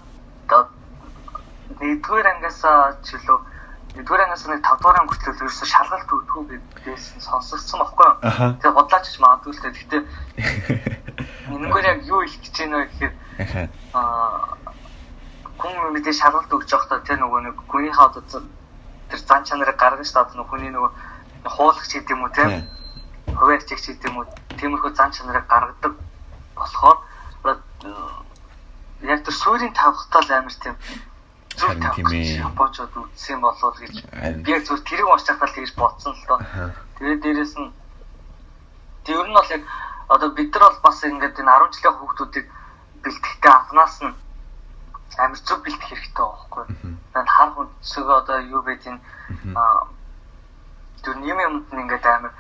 нэгдүгээр 1.81 2.27
ангиас 2.31 2.61
ч 3.01 3.17
илүү 3.17 3.39
нэгдүгээр 3.97 4.23
ангиас 4.25 4.45
нэг 4.45 4.61
5 4.61 4.81
дугаар 4.81 4.99
анги 5.01 5.11
хүртэл 5.11 5.41
ерөөсө 5.41 5.65
шалгалт 5.65 6.09
өгдөггүй 6.13 6.43
гэдгээс 6.51 7.05
сонсогдсон 7.25 7.79
байхгүй 7.81 8.05
юу. 8.05 8.17
Тэгээ 8.61 8.77
бодлооч 8.77 9.05
ч 9.09 9.17
магадгүй 9.17 9.51
л 9.51 9.61
дээ. 9.61 9.73
Гэхдээ 9.75 10.01
энэгээр 11.57 11.89
яг 11.91 11.99
юу 12.05 12.21
хэлэх 12.21 12.41
гэж 12.45 12.55
байна 12.61 12.77
вэ 12.77 12.85
гэхээр 12.91 13.13
аа 13.97 14.57
хүн 15.57 15.73
мэдээ 15.93 16.15
шалгалт 16.21 16.53
өгч 16.53 16.69
явахдаа 16.69 16.99
тэр 17.01 17.19
нөгөө 17.21 17.39
нэг 17.49 17.55
хүнийхээ 17.69 18.05
одоо 18.05 18.23
тэр 19.09 19.19
зан 19.25 19.41
чанарыг 19.45 19.77
шүү 19.77 20.13
дээ. 20.13 20.25
Одоо 20.37 20.45
хүний 20.45 20.71
нөгөө 20.71 20.91
хуулагч 21.49 21.91
гэдэг 21.97 22.13
юм 22.13 22.23
уу 22.25 22.31
тийм 22.35 22.51
хуваарч 23.33 23.67
гэдэг 23.69 24.05
юм 24.05 24.21
уу 24.21 24.25
тиймэрхүү 24.59 24.91
зан 24.93 25.09
чанарыг 25.09 25.45
гаргадаг 25.49 25.93
болохоор 26.55 26.97
яг 29.01 29.23
тэр 29.25 29.33
суурийн 29.33 29.73
тавхтал 29.73 30.29
амар 30.31 30.53
тийм 30.53 30.75
зүг 31.57 31.81
тавхтал 31.81 32.13
Япончууд 32.13 32.93
үтсэн 32.95 33.41
болов 33.41 33.75
гэж. 33.79 33.95
Би 34.45 34.51
яг 34.51 34.63
зүр 34.65 34.79
тэрийг 34.85 35.07
уншиж 35.09 35.27
байхад 35.33 35.55
тэгж 35.55 35.73
бодсон 35.75 36.13
л 36.13 36.25
доо. 36.27 36.39
Тэгээд 36.97 37.21
дээрэс 37.21 37.53
нь 37.57 37.69
тэр 39.05 39.25
ер 39.25 39.27
нь 39.27 39.33
бол 39.33 39.49
яг 39.49 39.63
одоо 40.07 40.29
бид 40.31 40.53
нар 40.53 40.63
бол 40.69 40.79
бас 40.85 41.03
ингээд 41.03 41.39
энэ 41.39 41.51
10 41.51 41.73
жилийн 41.75 41.97
хүүхдүүдийг 41.97 42.47
бэлтгэхдээ 43.03 43.51
анханаас 43.51 43.97
нь 44.05 44.13
амар 45.17 45.39
зүг 45.41 45.59
бэлтгэх 45.65 45.89
хэрэгтэй 45.89 46.25
байхгүй. 46.25 46.63
Тэгээд 47.11 47.29
хар 47.35 47.49
хүнсгөө 47.57 48.15
одоо 48.21 48.37
юу 48.45 48.61
бэ 48.61 48.75
тийм 48.79 48.97
тэр 51.01 51.17
юм 51.19 51.39
юмд 51.41 51.67
ингээд 51.73 52.05
амар 52.05 52.33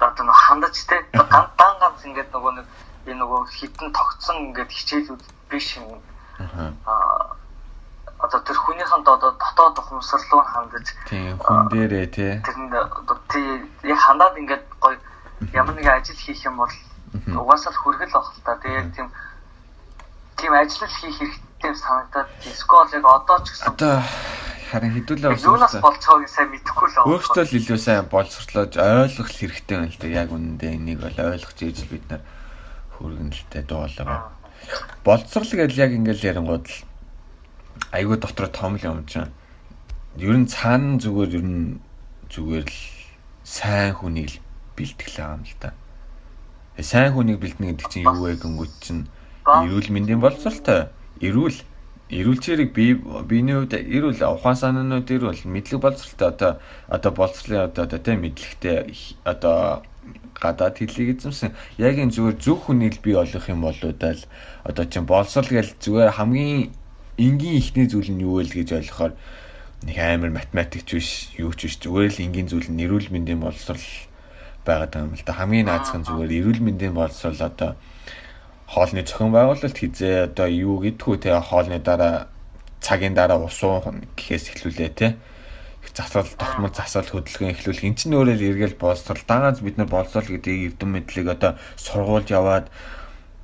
одоо 0.00 0.24
нэг 0.26 0.36
хандаж 0.36 0.76
те 0.84 0.96
ганц 1.32 1.78
ганц 1.80 2.00
ингээд 2.04 2.32
нөгөө 2.34 2.52
нэг 2.58 2.66
би 3.04 3.12
нөгөө 3.16 3.40
хитэн 3.58 3.92
тогтсон 3.92 4.36
ингээд 4.50 4.70
хичээлүүд 4.70 5.22
биш 5.50 5.76
юм. 5.78 6.00
Аа 6.86 7.36
одоо 8.20 8.40
тэр 8.44 8.56
хүнийхэнд 8.56 9.08
одоо 9.08 9.32
дотоод 9.32 9.80
ухамсар 9.80 10.20
руу 10.28 10.44
хандаж 10.44 10.86
тийм 11.08 11.40
хүн 11.40 11.72
дээрээ 11.72 12.06
тий 12.12 12.32
тэрэнд 12.44 12.72
одоо 12.76 13.16
тий 13.32 13.64
яг 13.88 13.98
хандаад 14.04 14.36
ингээд 14.36 14.64
гоё 14.76 14.96
ямар 15.56 15.74
нэгэн 15.74 15.96
ажил 15.96 16.20
хийх 16.20 16.44
юм 16.44 16.60
бол 16.60 16.74
угаасаа 17.40 17.72
л 17.72 17.80
хүргэл 17.80 18.12
баг 18.12 18.26
л 18.28 18.44
та. 18.44 18.60
Тэгээд 18.60 18.92
тийм 18.92 19.08
тийм 20.36 20.52
ажил 20.52 20.84
хийх 20.84 21.16
хэрэгтэй 21.16 21.72
санагдаад 21.80 22.28
эсвэл 22.44 22.92
яг 22.92 23.04
одоо 23.08 23.38
ч 23.40 23.46
гэсэн 23.56 23.72
одоо 23.72 23.96
харин 24.70 24.94
хэдүүлээ 25.00 25.40
юунаас 25.40 25.74
болцоог 25.80 26.28
сайн 26.28 26.52
мэдэхгүй 26.52 26.88
л 26.92 26.94
байна. 27.00 27.08
Өөртөө 27.08 27.44
л 27.48 27.56
илүү 27.58 27.78
сайн 27.80 28.04
боловсрлож 28.12 28.72
ойлгох 28.76 29.30
хэрэгтэй 29.32 29.76
байна 29.80 29.90
л 29.90 29.98
да. 29.98 30.06
Яг 30.06 30.28
үнэндээ 30.28 30.70
энийг 30.76 30.98
бол 31.00 31.16
ойлгож 31.16 31.58
ээж 31.58 31.78
бид 31.88 32.04
нар 32.12 32.22
хүргэнэлтэй 33.00 33.64
дуулаа. 33.64 34.36
Болцрол 35.04 35.48
гэдэл 35.48 35.82
яг 35.82 35.92
ингээл 35.96 36.28
ярингууд 36.36 36.66
л 36.68 36.76
айгүй 37.96 38.16
дотор 38.20 38.52
том 38.52 38.76
л 38.76 38.84
юм 38.84 39.08
чинь. 39.08 39.32
Ер 40.20 40.36
нь 40.36 40.46
цаана 40.46 41.00
зүгээр 41.00 41.40
ер 41.40 41.46
нь 41.48 41.80
зүгээр 42.28 42.68
л 42.68 42.80
сайн 43.42 43.96
хүнийг 43.96 44.38
бэлтгэл 44.76 45.16
юм 45.24 45.42
л 45.48 45.54
да. 45.58 45.72
Э, 46.76 46.84
сайн 46.84 47.16
хүнийг 47.16 47.40
бэлтэнэ 47.40 47.72
гэдэг 47.72 47.88
чинь 47.88 48.04
юу 48.04 48.28
вэ 48.28 48.36
гэнгүүт 48.36 48.74
чинь 48.84 49.08
эрүүл 49.48 49.88
мэндийн 49.90 50.20
боловсролтой. 50.20 50.92
Эрүүл 51.24 51.58
эрүүлчээрийг 52.10 52.70
би 52.74 52.94
биений 53.26 53.54
хувьд 53.54 53.74
эрүүл 53.74 54.20
ухаан 54.22 54.58
санаанууд 54.58 55.06
эрүүл 55.06 55.46
мэдлэг 55.46 55.80
боловсролтой 55.80 56.28
одоо 56.28 56.52
одоо 56.90 57.12
боловсролын 57.14 57.70
одоо 57.70 57.86
одоо 57.86 57.98
тийм 58.02 58.26
мэдлэгтэй 58.26 58.90
одоо 59.24 59.82
гадаад 60.40 60.80
хэлийг 60.80 61.20
эзэмсэн. 61.20 61.52
Яг 61.76 62.00
энэ 62.00 62.14
зүгээр 62.14 62.36
зөв 62.40 62.58
хүнийг 62.64 63.00
бий 63.04 63.14
олох 63.16 63.44
юм 63.48 63.60
болоодаа 63.60 64.16
л 64.16 64.24
одоо 64.64 64.84
чинь 64.88 65.04
болсол 65.04 65.46
гэл 65.46 65.76
зүгээр 65.76 66.16
хамгийн 66.16 66.72
энгийн 67.20 67.60
ихний 67.60 67.86
зүйл 67.86 68.10
нь 68.12 68.24
юу 68.24 68.40
вэ 68.40 68.48
гэж 68.48 68.80
ойлгохоор 68.80 69.12
нэг 69.84 69.96
амар 69.96 70.32
математикч 70.32 70.88
биш, 70.96 71.10
юу 71.36 71.52
ч 71.52 71.68
биш 71.68 71.76
зүгээр 71.84 72.12
л 72.12 72.24
энгийн 72.24 72.48
зүйл 72.48 72.68
нь 72.72 72.82
эрүүл 72.84 73.12
мэндийн 73.12 73.40
боловсрол 73.40 73.84
байгаад 74.64 74.92
байгаа 74.92 75.08
юм 75.08 75.16
л 75.16 75.24
да. 75.24 75.32
Хамгийн 75.36 75.68
наазах 75.68 75.96
нь 76.00 76.08
зүгээр 76.08 76.32
эрүүл 76.40 76.60
мэндийн 76.64 76.94
боловсрол 76.96 77.40
одоо 77.40 77.76
хоолны 78.68 79.02
зохион 79.04 79.32
байгуулалт 79.32 79.76
хизээ 79.76 80.32
одоо 80.32 80.48
юу 80.48 80.80
гэдгүү 80.80 81.16
те 81.20 81.36
хоолны 81.36 81.80
дараа 81.80 82.28
цагийн 82.80 83.12
дараа 83.12 83.40
ус 83.44 83.60
уух 83.60 83.88
гэхээс 84.16 84.56
эхлүүлээ 84.56 84.90
те 84.96 85.08
засал 85.94 86.26
тогтмол 86.38 86.74
засал 86.74 87.06
хөдөлгөөн 87.06 87.54
эхлүүлэх. 87.54 87.86
Эн 87.86 87.96
чинь 87.98 88.16
өөрөө 88.16 88.36
л 88.36 88.48
эргэл 88.50 88.76
боловсрол. 88.80 89.24
Дагааз 89.26 89.60
бид 89.60 89.76
нар 89.78 89.90
боловсрол 89.90 90.28
гэдэг 90.30 90.78
эрдэм 90.78 90.90
мэдлэг 90.94 91.26
одоо 91.34 91.52
сургуульд 91.76 92.28
яваад 92.30 92.66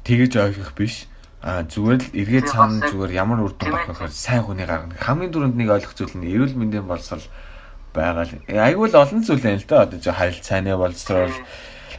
тэгэж 0.06 0.32
ойлгох 0.38 0.72
биш. 0.78 1.10
А 1.46 1.62
зүгээр 1.62 2.02
л 2.02 2.16
эргээд 2.16 2.46
цаана 2.50 2.90
зүгээр 2.90 3.12
ямар 3.14 3.44
үр 3.44 3.54
дүн 3.54 3.70
болох 3.70 4.00
вэ 4.02 4.10
сайн 4.10 4.42
хүний 4.42 4.66
гаргана 4.66 4.98
хамгийн 4.98 5.30
түрүүнд 5.30 5.54
нэг 5.54 5.68
ойлгох 5.70 5.94
зүйл 5.94 6.16
нь 6.18 6.26
эрүүл 6.26 6.58
мэндийн 6.58 6.90
боловсрол 6.90 7.22
байгаа 7.94 8.26
л 8.26 8.34
айгүй 8.50 8.86
л 8.90 8.98
олон 8.98 9.22
зүйл 9.22 9.44
байна 9.44 9.62
л 9.62 9.68
да. 9.70 9.86
Одоо 9.86 10.14
харилцааны 10.16 10.74
боловсрол 10.74 11.36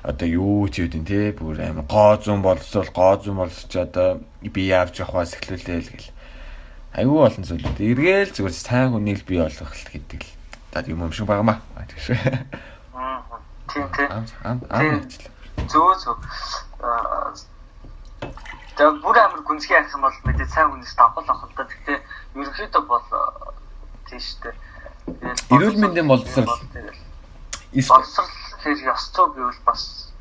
одоо 0.03 0.27
юу 0.27 0.67
ч 0.69 0.83
юм 0.83 1.05
те 1.05 1.31
бүр 1.31 1.63
амар 1.63 1.87
гоо 1.87 2.15
зүүн 2.21 2.41
боловсрол 2.43 2.91
гоо 2.91 3.13
зүүн 3.23 3.39
боловсч 3.39 3.71
одоо 3.75 4.19
бие 4.41 4.75
авч 4.75 4.99
явахаас 4.99 5.35
эхлүүлээ 5.35 5.79
л 5.83 5.91
гэл. 5.95 6.11
Айгүй 6.97 7.19
олон 7.27 7.43
зүйлүүд. 7.43 7.77
Эргээл 7.77 8.35
зүгээр 8.35 8.55
сайн 8.55 8.91
хүнийг 8.93 9.21
бий 9.27 9.39
болгох 9.41 9.73
гэдэг 9.91 10.21
л. 10.21 10.36
За 10.77 10.91
юм 10.91 11.01
юм 11.01 11.11
шиг 11.11 11.25
байгаамаа. 11.25 11.61
Тэгш. 11.89 12.11
Аа. 12.93 13.23
Тийм 13.73 13.89
тийм. 13.97 14.11
Ам 14.11 14.25
ам 14.43 14.61
ажил. 14.69 15.25
Зөө 15.65 15.93
зөө. 15.97 16.15
Аа 16.85 17.33
Тэгээ 18.77 19.01
бүр 19.01 19.17
амар 19.17 19.41
гүнзгий 19.41 19.73
ярих 19.73 19.89
юм 19.97 20.05
бол 20.05 20.13
мэдээ 20.21 20.45
сайн 20.45 20.69
хүнээс 20.69 20.93
давхал 20.93 21.25
авах 21.25 21.49
л 21.49 21.57
да. 21.57 21.65
Гэхдээ 21.65 21.97
ерөнхийдөө 22.37 22.83
бол 22.85 23.01
тийш 24.05 24.37
үү. 24.37 24.53
Эрүүл 25.49 25.81
мэндийн 25.81 26.05
боловсрал. 26.05 26.45
Боловсрал 26.45 28.29
хэр 28.61 28.77
ёс 28.85 29.09
зүй 29.17 29.33
гэвэл 29.33 29.61
бас 29.65 30.13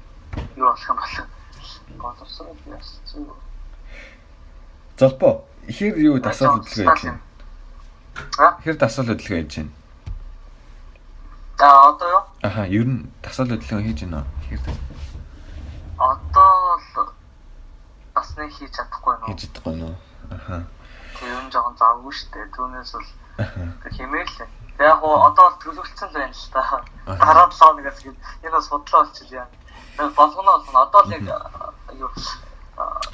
юу 0.57 0.73
болох 0.73 0.89
юм 0.89 0.97
бол 0.97 2.17
боловсрал 2.17 2.57
ёс 2.73 2.89
зүй. 3.05 3.29
Золбоо 4.97 5.45
хэр 5.69 6.01
юу 6.01 6.17
дасгал 6.17 6.65
хөдөлгөөн? 6.65 7.21
Аа? 8.41 8.57
Хэр 8.65 8.81
дасгал 8.81 9.13
хөдөлгөөн 9.13 9.45
хийж 9.45 9.61
байна? 9.61 9.85
Аа 11.59 11.89
одоо 11.89 12.09
юу? 12.11 12.23
Аха, 12.43 12.67
ер 12.69 12.85
нь 12.85 13.09
дасгал 13.23 13.49
хөдөлгөөн 13.49 13.85
хийж 13.89 14.01
байна 14.05 14.21
уу? 14.21 14.29
Хэр 14.49 14.61
Одоо 15.97 16.77
л 16.77 17.09
бас 18.15 18.29
нэг 18.37 18.53
хийж 18.53 18.73
чадахгүй 18.77 19.15
нөө. 19.17 19.29
хийж 19.33 19.41
чадахгүй 19.49 19.75
нөө. 19.81 19.95
Аха. 20.37 20.57
Тэр 21.17 21.33
юм 21.33 21.49
жоохон 21.49 21.77
завгүй 21.81 22.13
шүү 22.13 22.29
дээ. 22.33 22.47
Түүнээс 22.53 22.93
бол 22.93 23.09
хэмээл. 23.97 24.37
Яг 24.77 25.01
гоо 25.01 25.17
одоо 25.33 25.47
л 25.49 25.61
төлөвлөсөн 25.65 26.09
л 26.13 26.17
байна 26.21 26.37
л 26.37 26.53
та. 26.53 26.63
Дараа 27.09 27.49
7 27.49 27.57
хоногоос 27.57 28.01
гээд 28.05 28.19
энэ 28.45 28.53
бас 28.53 28.69
бодлоо 28.69 29.01
болчихлоо. 29.05 29.49
Яг 29.97 30.13
болгоно 30.13 30.51
болно. 30.61 30.79
Одоо 30.85 31.01
л 31.09 31.13
яг 31.17 31.25
юу 31.97 32.11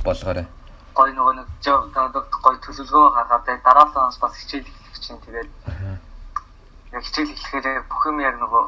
Болгоорой. 0.03 0.47
гой 0.95 1.11
нөгөө 1.16 1.34
нэг 1.38 1.49
жоо 1.64 1.88
гой 1.88 2.57
төлөвлөгөө 2.61 3.14
гаргаад 3.16 3.47
дараа 3.64 3.86
талаас 3.95 4.18
бас 4.20 4.34
хичээл 4.36 4.66
эхлэх 4.66 4.99
чинь 5.01 5.20
тэгээд 5.24 5.49
яг 6.93 7.03
хичээл 7.05 7.32
эхлэхээр 7.32 7.84
бүх 7.88 8.03
юм 8.07 8.18
яг 8.20 8.36
нөгөө 8.40 8.64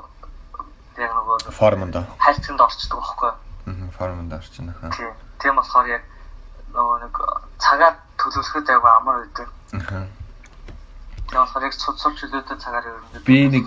яг 0.99 1.11
нөгөө 1.13 1.37
Формонд. 1.53 1.95
хайлтсанд 2.19 2.61
орчдөг 2.61 2.99
байхгүй? 2.99 3.33
Аа, 3.67 3.91
формонд 3.99 4.33
орчин 4.33 4.71
аха. 4.71 4.91
Тийм. 5.41 5.55
Болохоор 5.57 5.87
яг 5.93 6.03
нөгөө 6.73 6.97
нэг 7.05 7.15
цагаа 7.61 7.93
төлөвлөхөд 8.19 8.69
айгүй 8.71 8.91
амар 8.97 9.17
байдаг. 9.25 9.49
Аха. 9.77 10.07
Тийм 11.29 11.39
болохоор 11.43 11.65
яг 11.69 11.75
цуц 11.75 11.97
цуц 12.01 12.15
чөлөөтэй 12.21 12.57
цагаар 12.61 12.85
ерөнхийдөө 12.89 13.27
Би 13.29 13.39
нэг 13.53 13.65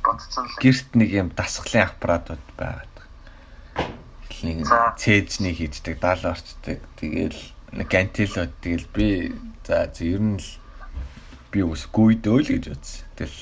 бодсон 0.00 0.44
л. 0.46 0.56
гэрт 0.62 0.90
нэг 0.96 1.10
юм 1.10 1.28
дасгалын 1.34 1.88
аппаратууд 1.90 2.44
байгаад. 2.56 2.86
Нэг 4.40 4.64
цээжний 4.96 5.52
хийждэг, 5.52 6.00
даал 6.00 6.24
орчдөг. 6.32 6.80
Тэгэл 6.96 7.36
нэг 7.76 7.88
гантилууд 7.92 8.52
тэгэл 8.64 8.86
би 8.88 9.36
за 9.68 9.84
за 9.92 10.00
ер 10.04 10.20
нь 10.24 10.40
л 10.40 10.48
би 11.52 11.60
ус 11.60 11.84
гүйдөө 11.92 12.36
л 12.40 12.48
гэж 12.48 12.64
бодсон. 12.72 13.04
Тэгэл 13.20 13.36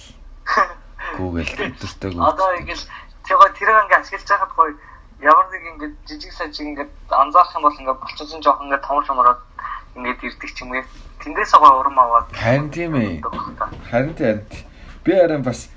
Google 1.15 1.47
өдөртөө 1.47 2.11
Одоо 2.19 2.51
ингээл 2.59 2.85
тэгээ 3.23 3.51
тэр 3.55 3.71
ингээ 3.87 3.99
ашиглаж 4.03 4.27
байхад 4.27 4.53
гоё 4.59 4.75
ямар 5.23 5.47
нэг 5.55 5.63
ингээ 5.71 5.91
жижиг 6.03 6.33
сажиг 6.35 6.67
ингээ 6.67 6.87
анзаарах 7.15 7.55
юм 7.55 7.63
бол 7.63 7.79
ингээ 7.79 7.95
болчихсон 8.03 8.43
жоох 8.43 8.59
ингээ 8.59 8.83
том 8.83 8.99
шомороод 9.07 9.39
ингээ 9.95 10.35
ирдэг 10.35 10.51
ч 10.51 10.67
юм 10.67 10.75
уу. 10.75 10.83
Тэндээс 11.23 11.55
гоё 11.55 11.79
урам 11.79 11.95
аваад. 11.95 12.27
Харин 12.35 12.71
тийм 12.75 12.99
ээ. 12.99 13.23
Харин 13.87 14.15
тийм. 14.19 14.43
Би 15.07 15.13
арай 15.15 15.39
бас 15.39 15.71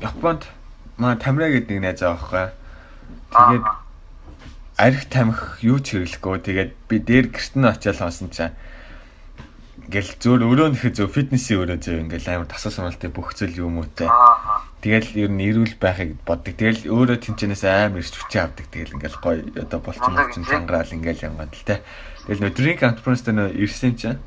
Японд 0.00 0.48
маа 0.96 1.20
тамира 1.20 1.52
гэдэг 1.52 1.76
нэг 1.76 1.84
найз 1.84 2.00
байгаа 2.00 2.16
байхгүй. 2.16 2.46
Тэгээд 3.36 3.64
арх 4.80 5.04
тамхи 5.12 5.68
юу 5.68 5.78
ч 5.84 5.92
хэрэглэхгүй. 5.92 6.40
Тэгээд 6.40 6.72
би 6.88 6.96
дээр 7.04 7.26
гэрт 7.28 7.54
нь 7.60 7.68
очиад 7.68 8.00
хонсон 8.00 8.32
чинь 8.32 8.56
ингээл 9.90 10.22
зөөр 10.22 10.42
өрөө 10.46 10.68
нөхө 10.70 10.94
зөө 10.94 11.08
фитнесийн 11.10 11.66
өрөө 11.66 11.78
зөө 11.82 11.98
ингээл 12.06 12.30
амар 12.30 12.46
тасаа 12.46 12.94
бүх 13.10 13.34
зүйл 13.34 13.58
юм. 13.58 13.82
Аа. 13.82 14.62
Тэгэл 14.78 15.26
ер 15.26 15.30
нь 15.34 15.42
эрүүл 15.50 15.74
байхыг 15.82 16.14
боддог. 16.22 16.54
Тэгэл 16.54 16.86
өөрөө 16.86 17.18
тэнчэнээс 17.26 17.66
амар 17.66 17.98
ирч 17.98 18.14
хүчээ 18.14 18.42
авдаг. 18.46 18.70
Тэгэл 18.70 18.94
ингээл 18.94 19.18
гоё 19.18 19.42
одоо 19.58 19.82
болцсон 19.82 20.14
болцсон 20.14 20.46
цангараал 20.46 20.94
ингээл 20.94 21.26
ямгаад 21.26 21.50
л 21.50 21.66
те. 21.66 21.82
Тэгэл 22.22 22.42
нөө 22.46 22.54
drink 22.54 22.80
entrepreneurs 22.86 23.26
нөө 23.26 23.50
ирсэн 23.58 23.94
чинь. 23.98 24.22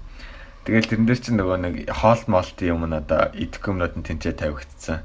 Тэгэл 0.67 0.89
тэрэн 0.91 1.07
дээр 1.07 1.21
чинь 1.23 1.39
нөгөө 1.39 1.57
нэг 1.63 1.75
хоолт 1.95 2.27
молтын 2.27 2.67
юм 2.67 2.83
нь 2.83 2.99
одоо 2.99 3.31
идэх 3.31 3.63
юмнууд 3.63 3.95
нь 3.95 4.03
тэнцээ 4.03 4.35
тавигдсан. 4.35 4.99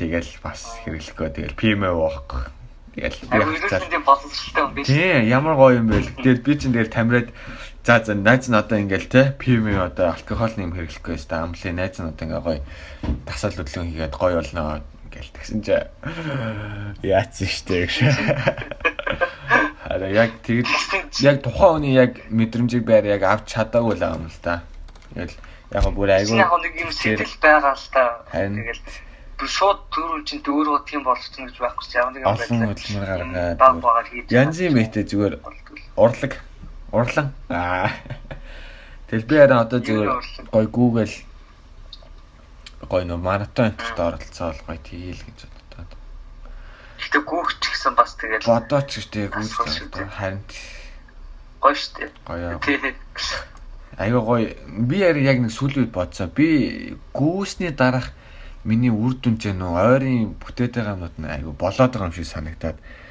Тэгэл 0.00 0.32
бас 0.40 0.64
хэрэглэхгүй. 0.88 1.28
Тэгэл 1.28 1.60
PM 1.60 1.84
уухгүй. 1.92 2.56
Тэгэл 2.98 3.20
би 3.20 3.36
хацаа. 3.62 3.84
Агуулгын 3.84 4.02
боловсралтай 4.02 4.62
юм 4.64 4.72
биш. 4.74 4.86
Тий, 4.88 5.28
ямар 5.28 5.54
гоё 5.54 5.78
юм 5.78 5.86
бэ. 5.92 6.02
Тэгэл 6.18 6.42
би 6.42 6.52
чинь 6.58 6.74
тэгэл 6.74 6.90
тамираад 6.90 7.28
за 7.88 8.04
за 8.04 8.14
найз 8.14 8.48
нь 8.48 8.54
одоо 8.54 8.76
ингээл 8.76 9.08
те 9.08 9.32
PM 9.40 9.64
одоо 9.80 10.12
алкогол 10.12 10.52
нэм 10.60 10.76
хэрэглэхгүй 10.76 11.16
өстой 11.16 11.40
амлын 11.40 11.80
найз 11.80 11.96
нь 11.96 12.12
одоо 12.12 12.24
ингээ 12.28 12.44
гоё 12.44 12.60
тасал 13.24 13.56
хөдлөн 13.56 13.88
хийгээд 13.88 14.12
гоё 14.12 14.36
болно 14.44 14.84
ингээл 15.08 15.32
тэгсэн 15.32 15.60
чи 15.64 15.72
яац 17.00 17.40
штэ 17.40 17.88
гэж. 17.88 18.12
Хараа 19.88 20.12
яг 20.12 20.36
тэгэл 20.44 20.68
яг 21.24 21.40
тухайн 21.40 21.80
хүний 21.80 21.96
яг 21.96 22.12
мэдрэмжийг 22.28 22.84
байр 22.84 23.08
яг 23.08 23.24
авч 23.24 23.56
чадаагүй 23.56 23.96
л 23.96 24.04
юм 24.04 24.28
л 24.28 24.40
та. 24.44 24.68
Тэгэл 25.16 25.32
яг 25.72 25.80
гоо 25.88 25.92
бүр 25.96 26.12
айгүй 26.12 26.36
Яг 26.36 26.52
нэг 26.60 26.74
юм 26.76 26.92
сэтгэл 26.92 27.40
байгаа 27.40 27.72
л 27.72 27.88
та. 27.88 28.04
Тэгэл 28.36 29.48
шууд 29.48 29.80
төрүүл 29.96 30.28
чинь 30.28 30.44
дөөр 30.44 30.84
тийм 30.84 31.08
болчихсон 31.08 31.48
гэж 31.48 31.56
байхгүй 31.56 31.86
ч 31.88 31.96
ямар 31.96 32.12
нэг 32.12 32.28
юм 32.28 33.80
багаар 33.80 34.04
хийж. 34.04 34.28
янзын 34.28 34.76
мэтэй 34.76 35.08
зүгээр 35.08 35.40
урлаг 35.96 36.36
урлан 36.92 37.32
аа. 37.48 37.90
Тэгэл 39.08 39.28
би 39.28 39.36
арай 39.36 39.58
одоо 39.60 39.80
зүгээр 39.80 40.10
гой 40.52 40.66
Google 40.68 41.12
гой 42.88 43.04
нөө 43.04 43.20
маратон 43.20 43.72
энтерт 43.72 43.98
оролцоол 44.00 44.58
гой 44.66 44.78
тийл 44.80 45.20
гэж 45.20 45.48
боддог. 45.48 45.88
Гэтэ 47.00 47.18
гүүх 47.24 47.48
ч 47.60 47.64
гэсэн 47.72 47.92
бас 47.96 48.16
тэгэл 48.16 48.48
Бодооч 48.48 48.88
гэжтэй 48.96 49.28
гүйцэтгэл 49.28 50.12
харин 50.12 50.42
гоё 51.60 51.76
штэ. 51.76 52.08
гоё 52.24 52.60
айгаа 53.98 54.22
гоё. 54.22 54.54
Би 54.88 55.02
арай 55.02 55.24
яг 55.24 55.40
нэг 55.42 55.52
сүлүүд 55.52 55.90
бодсоо. 55.92 56.28
Би 56.28 56.96
гүүсний 57.12 57.72
дараах 57.72 58.14
миний 58.64 58.92
үр 58.92 59.16
дүн 59.18 59.36
ч 59.36 59.52
нөө 59.52 59.72
ойрын 59.72 60.36
бүтээтэй 60.38 60.84
гамнууд 60.84 61.16
нь 61.18 61.28
айгаа 61.28 61.52
болоод 61.52 61.92
байгаа 61.92 62.08
юм 62.08 62.16
шиг 62.16 62.28
санагдаад. 62.30 62.76
нэг 62.76 63.07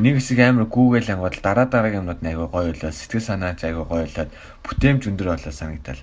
нэг 0.00 0.14
хэсэг 0.20 0.38
амар 0.40 0.66
гүүгээл 0.68 1.12
ангууд 1.16 1.40
дараа 1.44 1.66
дараагийн 1.68 2.02
юмнууд 2.04 2.20
нь 2.22 2.30
айгаа 2.32 2.48
гоё 2.48 2.72
болоо 2.72 2.92
сэтгэл 2.92 3.28
санаач 3.28 3.60
айгаа 3.64 3.84
гоё 3.84 4.04
болоод 4.08 4.30
бүтээмж 4.64 5.02
өндөр 5.10 5.28
болоо 5.36 5.52
санагдал 5.52 6.00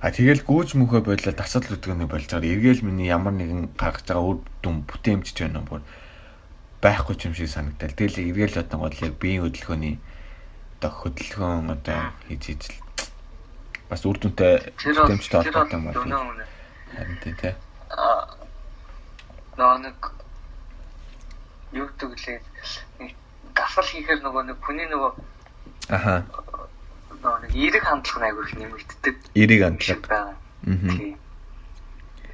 А 0.00 0.08
тэгэл 0.08 0.40
гүүж 0.48 0.80
мөхөө 0.80 1.04
болоо 1.04 1.32
тасал 1.36 1.60
үтгэнэ 1.60 2.08
болж 2.08 2.24
байгаа. 2.32 2.48
Эргээл 2.48 2.88
миний 2.88 3.12
ямар 3.12 3.36
нэгэн 3.36 3.76
гаргаж 3.76 4.08
байгаа 4.08 4.24
үр 4.32 4.38
дүн 4.64 4.80
бүтээмж 4.88 5.28
ч 5.28 5.44
байна 5.44 5.60
бүр 5.60 5.84
байхгүй 6.80 7.14
ч 7.20 7.28
юм 7.28 7.36
шиг 7.36 7.52
санагдал. 7.52 7.92
Тэгэл 7.92 8.32
эргээл 8.32 8.64
гол 8.64 8.96
яг 8.96 9.14
биеийн 9.20 9.44
хөдөлгөөний 9.44 10.00
одоо 10.80 10.90
хөдөлгөөн 11.04 11.68
одоо 11.76 12.00
хийж 12.32 12.42
хийж 12.48 12.62
л 12.72 12.80
бас 13.92 14.00
үр 14.08 14.16
дүнтэй 14.16 14.72
бүтээмжтэй 14.80 15.52
холбоотой 15.52 15.76
юм 15.76 15.84
байна. 15.92 16.48
Харин 16.96 17.18
тийм 17.20 17.36
тий. 17.36 17.52
Аа 17.92 19.76
нэг 19.84 20.00
юу 21.76 21.84
гэдэг 21.92 22.16
лээ 22.24 22.40
гасал 23.60 23.84
хийхээр 23.84 24.20
нөгөө 24.24 24.42
нэг 24.48 24.58
хүний 24.64 24.88
нөгөө 24.88 25.12
Аха. 25.92 26.24
нэг 27.44 27.52
эерэг 27.52 27.84
хандлага 27.84 28.26
айгүй 28.32 28.44
их 28.48 28.54
нэмэгддэг. 28.56 29.16
Байгаа. 30.08 30.34
Мгм. 30.64 30.90
Тийм. 30.96 31.16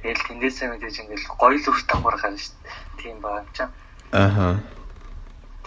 Тэгэл 0.03 0.23
тэндээсээ 0.27 0.67
мэдээж 0.71 0.95
ингээл 1.03 1.27
гоё 1.35 1.57
л 1.59 1.67
өвт 1.67 1.85
давхар 1.91 2.15
гарна 2.21 2.39
шүү 2.39 2.55
дээ. 2.63 2.75
Тийм 3.01 3.15
юм 3.19 3.45
чам. 3.51 3.69
Аха. 4.15 4.47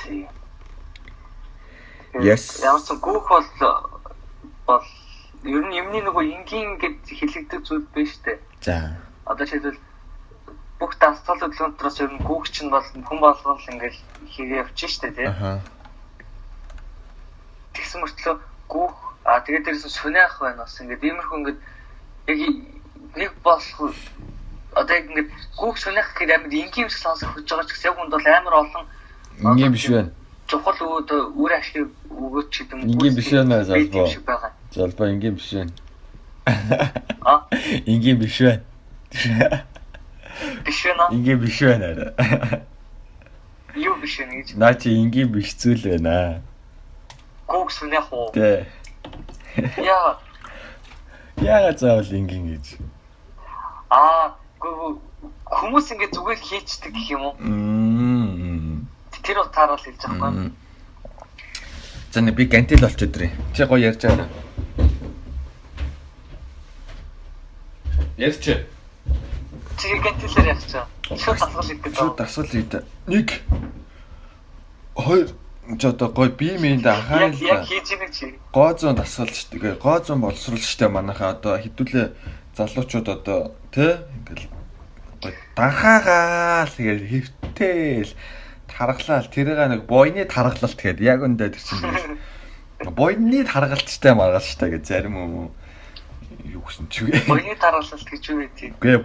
Тийм. 0.00 0.28
Yes. 2.14 2.58
Ч 2.58 2.64
гүүх 2.96 3.26
бол 3.28 3.48
бол 4.66 4.84
ер 5.44 5.62
нь 5.66 5.76
юмны 5.76 6.00
нөгөө 6.08 6.24
энгийн 6.40 6.78
гэд 6.80 7.04
хэлэгдэх 7.04 7.60
зүйл 7.68 7.84
биш 7.92 8.16
үү? 8.24 8.40
За. 8.64 8.96
Одоо 9.28 9.44
жишээлбэл 9.46 9.78
бүх 10.80 10.96
дастал 10.96 11.36
хөдөлгөөнтроос 11.36 12.00
ер 12.00 12.10
нь 12.16 12.24
гүүх 12.24 12.48
чинь 12.48 12.72
бол 12.72 12.80
хүн 12.80 13.20
болгон 13.20 13.60
л 13.60 13.70
ингээл 13.76 14.00
хийгээ 14.32 14.62
явчих 14.64 14.90
штэ 14.90 15.12
тий. 15.12 15.28
Аха. 15.28 15.60
Тэгсэн 17.76 18.00
мөртлөө 18.00 18.34
гүүх 18.72 18.96
аа 19.28 19.44
тэгээд 19.44 19.64
дээрээс 19.68 19.84
нь 19.84 19.96
сүнээх 20.00 20.34
байна 20.40 20.64
бас 20.64 20.80
ингээд 20.80 21.04
иймэрхүү 21.04 21.36
ингээд 21.38 21.60
яг 22.32 22.40
нэг 23.20 23.32
болох 23.44 23.92
одоо 24.72 24.94
яг 24.96 25.04
ингээд 25.12 25.30
гүүх 25.60 25.76
сүнээх 25.76 26.08
гэхээр 26.16 26.34
амар 26.40 26.48
энгийн 26.48 26.88
шиг 26.88 27.04
сонсох 27.04 27.28
хөж 27.36 27.44
байгаа 27.44 27.68
ч 27.68 27.72
гэсэн 27.76 27.88
яг 27.92 27.96
хүнд 28.00 28.12
бол 28.16 28.26
амар 28.26 28.54
олон 28.64 28.84
Ингийн 29.40 29.72
биш 29.72 29.86
байна. 29.92 30.10
чухал 30.48 30.80
үүд 30.80 31.10
үр 31.36 31.52
ашиг 31.54 31.88
өгөөч 32.08 32.52
гэдэг 32.56 32.72
юм. 32.72 32.88
Энгийн 32.88 33.14
биш 33.14 33.30
байна, 33.30 33.64
залбаа. 33.64 34.50
Залбаа 34.72 35.08
ингийн 35.12 35.36
биш 35.36 35.48
байна. 35.54 35.72
А 37.24 37.46
Ингийн 37.86 38.18
биш 38.18 38.40
байна. 38.40 38.64
Биш 40.64 40.84
наа? 40.96 41.08
Ингийн 41.10 41.38
биш 41.38 41.58
байна 41.62 41.86
арай. 41.92 42.62
Юу 43.74 43.94
биш 44.02 44.18
вэ 44.18 44.26
гэж. 44.26 44.56
Наа 44.56 44.74
чи 44.74 44.94
ингийн 44.94 45.30
биш 45.32 45.54
зүйл 45.54 45.84
байна. 45.86 46.42
Гүүх 47.46 47.70
сүнээх 47.70 48.08
уу? 48.12 48.30
Тэ. 48.34 48.66
Яа. 49.78 50.18
Яагаад 51.38 51.78
заавал 51.78 52.10
ингийн 52.10 52.50
гэж? 52.56 52.78
Аа 53.90 54.34
гүү 54.58 54.98
хүмүүс 55.50 55.86
ингээд 55.94 56.14
зүгээр 56.14 56.40
хийчдэг 56.40 56.92
гэх 56.94 57.08
юм 57.10 57.22
уу? 57.30 57.34
Мм. 57.38 58.86
Тэр 59.22 59.42
утгаараа 59.44 59.76
л 59.78 59.84
хэлж 59.84 60.02
байгаа 60.06 60.30
юм. 60.30 60.54
За 62.10 62.20
нэг 62.20 62.34
би 62.34 62.46
гантил 62.46 62.82
болчиход 62.82 63.16
ирээ. 63.16 63.32
Чи 63.54 63.62
гоё 63.66 63.90
ярьж 63.90 64.02
байгаа. 64.02 64.28
Ярьч. 68.18 68.66
Чи 69.80 69.96
гэнтэлэр 69.96 70.46
яах 70.52 70.64
чаа. 70.68 70.84
Шууд 71.08 71.40
асгал 71.40 71.72
идэх 71.72 71.96
Шууд 71.96 72.16
дасгал 72.20 72.52
ийдэ. 72.52 72.84
Нэг. 73.08 73.28
Хоёр 74.92 75.32
ч 75.78 75.82
одоо 75.84 76.08
гоё 76.12 76.30
бие 76.30 76.60
Яг 76.60 76.84
анхаарал 76.86 77.32
яг 77.40 77.64
хийж 77.64 77.88
байгаа 77.96 78.10
чи. 78.12 78.34
гоо 78.52 78.70
зүүн 78.74 78.96
дасгалж 78.98 79.36
тэгээ 79.54 79.74
гоо 79.78 79.98
зүүн 80.02 80.20
боловсруулж 80.20 80.64
штэ 80.66 80.90
манайхаа 80.90 81.38
одоо 81.38 81.54
хідүүлээ 81.62 82.06
залуучууд 82.58 83.08
одоо 83.08 83.54
тэ 83.70 84.02
ингээл 84.18 84.46
гоё 85.22 85.34
данхаагаал 85.54 86.72
тэгээд 86.74 87.00
хөвтөөл 87.06 88.12
тархлал 88.66 89.28
тэрийг 89.30 89.60
нэг 89.70 89.82
бойны 89.86 90.26
тархалт 90.26 90.74
тэгээд 90.74 91.00
яг 91.00 91.22
үндэ 91.22 91.54
тэр 91.54 91.62
чинь 91.62 92.18
бойны 92.98 93.46
тархалттай 93.46 94.12
маргаалчтай 94.18 94.74
гэж 94.74 94.84
зарим 94.90 95.14
юм 95.22 95.34
юу 96.44 96.62
гэсэн 96.64 96.86
ч 96.88 97.04
үгүй. 97.04 97.20
Бойны 97.28 97.54
дараалал 97.60 98.04
гэж 98.04 98.22
юу 98.30 98.38
гэдэг. 98.44 98.80
Гэ 98.80 98.98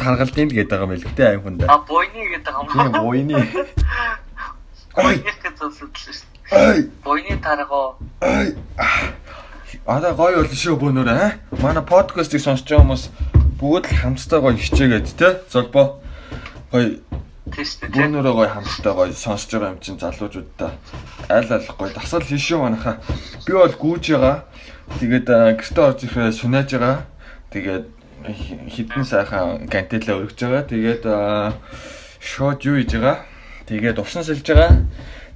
тархалтын 0.00 0.48
л 0.48 0.56
гэдэг 0.56 0.70
байгаа 0.72 0.86
юм 0.88 0.96
л 0.96 1.04
гэдэг 1.04 1.26
аим 1.26 1.42
хүн 1.42 1.54
А 1.64 1.66
да. 1.66 1.78
бойны 1.84 2.22
гэдэг 2.32 2.54
юм. 2.56 2.66
Тийм 2.72 2.92
бойны. 2.92 3.36
Ой 4.96 5.16
Бойны 5.16 5.32
гэж 5.42 5.56
л 5.60 5.72
шүү. 5.72 6.26
ой 6.52 6.78
Бойны 7.04 7.34
таргаа. 7.40 7.96
Одоо 9.86 10.12
гоё 10.14 10.44
бол 10.44 10.52
шүү 10.52 10.76
бөөнөр 10.78 11.08
аа. 11.10 11.30
Манай 11.58 11.82
подкастыг 11.82 12.40
сонсож 12.40 12.68
байгаа 12.68 12.86
хүмүүс 12.86 13.04
бүгд 13.58 13.86
л 13.90 13.98
хамтдаа 14.04 14.40
гоё 14.40 14.54
хичээгээд 14.60 15.08
те. 15.18 15.40
Золбоо. 15.50 15.98
Гоё 16.70 17.00
бөөнөрөө 17.50 18.34
гоё 18.36 18.50
хамтдаа 18.52 18.92
гоё 18.94 19.12
сонсож 19.16 19.50
байгаа 19.50 19.72
юм 19.74 19.80
чинь 19.82 19.98
залуучуудаа 19.98 20.70
аль 21.28 21.48
гоё 21.48 21.90
дасгал 21.90 22.22
хийшүү 22.22 22.58
манайха. 22.60 23.00
Би 23.46 23.52
бол 23.52 23.74
гүүж 23.74 24.04
байгаа. 24.14 24.44
Тэгээд 25.00 25.26
аа, 25.30 25.52
гэртээ 25.58 25.84
орж 25.84 26.00
ирэхээр 26.06 26.32
сүнэж 26.36 26.68
байгаа. 26.76 26.96
Тэгээд 27.52 27.86
хи- 28.28 28.64
хідэн 28.70 29.04
сайхан 29.04 29.66
гантелаа 29.66 30.16
өргөж 30.22 30.38
байгаа. 30.40 30.64
Тэгээд 30.68 31.02
шууд 32.22 32.60
юу 32.64 32.76
хийж 32.80 32.92
байгаа? 32.96 33.16
Тэгээд 33.66 33.98
усан 33.98 34.22
сэлж 34.24 34.46
байгаа. 34.46 34.72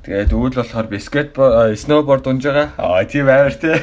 Тэгээд 0.07 0.31
өвөл 0.37 0.55
болохоор 0.61 0.87
бискетбол, 0.87 1.75
сноуборд 1.75 2.27
унж 2.31 2.47
байгаа. 2.47 2.71
Аа 2.79 3.03
тийм 3.05 3.27
амар 3.27 3.55
те. 3.59 3.83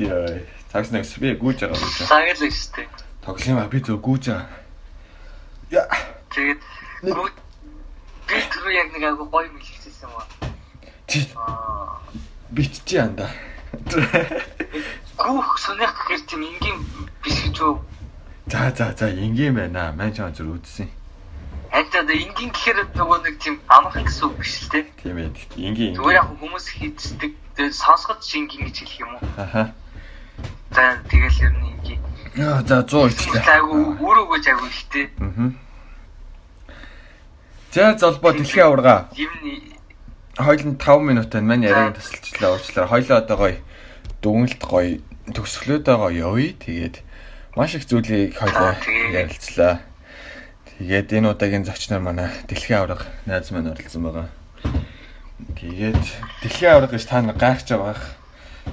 Тийм. 0.00 0.40
Цагс 0.72 0.88
нэг 0.94 1.04
би 1.20 1.34
гүүж 1.36 1.66
байгаа 1.68 1.76
юм. 1.76 1.90
Лагал 2.08 2.40
л 2.40 2.48
шүү 2.48 2.72
дээ. 2.80 2.88
Тоглоом 3.20 3.58
аа 3.60 3.68
би 3.68 3.78
зөв 3.84 4.00
гүүж 4.00 4.24
байгаа. 4.32 4.48
Яа. 5.68 5.84
Тэгээд 6.32 6.60
би 7.04 7.12
түрүү 8.48 8.72
яг 8.72 8.88
нэг 8.96 9.04
агуу 9.04 9.28
гоё 9.28 9.50
мэлчихсэн 9.52 10.08
юм 10.08 10.16
аа. 10.16 10.24
Чи 11.10 11.26
Аа. 12.50 12.54
битчихээ 12.54 12.98
янда. 12.98 13.30
Гүүх 15.20 15.50
сүнэх 15.62 15.92
гэхээр 15.94 16.22
тийм 16.26 16.42
энгийн 16.42 16.78
биш 17.22 17.38
гэж 17.46 17.56
юу? 17.62 17.78
За 18.50 18.70
за 18.74 18.92
за 18.98 19.06
ингийн 19.10 19.54
байна. 19.54 19.94
Ман 19.94 20.10
ч 20.12 20.18
онцор 20.20 20.50
үдсэн. 20.50 20.90
Харин 21.70 21.86
одоо 21.94 22.16
энгийн 22.16 22.50
гэхээр 22.50 22.90
нөгөө 22.98 23.18
нэг 23.22 23.38
тийм 23.38 23.60
амархан 23.70 24.04
гэсэн 24.04 24.26
үг 24.26 24.34
биш 24.42 24.66
л 24.66 24.68
те. 24.74 24.80
Тийм 24.98 25.16
ээ. 25.22 25.30
Ингийн 25.54 25.94
Зүгээр 25.94 26.18
яг 26.18 26.28
хүмүүс 26.42 26.66
хийцдэг 26.74 27.32
тэгээд 27.54 27.74
сонсгож 27.78 28.20
шингийн 28.26 28.66
гэж 28.66 28.76
хэлэх 28.82 29.00
юм 29.06 29.10
уу? 29.14 29.22
Аха. 29.38 29.70
За 30.74 30.98
тэгэл 31.06 31.38
ер 31.46 31.54
нь 31.54 31.70
энгийн. 31.78 32.02
Яа 32.34 32.62
за 32.66 32.82
100 32.82 33.14
ичлээ. 33.14 33.46
Айгу 33.46 33.94
үр 34.02 34.16
өгөөж 34.26 34.44
айгу 34.50 34.66
ихтэй. 34.66 35.06
Аа. 35.22 35.54
За 37.70 37.94
золбоо 37.94 38.34
дэлхийн 38.34 38.66
аварга. 38.66 39.06
Юм 39.14 39.30
нь 39.46 39.78
Хойлон 40.44 40.76
5 40.76 41.00
минутанд 41.04 41.46
мань 41.46 41.64
яриаг 41.64 41.96
тасалчлаа 41.96 42.56
уучлаарай. 42.56 42.88
Хойлоо 42.90 43.18
одоо 43.18 43.36
гоё 43.36 43.56
дүгнэлт 44.22 44.62
гоё 44.64 45.00
төгсгөлөөдөө 45.34 45.96
гоё 46.00 46.10
явъя. 46.28 46.52
Тэгээд 46.64 46.96
маш 47.56 47.74
их 47.74 47.84
зүйлийг 47.86 48.34
тэгээ. 48.38 48.76
ярилцлаа. 49.12 49.80
Тэгээд 50.78 51.08
энэ 51.12 51.30
удаагийн 51.34 51.64
зочноор 51.68 52.00
манай 52.02 52.28
дэлхийн 52.48 52.78
аварга 52.80 53.04
найз 53.26 53.50
маань 53.52 53.70
оролцсон 53.72 54.02
байгаа. 54.06 54.28
Тэгээд 55.60 56.00
дэлхийн 56.42 56.72
аварга 56.72 56.96
гэж 56.96 57.04
та 57.04 57.20
нар 57.22 57.36
гайхаж 57.36 57.68
байгаа. 57.76 57.96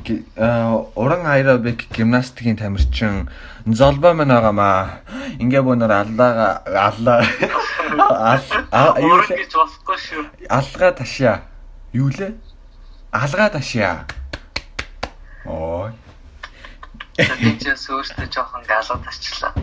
Ги- 0.03 0.24
аа, 0.38 0.88
уран 0.95 1.26
аэробик 1.26 1.88
гимнастикийн 1.91 2.55
тамирчин 2.59 3.28
золбоо 3.65 4.13
маань 4.13 4.32
байгаамаа. 4.32 5.03
Ингээ 5.39 5.63
бүүнөр 5.63 5.91
аллаага 5.91 6.63
аллаа 6.68 7.24
аа 8.72 8.99
юу 8.99 9.20
гэж 9.28 9.51
болохгүй 9.51 9.97
шүү. 9.99 10.24
Алга 10.51 10.91
ташаа. 10.91 11.41
Юу 11.93 12.09
лээ? 12.09 12.33
Алга 13.11 13.49
ташаа. 13.49 14.05
Ой. 15.45 15.91
Тэгээд 17.17 17.73
өөртөө 17.73 18.27
жоохон 18.29 18.63
галууд 18.67 19.01
тарчлаа. 19.07 19.53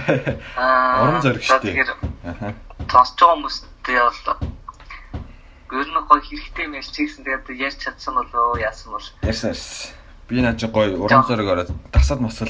Аа. 0.56 1.02
Уран 1.04 1.20
зориг 1.20 1.42
штэ. 1.42 1.60
тэгэхээр 1.60 1.90
Аха. 2.24 2.54
сонсож 2.88 3.18
байгаа 3.20 3.34
хүмүүстээ 3.36 3.98
бол 4.00 5.80
ер 5.82 5.88
нь 5.90 6.00
гоё 6.08 6.20
хэрэгтэй 6.22 6.64
юм 6.64 6.74
ярьж 6.78 6.94
ийгсэн 6.96 7.24
тэгээд 7.26 7.50
ярьж 7.60 7.78
чадсан 7.82 8.14
болоо 8.14 8.56
яасан 8.56 8.94
бол 8.94 9.04
Ярьсан 9.26 9.50
ярьсан. 9.52 9.92
Би 10.30 10.40
наа 10.40 10.54
чи 10.56 10.66
гоё 10.70 10.96
уран 10.96 11.26
зориг 11.28 11.48
ороод 11.50 11.70
тасал 11.92 12.22
масал 12.24 12.48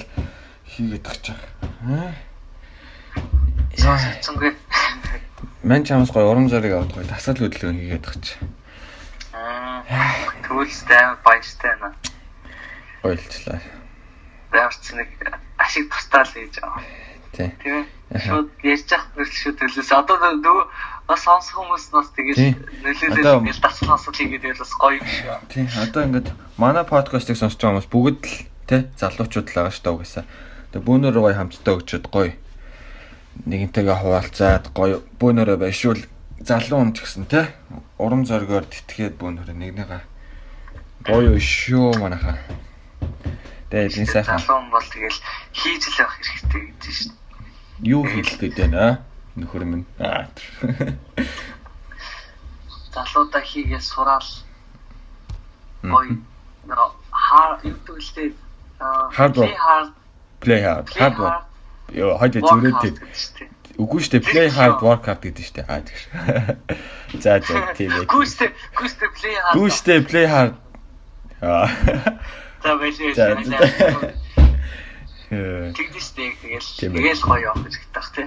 хийгээд 0.68 1.02
тагч 1.02 1.32
байгаа. 1.32 2.14
Яа. 3.74 3.98
сонсцонгүй. 4.22 4.52
Ман 5.64 5.82
чамс 5.82 6.12
гоё 6.12 6.30
уран 6.30 6.46
зориг 6.52 6.72
аваад 6.78 6.92
гоё 6.94 7.06
тасал 7.08 7.34
хөдөлгөөн 7.34 7.80
хийгээд 7.80 8.04
тагч. 8.06 8.38
Аа. 9.88 10.32
Төвлөстэй 10.48 10.96
амар 10.96 11.18
баяртай 11.24 11.72
байна. 11.80 11.94
Гоёлчлаа. 13.02 13.60
Баярч 14.52 14.84
нэг 14.96 15.08
ашиг 15.58 15.90
тустаал 15.92 16.28
хийж 16.28 16.60
байгаа. 16.60 16.82
Тий. 17.32 17.50
Тийм. 17.62 17.86
Шууд 18.14 18.48
ярьж 18.62 18.88
явах 18.88 19.10
нэрл 19.16 19.34
шүү 19.34 19.52
төлөөс. 19.58 19.90
Одоо 19.92 20.16
нөгөө 20.22 20.66
бас 21.08 21.20
сонсох 21.26 21.58
хүмүүс 21.58 21.84
бас 21.92 22.08
тэгээд 22.14 22.56
нөлөөлөл 22.80 23.44
ингээл 23.44 23.60
дасгал 23.60 23.98
сонсол 23.98 24.14
хийгээд 24.14 24.44
байвал 24.46 24.62
бас 24.62 24.74
гоё 24.78 24.96
юм 24.96 25.08
шүү. 25.08 25.36
Тий. 25.50 25.66
Одоо 25.82 26.02
ингээд 26.06 26.28
манай 26.56 26.84
подкастыг 26.86 27.36
сонсож 27.36 27.58
байгаа 27.58 27.84
хүмүүс 27.84 27.90
бүгд 27.90 28.22
л 28.24 28.36
тий 28.70 28.80
залуучууд 28.96 29.48
л 29.50 29.56
байгаа 29.58 29.74
шүү 29.74 29.84
дээ 29.84 29.94
угаасаа. 29.98 30.24
Тэгээ 30.72 30.86
бүүнөр 30.86 31.16
гоё 31.18 31.34
хамтдаа 31.34 31.74
өгчөд 31.74 32.04
гоё 32.08 32.32
нэгнтэйгээ 33.50 33.98
хуваалцаад 33.98 34.64
гоё 34.72 35.02
бүүнөрөө 35.18 35.58
байшуул 35.58 36.00
залуу 36.44 36.84
хүн 36.84 36.92
ч 36.92 37.00
гэсэн 37.00 37.24
тий 37.24 37.48
урам 37.96 38.28
зоригоор 38.28 38.68
тэтгээд 38.68 39.16
бүүнөрөө 39.16 39.56
нэгнийгаа 39.56 40.04
гоё 41.08 41.40
шүү 41.40 41.96
манайхаа. 41.96 42.36
Тэгээ 43.72 44.04
энэ 44.04 44.12
сайхан 44.12 44.36
Залуу 44.38 44.60
хүн 44.60 44.70
бол 44.70 44.84
тэгэл 44.92 45.20
хийж 45.56 45.82
л 45.88 46.00
явах 46.04 46.20
хэрэгтэй 46.20 46.62
гэж 46.68 46.84
шүү. 46.84 47.12
юу 47.80 48.02
хэлэх 48.04 48.36
гээд 48.40 48.56
байна 48.60 49.00
нөхөр 49.40 49.64
минь. 49.64 49.88
Аа. 49.96 50.28
Залуудаа 52.94 53.40
хийгээ 53.40 53.80
сураал 53.80 54.28
гоё. 55.80 56.20
Нөгөө 56.68 56.88
хаа 57.08 57.56
юу 57.64 57.80
гэвэл 57.88 58.36
hard 59.16 59.34
Play 60.44 60.60
hard. 60.60 60.84
play 60.92 61.00
Hard 61.00 61.16
work. 61.18 61.32
hard 61.32 61.44
Йоо 61.92 62.16
хоёул 62.20 62.42
Work 62.44 62.52
зүрээд 62.52 62.76
тийм. 62.84 62.94
Шүү 63.74 63.78
дээ. 63.78 63.82
Үгүй 63.82 64.00
шүү 64.06 64.12
дээ. 64.14 64.22
Play 64.30 64.48
hard 64.54 64.78
work 64.86 65.02
hard 65.10 65.20
гэдэг 65.26 65.44
шүү 65.44 65.56
дээ. 65.58 65.66
Аа 65.66 65.82
тийм 65.82 65.98
шүү. 65.98 66.14
За 67.20 67.32
за 67.42 67.54
тийм 67.74 67.90
ээ. 67.90 68.06
Гүүстэй 68.06 68.50
гүүстэй 68.78 69.08
плей 69.18 69.34
хаа. 69.34 69.52
Гүү 69.58 69.68
шүү 69.74 69.84
дээ. 69.90 70.00
Play 70.08 70.26
hard. 70.30 70.54
Аа. 71.42 71.66
За 72.62 72.70
байлээ. 72.78 73.12
За, 73.18 73.24
за. 73.42 73.58
Тэгдэжтэй 75.74 76.30
тэгэл 76.38 76.68
тэгэл 76.78 77.22
гоё 77.26 77.42
явах 77.50 77.64
гэж 77.66 77.74
тах 77.90 78.08
тий. 78.14 78.26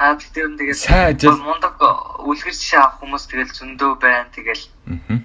Аа 0.00 0.16
тэр 0.18 0.48
нь 0.50 0.56
тэгэл 0.58 0.74
Сайн 0.74 1.14
ажил. 1.14 1.38
мундаг 1.38 1.76
үлгэр 2.24 2.50
жишээ 2.56 2.80
авах 2.80 2.98
хүмүүс 3.04 3.24
тэгэл 3.30 3.52
зөндөө 3.54 3.90
байна 4.00 4.26
тэгэл 4.34 4.64
Мгм. 4.90 5.18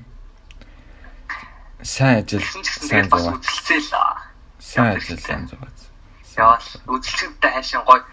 Сайн 1.82 2.22
ажил. 2.22 2.44
Сайн 2.44 3.08
тэгэл 3.08 3.10
бас 3.10 3.24
зугаа. 3.24 3.40
үзэлцээ 3.40 3.80
л 3.82 3.94
аа. 3.98 4.16
Сайн 4.60 4.94
ажил 5.00 5.18
сайн 5.20 5.44
зугаа. 5.50 5.72
Явал 6.38 6.68
үзэлцэгтэй 6.92 7.52
хайшин 7.56 7.82
гоё 7.88 8.04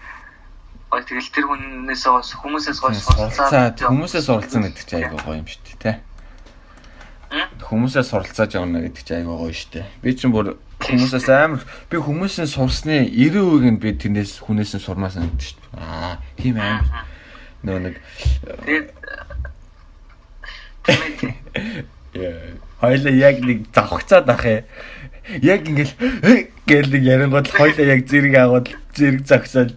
гоё 0.93 1.01
тэгэл 1.01 1.33
тэр 1.33 1.45
хүнээс 1.49 2.05
гоо 2.05 2.21
хүмүүсээс 2.21 2.77
гоо 2.77 2.93
Суралцаад 2.93 3.81
хүмүүсээс 3.81 4.29
суралцсан 4.29 4.61
гэдэг 4.69 4.85
чинь 4.85 5.01
айгүй 5.09 5.19
гоё 5.25 5.41
юм 5.41 5.49
шүү 5.49 5.61
дээ, 5.65 5.81
тий. 5.81 5.97
Хүмүүсээс 7.65 8.07
суралцааж 8.13 8.51
явна 8.53 8.85
гэдэг 8.85 9.01
чинь 9.01 9.25
айгүй 9.25 9.37
гоё 9.41 9.57
шүү 9.57 9.71
дээ. 9.73 9.89
Би 10.05 10.13
чинь 10.13 10.29
бүр 10.29 10.53
хүмүүсээс 10.85 11.27
амар 11.33 11.65
би 11.89 11.97
хүмүүсийн 11.97 12.45
сурсны 12.45 13.09
90% 13.09 13.73
нь 13.73 13.81
би 13.81 13.89
тэрнээс 13.97 14.37
хүнээс 14.45 14.77
нь 14.77 14.85
сурмаас 14.85 15.17
санагдаж 15.17 15.57
шүү 15.57 15.57
дээ. 15.65 15.81
Аа, 15.81 16.21
тийм 16.37 16.61
амар. 16.61 17.09
Нөө 17.65 17.79
нэг 17.89 17.97
Яа. 22.13 22.53
Хоёлаа 22.83 23.13
яг 23.15 23.39
нэг 23.41 23.65
завхацаад 23.73 24.29
ах 24.29 24.45
ээ. 24.45 24.61
Яг 25.41 25.65
ингээл 25.65 26.51
гээл 26.67 26.91
нэг 26.91 27.03
ярингууд 27.07 27.47
хоёлаа 27.49 27.95
яг 27.95 28.05
зэрэг 28.05 28.35
агууд 28.35 28.67
зэрэг 28.93 29.23
загсаад. 29.23 29.71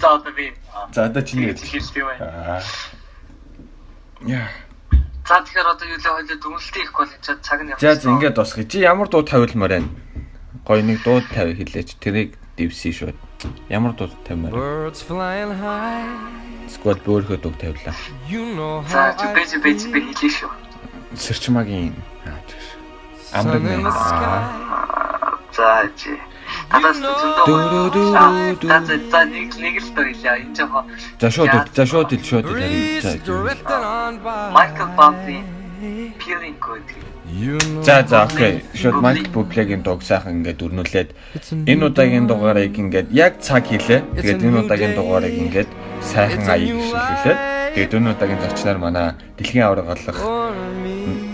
За 0.00 0.14
одоо 0.14 0.32
би 0.32 0.52
За 0.92 1.06
одоо 1.06 1.22
чиний 1.22 1.48
юм 1.48 2.06
байна. 2.06 2.24
Аа. 2.24 2.62
Яа. 4.26 4.48
За 5.26 5.40
тэгэхээр 5.40 5.68
одоо 5.72 5.86
юу 5.88 5.98
л 5.98 6.04
хоёул 6.04 6.38
дүнэлтийн 6.40 6.84
их 6.84 6.92
коллеж 6.92 7.24
цаг 7.24 7.60
нь 7.62 7.70
явах. 7.72 7.80
За 7.80 7.94
за 7.94 8.10
ингээд 8.10 8.36
босгоё. 8.36 8.68
Чи 8.68 8.78
ямар 8.84 9.08
дуу 9.08 9.22
тавилмаар 9.22 9.70
байна? 9.70 9.88
Гой 10.66 10.82
нэг 10.82 11.02
дуу 11.02 11.20
тавь 11.32 11.56
хэлээч. 11.56 11.96
Тэрийг 12.00 12.36
дивси 12.56 12.92
шууд. 12.92 13.16
Ямар 13.68 13.92
дуу 13.94 14.10
тавимаар? 14.26 14.92
Сквад 16.68 17.00
бөөрхөө 17.04 17.38
дуу 17.40 17.54
тавилаа. 17.56 17.94
За 18.88 19.14
I 19.16 19.32
бэж 19.32 19.50
бэж 19.64 19.80
би 19.92 20.00
хэлээ 20.12 20.32
шүү. 20.32 20.50
Сэрчмагийн. 21.16 21.94
Аа 22.26 22.38
sky. 23.34 24.38
За 25.56 25.88
чи. 25.96 26.14
Танаас 26.70 26.98
зөндөө. 27.00 28.58
За 28.62 28.96
за 29.12 29.20
нэг 29.24 29.50
нэг 29.60 29.76
л 29.82 29.90
доо 29.94 30.04
хэлээ. 30.04 30.36
Энэ 30.44 30.54
жоо 30.56 30.84
За 31.20 31.30
шууд. 31.30 31.50
За 31.74 31.84
шууд 31.86 32.08
хэл 32.10 32.24
шууд 32.24 32.46
хэл. 32.46 33.02
За. 33.02 33.10
Michael 34.54 34.90
Bublé 34.96 35.38
Feeling 36.20 36.56
Good. 36.60 36.86
За 37.82 38.04
за 38.06 38.22
окей. 38.24 38.64
Шууд 38.74 39.00
Майкл 39.02 39.30
Бублегийн 39.32 39.82
дууг 39.82 40.02
сайхан 40.02 40.40
ингээд 40.40 40.60
өрнүүлээд 40.62 41.10
энэ 41.66 41.84
удаагийн 41.88 42.26
дугаарыг 42.28 42.76
ингээд 42.78 43.08
яг 43.10 43.40
цаг 43.40 43.66
хийлээ. 43.66 44.00
Тэгээд 44.16 44.44
энэ 44.44 44.60
удаагийн 44.64 44.94
дугаарыг 44.94 45.34
ингээд 45.34 45.70
сайхан 46.00 46.46
аяг 46.46 46.78
шилжүүлээд 46.78 47.40
тэгээд 47.74 47.94
энэ 47.96 48.10
удаагийн 48.12 48.40
зочноор 48.44 48.78
манай 48.78 49.06
дэлхийн 49.36 49.64
авраг 49.66 49.88
me. 49.88 50.83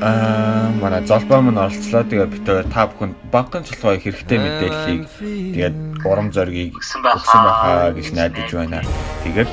Аа 0.02 0.70
манай 0.80 1.02
золбоо 1.06 1.40
мань 1.42 1.58
оролцлоо. 1.58 2.02
Тэгээд 2.04 2.32
битээр 2.34 2.66
та 2.72 2.86
бүхэнд 2.88 3.14
багын 3.32 3.64
цолгой 3.64 3.98
хэрэгтэй 4.00 4.38
мэдээллийг 4.38 5.02
тэгээд 5.54 5.76
урам 6.04 6.28
зоригийг 6.32 6.74
Өгсөн 6.76 7.00
байхаа. 7.04 7.92
гэж 7.96 8.06
найдаж 8.16 8.50
байна. 8.52 8.80
Тэгээд 9.24 9.50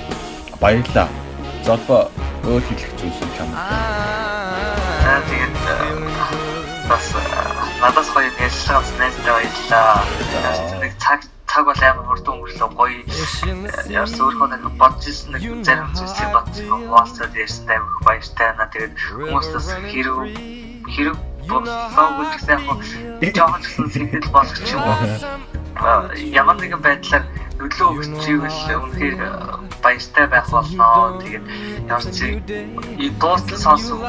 баярлаа. 0.61 1.07
Золбоо 1.67 2.11
өөр 2.47 2.63
хэлэх 2.63 2.91
зүйлс 2.99 3.19
юм 3.21 3.31
чам. 3.37 3.49
За 3.53 5.13
тэгээд 5.27 5.55
бас 6.87 7.05
э, 7.11 7.21
надаас 7.81 8.09
гоё 8.15 8.31
ярьж 8.39 8.89
найзтай 8.99 9.31
баярлаа. 9.35 10.03
Нэг 10.79 10.93
цаг 10.99 11.19
цаг 11.57 11.65
бол 11.65 11.81
амар 11.81 12.05
хурдан 12.05 12.33
өнгөрлөө 12.37 12.69
гоё 12.77 13.01
Яс 13.89 14.13
өөрөө 14.21 14.47
нэг 14.53 14.63
бодож 14.77 15.09
ирсэн 15.09 15.33
нэг 15.33 15.41
зарим 15.65 15.89
зүйлсийг 15.97 16.29
бодсон 16.29 16.69
хуваалцаад 16.69 17.33
ярьсан 17.33 17.65
амар 17.73 17.97
баяртай 18.05 18.49
байна. 18.53 18.69
Тэгээд 18.69 18.93
хүмүүстээс 18.93 19.67
хэрэг 19.89 20.17
хэрэг 20.93 21.17
боллоо 21.49 22.09
гэж 22.29 22.43
яг 22.45 23.33
жоохон 23.33 23.61
ч 23.61 23.65
гэсэн 23.73 23.89
сэтгэл 23.89 24.29
болгоч 24.29 24.67
юм 24.69 24.83
уу. 24.85 25.56
А, 25.79 26.09
Ямар 26.15 26.55
нэгэн 26.57 26.81
байдлаар 26.81 27.23
нөлөө 27.57 27.89
өгчийвэл 27.97 28.69
үнэхээр 28.85 29.17
баяртай 29.81 30.25
байх 30.29 30.47
болно. 30.49 31.17
Тэгээд 31.21 31.45
ямар 31.89 32.05
ч 32.13 32.17
и 32.97 33.09
дуустал 33.17 33.57
сонсох 33.57 34.01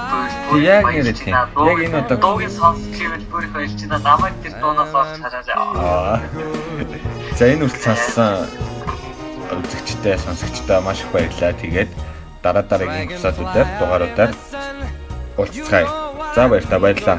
бүр 0.48 0.60
Яг 0.60 0.84
нэрээ 0.84 1.16
тийм. 1.16 1.32
Яг 1.32 1.78
энэ 1.80 1.96
удаа- 2.04 2.20
дуугийн 2.20 2.52
сонсох 2.52 2.92
гэвэл 2.92 3.26
бүр 3.32 3.42
их 3.44 3.52
баярлж 3.52 3.80
байна. 3.88 3.98
Намайг 4.04 4.34
тэр 4.44 4.54
дуунаас 4.60 4.92
олж 4.94 5.12
хараарай. 5.20 5.56
Аа. 5.56 6.20
За 7.36 7.44
энэ 7.48 7.64
үртэл 7.64 7.84
сонссон 7.84 8.48
үзэгчтэй 9.48 10.16
сонсогчтой 10.20 10.80
маш 10.84 11.00
их 11.00 11.10
баярлалаа. 11.12 11.52
Тэгээд 11.56 11.90
дараа 12.42 12.62
дараагийн 12.64 13.08
эпизодуудаар 13.12 13.68
дугааруудаар 13.80 14.32
уулзцгаая. 15.36 15.88
За 16.34 16.48
баярлалаа. 16.48 17.18